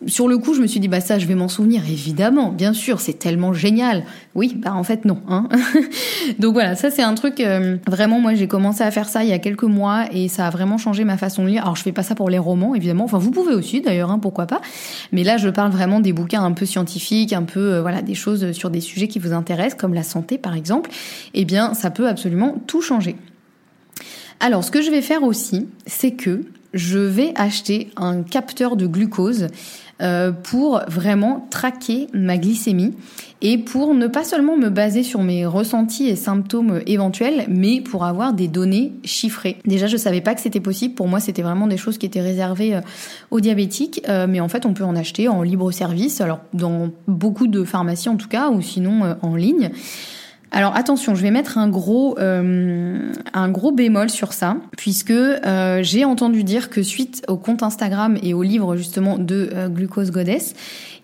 Sur 0.07 0.27
le 0.27 0.37
coup, 0.37 0.53
je 0.55 0.61
me 0.61 0.67
suis 0.67 0.81
dit, 0.81 0.89
bah 0.89 1.01
ça, 1.01 1.21
je 1.21 1.27
vais 1.27 1.37
m'en 1.37 1.47
souvenir, 1.47 1.83
évidemment, 1.89 2.51
bien 2.51 2.73
sûr, 2.73 2.99
c'est 2.99 3.21
tellement 3.21 3.53
génial. 3.53 4.03
Oui, 4.35 4.57
bah 4.57 4.75
en 4.75 4.83
fait, 4.83 5.05
non. 5.05 5.19
Hein 5.29 5.49
Donc 6.41 6.55
voilà, 6.55 6.75
ça 6.75 6.91
c'est 6.91 7.03
un 7.03 7.15
truc, 7.15 7.39
euh, 7.39 7.77
vraiment, 7.87 8.19
moi 8.19 8.35
j'ai 8.35 8.49
commencé 8.49 8.83
à 8.83 8.91
faire 8.91 9.09
ça 9.09 9.23
il 9.23 9.31
y 9.31 9.33
a 9.33 9.39
quelques 9.39 9.63
mois 9.63 10.07
et 10.11 10.27
ça 10.27 10.49
a 10.49 10.51
vraiment 10.51 10.77
changé 10.77 11.05
ma 11.05 11.17
façon 11.17 11.45
de 11.45 11.51
lire. 11.51 11.63
Alors 11.63 11.77
je 11.77 11.83
fais 11.83 11.93
pas 11.93 12.03
ça 12.03 12.17
pour 12.17 12.31
les 12.31 12.39
romans, 12.39 12.75
évidemment, 12.75 13.05
enfin 13.05 13.19
vous 13.19 13.31
pouvez 13.31 13.55
aussi 13.55 13.81
d'ailleurs, 13.81 14.11
hein, 14.11 14.19
pourquoi 14.19 14.47
pas. 14.47 14.61
Mais 15.13 15.23
là, 15.23 15.37
je 15.37 15.49
parle 15.49 15.71
vraiment 15.71 16.01
des 16.01 16.13
bouquins 16.13 16.43
un 16.43 16.53
peu 16.53 16.67
scientifiques, 16.67 17.33
un 17.33 17.45
peu, 17.45 17.75
euh, 17.75 17.81
voilà, 17.83 18.03
des 18.03 18.15
choses 18.15 18.51
sur 18.51 18.71
des 18.71 18.81
sujets 18.81 19.07
qui 19.07 19.21
vous 19.21 19.33
intéressent, 19.33 19.79
comme 19.79 19.95
la 19.95 20.03
santé 20.03 20.37
par 20.37 20.57
exemple. 20.57 20.91
Eh 21.35 21.45
bien, 21.45 21.75
ça 21.75 21.91
peut 21.91 22.09
absolument 22.09 22.57
tout 22.67 22.83
changer. 22.83 23.15
Alors, 24.45 24.65
ce 24.65 24.73
que 24.73 24.83
je 24.83 24.91
vais 24.91 25.03
faire 25.03 25.23
aussi, 25.23 25.69
c'est 25.87 26.11
que 26.11 26.41
je 26.75 26.99
vais 26.99 27.33
acheter 27.37 27.91
un 27.97 28.25
capteur 28.25 28.75
de 28.75 28.89
glucose 28.89 29.47
euh, 30.01 30.33
pour 30.33 30.83
vraiment 30.89 31.47
traquer 31.49 32.09
ma 32.13 32.39
glycémie 32.39 32.93
et 33.41 33.57
pour 33.57 33.95
ne 33.95 34.09
pas 34.09 34.25
seulement 34.25 34.57
me 34.57 34.69
baser 34.69 35.05
sur 35.05 35.23
mes 35.23 35.47
ressentis 35.47 36.09
et 36.09 36.17
symptômes 36.17 36.81
éventuels, 36.87 37.45
mais 37.49 37.81
pour 37.83 38.05
avoir 38.05 38.33
des 38.33 38.49
données 38.49 38.91
chiffrées. 39.05 39.59
Déjà, 39.65 39.87
je 39.87 39.97
savais 39.97 40.21
pas 40.21 40.35
que 40.35 40.41
c'était 40.41 40.59
possible. 40.59 40.97
Pour 40.97 41.07
moi, 41.07 41.21
c'était 41.21 41.43
vraiment 41.43 41.69
des 41.69 41.77
choses 41.77 41.97
qui 41.97 42.07
étaient 42.07 42.21
réservées 42.21 42.75
euh, 42.75 42.81
aux 43.31 43.39
diabétiques, 43.39 44.03
euh, 44.09 44.27
mais 44.29 44.41
en 44.41 44.49
fait, 44.49 44.67
on 44.67 44.75
peut 44.75 44.83
en 44.83 44.97
acheter 44.97 45.29
en 45.29 45.43
libre 45.43 45.71
service. 45.71 46.21
Alors, 46.21 46.41
dans 46.53 46.91
beaucoup 47.07 47.47
de 47.47 47.63
pharmacies 47.63 48.09
en 48.09 48.17
tout 48.17 48.29
cas, 48.29 48.51
ou 48.51 48.61
sinon 48.61 49.17
en 49.23 49.37
ligne. 49.37 49.71
Alors 50.55 50.77
attention, 50.77 51.15
je 51.15 51.23
vais 51.23 51.31
mettre 51.31 51.57
un 51.57 51.67
gros, 51.67 52.19
euh, 52.19 53.11
un 53.33 53.49
gros 53.49 53.73
bémol 53.73 54.11
sur 54.11 54.35
ça, 54.35 54.59
puisque 54.77 55.11
euh, 55.11 55.83
j'ai 55.83 56.05
entendu 56.05 56.45
dire 56.45 56.69
que 56.69 56.83
suite 56.83 57.25
au 57.27 57.39
compte 57.39 57.63
Instagram 57.63 58.19
et 58.23 58.35
au 58.35 58.43
livre 58.43 58.77
justement 58.77 59.17
de 59.17 59.49
euh, 59.55 59.69
Glucose 59.69 60.11
Goddess, 60.11 60.55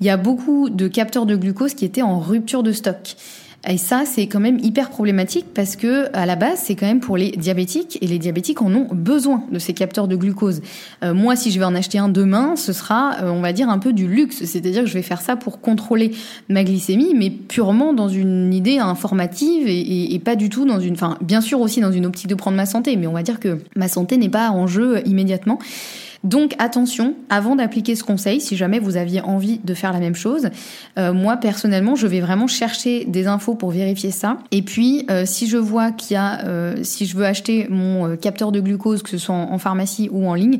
il 0.01 0.07
y 0.07 0.11
a 0.11 0.19
beaucoup 0.19 0.69
de 0.69 0.87
capteurs 0.87 1.25
de 1.25 1.35
glucose 1.35 1.73
qui 1.73 1.87
étaient 1.87 2.03
en 2.03 2.19
rupture 2.19 2.63
de 2.63 2.73
stock. 2.73 3.17
Et 3.67 3.77
ça, 3.77 4.05
c'est 4.07 4.29
quand 4.29 4.39
même 4.39 4.59
hyper 4.63 4.89
problématique 4.89 5.47
parce 5.53 5.75
que 5.75 6.07
à 6.17 6.27
la 6.27 6.37
base, 6.37 6.61
c'est 6.63 6.77
quand 6.77 6.87
même 6.87 7.01
pour 7.01 7.17
les 7.17 7.33
diabétiques 7.33 7.99
et 8.01 8.07
les 8.07 8.19
diabétiques 8.19 8.63
en 8.63 8.73
ont 8.73 8.87
besoin 8.93 9.43
de 9.51 9.59
ces 9.59 9.75
capteurs 9.75 10.07
de 10.07 10.15
glucose. 10.15 10.63
Euh, 11.03 11.13
moi, 11.13 11.35
si 11.35 11.51
je 11.51 11.59
vais 11.59 11.65
en 11.65 11.75
acheter 11.75 11.99
un 11.99 12.09
demain, 12.09 12.55
ce 12.55 12.73
sera, 12.73 13.17
euh, 13.21 13.31
on 13.31 13.41
va 13.41 13.53
dire, 13.53 13.69
un 13.69 13.79
peu 13.79 13.93
du 13.93 14.07
luxe. 14.07 14.45
C'est-à-dire 14.45 14.83
que 14.83 14.89
je 14.89 14.95
vais 14.95 15.03
faire 15.03 15.21
ça 15.21 15.35
pour 15.35 15.61
contrôler 15.61 16.13
ma 16.49 16.63
glycémie, 16.63 17.15
mais 17.17 17.31
purement 17.31 17.93
dans 17.93 18.09
une 18.09 18.55
idée 18.55 18.79
informative 18.79 19.67
et, 19.67 20.15
et 20.15 20.19
pas 20.21 20.37
du 20.37 20.51
tout 20.51 20.65
dans 20.65 20.79
une, 20.79 20.95
enfin, 20.95 21.19
bien 21.21 21.41
sûr 21.41 21.61
aussi 21.61 21.81
dans 21.81 21.93
une 21.93 22.07
optique 22.07 22.29
de 22.29 22.37
prendre 22.37 22.57
ma 22.57 22.67
santé, 22.67 22.97
mais 22.97 23.09
on 23.09 23.13
va 23.13 23.25
dire 23.25 23.41
que 23.41 23.59
ma 23.75 23.89
santé 23.89 24.19
n'est 24.19 24.29
pas 24.29 24.51
en 24.51 24.69
jeu 24.69 25.03
immédiatement. 25.05 25.59
Donc 26.25 26.55
attention, 26.59 27.15
avant 27.31 27.57
d'appliquer 27.57 27.95
ce 27.95 28.03
conseil, 28.03 28.41
si 28.41 28.57
jamais 28.57 28.81
vous 28.81 28.97
aviez 28.97 29.21
envie 29.21 29.61
de 29.63 29.75
faire 29.75 29.93
la 29.93 30.01
même 30.01 30.17
chose, 30.17 30.49
euh, 30.99 31.13
moi 31.13 31.37
personnellement, 31.37 31.95
je 31.95 32.07
vais 32.07 32.21
vraiment 32.21 32.47
chercher 32.49 33.05
des 33.05 33.27
infos 33.27 33.55
pour 33.55 33.71
vérifier 33.71 34.11
ça. 34.11 34.39
Et 34.51 34.63
puis, 34.63 35.07
euh, 35.11 35.25
si 35.27 35.47
je 35.47 35.57
vois 35.57 35.93
qu'il 35.93 36.15
y 36.15 36.17
a, 36.17 36.45
euh, 36.45 36.77
si 36.83 37.07
je 37.07 37.17
veux 37.17 37.25
acheter 37.25 37.69
mon 37.71 38.17
capteur 38.17 38.53
de 38.53 38.61
glucose, 38.61 39.03
que 39.03 39.11
ce 39.11 39.19
soit 39.19 39.35
en 39.35 39.59
pharmacie 39.59 40.09
ou 40.11 40.29
en 40.29 40.35
ligne, 40.35 40.59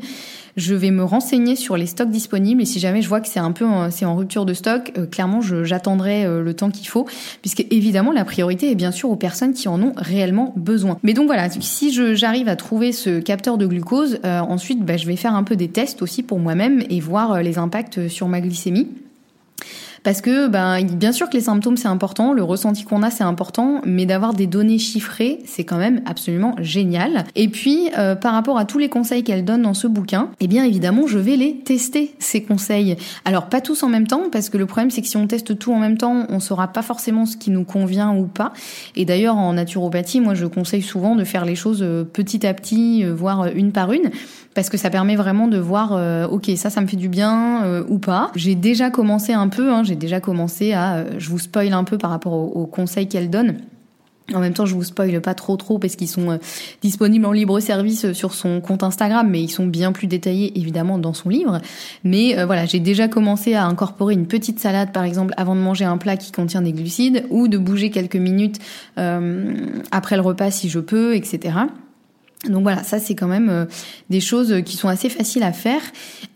je 0.57 0.75
vais 0.75 0.91
me 0.91 1.03
renseigner 1.03 1.55
sur 1.55 1.77
les 1.77 1.85
stocks 1.85 2.09
disponibles 2.09 2.61
et 2.61 2.65
si 2.65 2.79
jamais 2.79 3.01
je 3.01 3.09
vois 3.09 3.21
que 3.21 3.27
c'est 3.27 3.39
un 3.39 3.51
peu 3.51 3.65
c'est 3.89 4.05
en 4.05 4.15
rupture 4.15 4.45
de 4.45 4.53
stock, 4.53 4.91
euh, 4.97 5.05
clairement 5.05 5.41
j'attendrai 5.41 6.25
euh, 6.25 6.41
le 6.41 6.53
temps 6.53 6.69
qu'il 6.69 6.87
faut 6.87 7.05
puisque 7.41 7.65
évidemment 7.71 8.11
la 8.11 8.25
priorité 8.25 8.71
est 8.71 8.75
bien 8.75 8.91
sûr 8.91 9.09
aux 9.09 9.15
personnes 9.15 9.53
qui 9.53 9.67
en 9.67 9.81
ont 9.81 9.93
réellement 9.95 10.53
besoin. 10.55 10.97
Mais 11.03 11.13
donc 11.13 11.27
voilà, 11.27 11.49
si 11.49 11.93
j'arrive 12.15 12.47
à 12.47 12.55
trouver 12.55 12.91
ce 12.91 13.19
capteur 13.19 13.57
de 13.57 13.65
glucose, 13.65 14.19
euh, 14.25 14.39
ensuite 14.39 14.83
bah, 14.83 14.97
je 14.97 15.05
vais 15.07 15.15
faire 15.15 15.35
un 15.35 15.43
peu 15.43 15.55
des 15.55 15.69
tests 15.69 16.01
aussi 16.01 16.23
pour 16.23 16.39
moi-même 16.39 16.83
et 16.89 16.99
voir 16.99 17.41
les 17.41 17.57
impacts 17.57 18.07
sur 18.07 18.27
ma 18.27 18.41
glycémie. 18.41 18.87
Parce 20.03 20.21
que, 20.21 20.47
ben, 20.47 20.83
bien 20.83 21.11
sûr 21.11 21.29
que 21.29 21.35
les 21.35 21.41
symptômes 21.41 21.77
c'est 21.77 21.87
important, 21.87 22.33
le 22.33 22.43
ressenti 22.43 22.83
qu'on 22.83 23.03
a 23.03 23.09
c'est 23.09 23.23
important, 23.23 23.81
mais 23.85 24.05
d'avoir 24.05 24.33
des 24.33 24.47
données 24.47 24.79
chiffrées 24.79 25.39
c'est 25.45 25.63
quand 25.63 25.77
même 25.77 26.01
absolument 26.05 26.55
génial. 26.59 27.25
Et 27.35 27.49
puis, 27.49 27.89
euh, 27.97 28.15
par 28.15 28.33
rapport 28.33 28.57
à 28.57 28.65
tous 28.65 28.77
les 28.77 28.89
conseils 28.89 29.23
qu'elle 29.23 29.45
donne 29.45 29.63
dans 29.63 29.73
ce 29.73 29.87
bouquin, 29.87 30.29
eh 30.39 30.47
bien 30.47 30.63
évidemment 30.63 31.07
je 31.07 31.17
vais 31.17 31.35
les 31.35 31.55
tester 31.59 32.15
ces 32.19 32.43
conseils. 32.43 32.95
Alors 33.25 33.47
pas 33.47 33.61
tous 33.61 33.83
en 33.83 33.89
même 33.89 34.07
temps, 34.07 34.23
parce 34.31 34.49
que 34.49 34.57
le 34.57 34.65
problème 34.65 34.91
c'est 34.91 35.01
que 35.01 35.07
si 35.07 35.17
on 35.17 35.27
teste 35.27 35.57
tout 35.57 35.73
en 35.73 35.79
même 35.79 35.97
temps, 35.97 36.25
on 36.29 36.39
saura 36.39 36.69
pas 36.69 36.81
forcément 36.81 37.25
ce 37.25 37.37
qui 37.37 37.51
nous 37.51 37.63
convient 37.63 38.15
ou 38.15 38.25
pas. 38.25 38.53
Et 38.95 39.05
d'ailleurs 39.05 39.37
en 39.37 39.53
naturopathie, 39.53 40.21
moi 40.21 40.33
je 40.33 40.45
conseille 40.45 40.81
souvent 40.81 41.15
de 41.15 41.23
faire 41.23 41.45
les 41.45 41.55
choses 41.55 41.81
euh, 41.81 42.03
petit 42.03 42.45
à 42.45 42.53
petit, 42.53 43.03
euh, 43.03 43.13
voire 43.13 43.47
une 43.47 43.71
par 43.71 43.91
une 43.91 44.11
parce 44.55 44.69
que 44.69 44.77
ça 44.77 44.89
permet 44.89 45.15
vraiment 45.15 45.47
de 45.47 45.57
voir, 45.57 45.97
ok, 46.31 46.51
ça, 46.57 46.69
ça 46.69 46.81
me 46.81 46.87
fait 46.87 46.97
du 46.97 47.07
bien 47.07 47.63
ou 47.87 47.97
pas. 47.97 48.29
J'ai 48.35 48.55
déjà 48.55 48.89
commencé 48.89 49.31
un 49.31 49.47
peu, 49.47 49.71
hein, 49.71 49.83
j'ai 49.89 49.95
déjà 49.95 50.19
commencé 50.19 50.73
à, 50.73 50.95
euh, 50.95 51.11
je 51.17 51.29
vous 51.29 51.39
spoil 51.39 51.73
un 51.73 51.83
peu 51.83 51.97
par 51.97 52.09
rapport 52.09 52.33
aux, 52.33 52.65
conseils 52.65 53.07
qu'elle 53.07 53.29
donne. 53.29 53.57
En 54.33 54.39
même 54.39 54.53
temps, 54.53 54.67
je 54.67 54.75
vous 54.75 54.83
spoil 54.83 55.19
pas 55.21 55.33
trop 55.33 55.57
trop 55.57 55.79
parce 55.79 55.95
qu'ils 55.95 56.07
sont 56.07 56.37
disponibles 56.83 57.25
en 57.25 57.31
libre 57.31 57.59
service 57.59 58.11
sur 58.11 58.35
son 58.35 58.61
compte 58.61 58.83
Instagram, 58.83 59.27
mais 59.27 59.41
ils 59.41 59.49
sont 59.49 59.65
bien 59.65 59.91
plus 59.91 60.05
détaillés 60.05 60.55
évidemment 60.55 60.99
dans 60.99 61.15
son 61.15 61.29
livre. 61.29 61.59
Mais 62.03 62.35
voilà, 62.45 62.67
j'ai 62.67 62.79
déjà 62.79 63.07
commencé 63.07 63.55
à 63.55 63.65
incorporer 63.65 64.13
une 64.13 64.27
petite 64.27 64.59
salade 64.59 64.91
par 64.91 65.03
exemple 65.03 65.33
avant 65.35 65.55
de 65.55 65.61
manger 65.61 65.85
un 65.85 65.97
plat 65.97 66.15
qui 66.15 66.31
contient 66.31 66.61
des 66.61 66.73
glucides 66.73 67.25
ou 67.31 67.47
de 67.47 67.57
bouger 67.57 67.89
quelques 67.89 68.17
minutes 68.17 68.59
après 68.97 70.15
le 70.15 70.21
repas 70.21 70.51
si 70.51 70.69
je 70.69 70.79
peux, 70.79 71.15
etc. 71.15 71.55
Donc 72.47 72.63
voilà, 72.63 72.83
ça 72.83 72.99
c'est 72.99 73.15
quand 73.15 73.27
même 73.27 73.49
euh, 73.49 73.65
des 74.09 74.21
choses 74.21 74.61
qui 74.63 74.77
sont 74.77 74.87
assez 74.87 75.09
faciles 75.09 75.43
à 75.43 75.51
faire. 75.51 75.81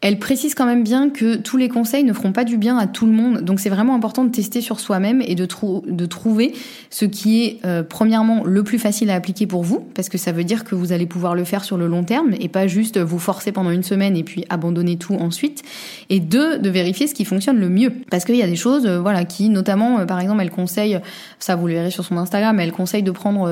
Elle 0.02 0.20
précise 0.20 0.54
quand 0.54 0.66
même 0.66 0.84
bien 0.84 1.10
que 1.10 1.38
tous 1.38 1.56
les 1.56 1.70
conseils 1.70 2.04
ne 2.04 2.12
feront 2.12 2.34
pas 2.34 2.44
du 2.44 2.58
bien 2.58 2.78
à 2.78 2.88
tout 2.88 3.06
le 3.06 3.14
monde. 3.14 3.40
Donc 3.40 3.62
c'est 3.62 3.70
vraiment 3.70 3.96
important 3.96 4.26
de 4.26 4.30
tester 4.30 4.60
sur 4.60 4.82
soi-même 4.82 5.22
et 5.26 5.36
de, 5.36 5.48
de 5.88 6.06
trouver 6.06 6.56
ce 6.90 7.06
qui 7.06 7.46
est 7.46 7.60
euh, 7.64 7.84
premièrement 7.84 8.44
le 8.44 8.64
plus 8.64 8.80
facile 8.80 9.10
à 9.12 9.16
appliquer 9.16 9.48
pour 9.48 9.64
vous, 9.64 9.80
parce 9.80 10.10
que 10.10 10.18
ça 10.18 10.34
veut 10.34 10.44
dire 10.44 10.66
que 10.66 10.76
vous 10.76 10.92
allez 10.92 11.06
pouvoir 11.06 11.36
le 11.36 11.46
faire 11.46 11.64
sur 11.64 11.78
le 11.78 11.88
long 11.88 12.04
terme 12.04 12.34
et 12.38 12.50
pas 12.50 12.68
juste 12.68 12.98
vous 13.00 13.20
forcer 13.20 13.54
pendant 13.54 13.72
une 13.72 13.84
semaine 13.84 14.18
et 14.18 14.24
puis 14.24 14.44
abandonner 14.50 14.98
tout 14.98 15.16
ensuite. 15.16 15.64
Et 16.10 16.20
deux, 16.20 16.60
de 16.60 16.70
vérifier 16.70 17.08
ce 17.08 17.14
qui 17.14 17.24
fonctionne 17.24 17.60
le 17.60 17.70
mieux. 17.70 17.94
Parce 18.12 18.26
qu'il 18.26 18.36
y 18.36 18.44
a 18.44 18.48
des 18.48 18.58
choses, 18.58 18.86
euh, 18.86 19.00
voilà, 19.00 19.24
qui 19.24 19.48
notamment, 19.48 20.06
par 20.06 20.20
exemple, 20.20 20.42
elle 20.42 20.52
conseille, 20.52 21.00
ça 21.40 21.56
vous 21.56 21.68
le 21.68 21.76
verrez 21.76 21.92
sur 21.92 22.04
son 22.04 22.18
Instagram, 22.18 22.60
elle 22.60 22.74
conseille 22.74 23.04
de 23.04 23.12
prendre 23.12 23.50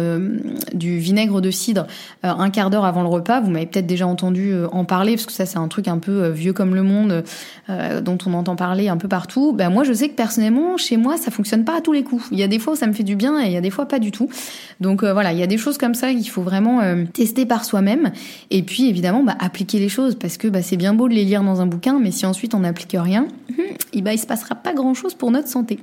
du 0.74 0.98
vinaigre 0.98 1.40
de 1.40 1.50
cidre 1.50 1.88
un 2.42 2.50
quart 2.50 2.70
d'heure 2.70 2.86
avant 2.86 3.04
le 3.04 3.08
repas. 3.08 3.40
Vous 3.40 3.50
m'avez 3.50 3.66
peut-être 3.66 3.86
déjà 3.86 4.08
entendu 4.08 4.52
euh, 4.52 4.68
en 4.72 4.84
parler, 4.84 5.14
parce 5.14 5.26
que 5.26 5.32
ça 5.32 5.46
c'est 5.46 5.58
un 5.58 5.68
truc 5.68 5.88
un 5.88 6.00
peu 6.00 6.24
euh, 6.24 6.30
vieux 6.32 6.54
comme 6.54 6.76
le 6.76 6.84
monde, 6.84 7.24
euh, 7.70 8.02
dont 8.02 8.18
on 8.26 8.34
entend 8.34 8.56
parler 8.56 8.90
un 8.90 8.98
peu 8.98 9.08
partout. 9.08 9.54
Ben 9.54 9.70
moi 9.70 9.84
je 9.84 9.94
sais 9.94 10.10
que 10.10 10.16
personnellement, 10.16 10.78
chez 10.78 10.98
moi, 10.98 11.18
ça 11.18 11.32
fonctionne 11.32 11.64
pas 11.64 11.78
à 11.78 11.82
tous 11.82 11.94
les 11.94 12.04
coups. 12.04 12.26
Il 12.32 12.40
y 12.40 12.44
a 12.44 12.48
des 12.48 12.60
fois 12.60 12.74
où 12.74 12.76
ça 12.76 12.88
me 12.88 12.94
fait 12.94 13.04
du 13.04 13.16
bien 13.16 13.42
et 13.42 13.46
il 13.46 13.52
y 13.52 13.58
a 13.58 13.62
des 13.62 13.70
fois 13.70 13.88
pas 13.88 14.00
du 14.00 14.12
tout. 14.12 14.30
Donc 14.80 15.04
voilà, 15.04 15.32
il 15.32 15.40
y 15.40 15.44
a 15.44 15.48
des 15.48 15.58
choses 15.58 15.78
comme 15.78 15.94
ça 15.94 16.12
qu'il 16.12 16.28
faut 16.30 16.42
vraiment 16.42 16.82
tester 17.14 17.46
par 17.46 17.66
soi-même. 17.66 18.12
Et 18.50 18.64
puis 18.64 18.88
évidemment, 18.88 19.24
bah, 19.24 19.36
appliquer 19.40 19.80
les 19.80 19.90
choses, 19.90 20.16
parce 20.16 20.38
que 20.38 20.48
bah, 20.48 20.62
c'est 20.62 20.78
bien 20.78 20.94
beau 20.94 21.08
de 21.08 21.14
les 21.14 21.24
lire 21.24 21.44
dans 21.44 21.62
un 21.62 21.68
bouquin, 21.68 22.00
mais 22.00 22.12
si 22.12 22.26
ensuite 22.26 22.56
on 22.56 22.60
n'applique 22.60 22.96
rien, 22.98 23.28
il 23.94 24.04
bah, 24.04 24.14
il 24.14 24.18
se 24.18 24.26
passera 24.26 24.56
pas 24.56 24.74
grand-chose 24.74 25.14
pour 25.14 25.32
notre 25.32 25.48
santé. 25.48 25.80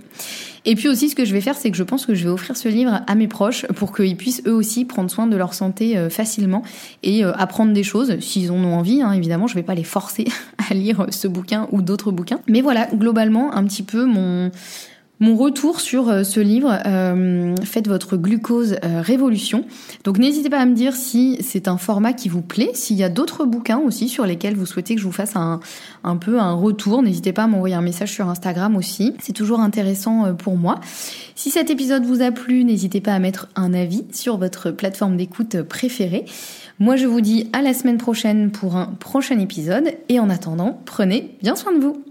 Et 0.64 0.74
puis 0.74 0.88
aussi, 0.88 1.08
ce 1.08 1.14
que 1.14 1.24
je 1.24 1.32
vais 1.32 1.40
faire, 1.40 1.56
c'est 1.56 1.70
que 1.70 1.76
je 1.76 1.84
pense 1.84 2.04
que 2.04 2.14
je 2.14 2.24
vais 2.24 2.30
offrir 2.30 2.56
ce 2.56 2.68
livre 2.68 3.00
à 3.06 3.14
mes 3.14 3.28
proches 3.28 3.66
pour 3.76 3.94
qu'ils 3.94 4.16
puissent 4.16 4.42
eux 4.46 4.54
aussi 4.54 4.84
prendre 4.84 5.10
soin 5.10 5.26
de 5.26 5.36
leur 5.36 5.54
santé 5.54 6.08
facilement 6.10 6.47
et 7.02 7.24
euh, 7.24 7.32
apprendre 7.34 7.72
des 7.72 7.82
choses 7.82 8.18
s'ils 8.20 8.50
en 8.50 8.56
ont 8.56 8.74
envie. 8.74 9.02
Hein, 9.02 9.12
évidemment, 9.12 9.46
je 9.46 9.54
vais 9.54 9.62
pas 9.62 9.74
les 9.74 9.84
forcer 9.84 10.26
à 10.70 10.74
lire 10.74 11.06
ce 11.10 11.28
bouquin 11.28 11.68
ou 11.72 11.82
d'autres 11.82 12.12
bouquins. 12.12 12.40
Mais 12.48 12.60
voilà, 12.60 12.88
globalement, 12.94 13.54
un 13.54 13.64
petit 13.64 13.82
peu 13.82 14.04
mon 14.04 14.50
mon 15.20 15.36
retour 15.36 15.80
sur 15.80 16.08
euh, 16.08 16.22
ce 16.22 16.38
livre, 16.38 16.78
euh, 16.86 17.54
Faites 17.64 17.88
votre 17.88 18.16
glucose 18.16 18.76
euh, 18.84 19.00
révolution. 19.00 19.64
Donc 20.04 20.18
n'hésitez 20.18 20.48
pas 20.48 20.58
à 20.58 20.66
me 20.66 20.74
dire 20.74 20.94
si 20.94 21.38
c'est 21.40 21.66
un 21.66 21.76
format 21.76 22.12
qui 22.12 22.28
vous 22.28 22.42
plaît, 22.42 22.70
s'il 22.74 22.96
y 22.96 23.02
a 23.02 23.08
d'autres 23.08 23.44
bouquins 23.44 23.78
aussi 23.78 24.08
sur 24.08 24.26
lesquels 24.26 24.54
vous 24.54 24.66
souhaitez 24.66 24.94
que 24.94 25.00
je 25.00 25.06
vous 25.06 25.12
fasse 25.12 25.34
un, 25.34 25.60
un 26.04 26.16
peu 26.16 26.38
un 26.38 26.52
retour. 26.52 27.02
N'hésitez 27.02 27.32
pas 27.32 27.44
à 27.44 27.46
m'envoyer 27.48 27.74
un 27.74 27.80
message 27.80 28.12
sur 28.12 28.28
Instagram 28.28 28.76
aussi. 28.76 29.14
C'est 29.20 29.32
toujours 29.32 29.60
intéressant 29.60 30.34
pour 30.34 30.56
moi. 30.56 30.80
Si 31.34 31.50
cet 31.50 31.70
épisode 31.70 32.04
vous 32.04 32.22
a 32.22 32.30
plu, 32.30 32.64
n'hésitez 32.64 33.00
pas 33.00 33.14
à 33.14 33.18
mettre 33.18 33.48
un 33.56 33.74
avis 33.74 34.04
sur 34.12 34.38
votre 34.38 34.70
plateforme 34.70 35.16
d'écoute 35.16 35.62
préférée. 35.62 36.26
Moi 36.78 36.96
je 36.96 37.06
vous 37.06 37.20
dis 37.20 37.50
à 37.52 37.62
la 37.62 37.74
semaine 37.74 37.98
prochaine 37.98 38.50
pour 38.50 38.76
un 38.76 38.86
prochain 38.86 39.38
épisode 39.40 39.94
et 40.08 40.20
en 40.20 40.30
attendant, 40.30 40.80
prenez 40.84 41.36
bien 41.42 41.56
soin 41.56 41.72
de 41.72 41.80
vous. 41.80 42.07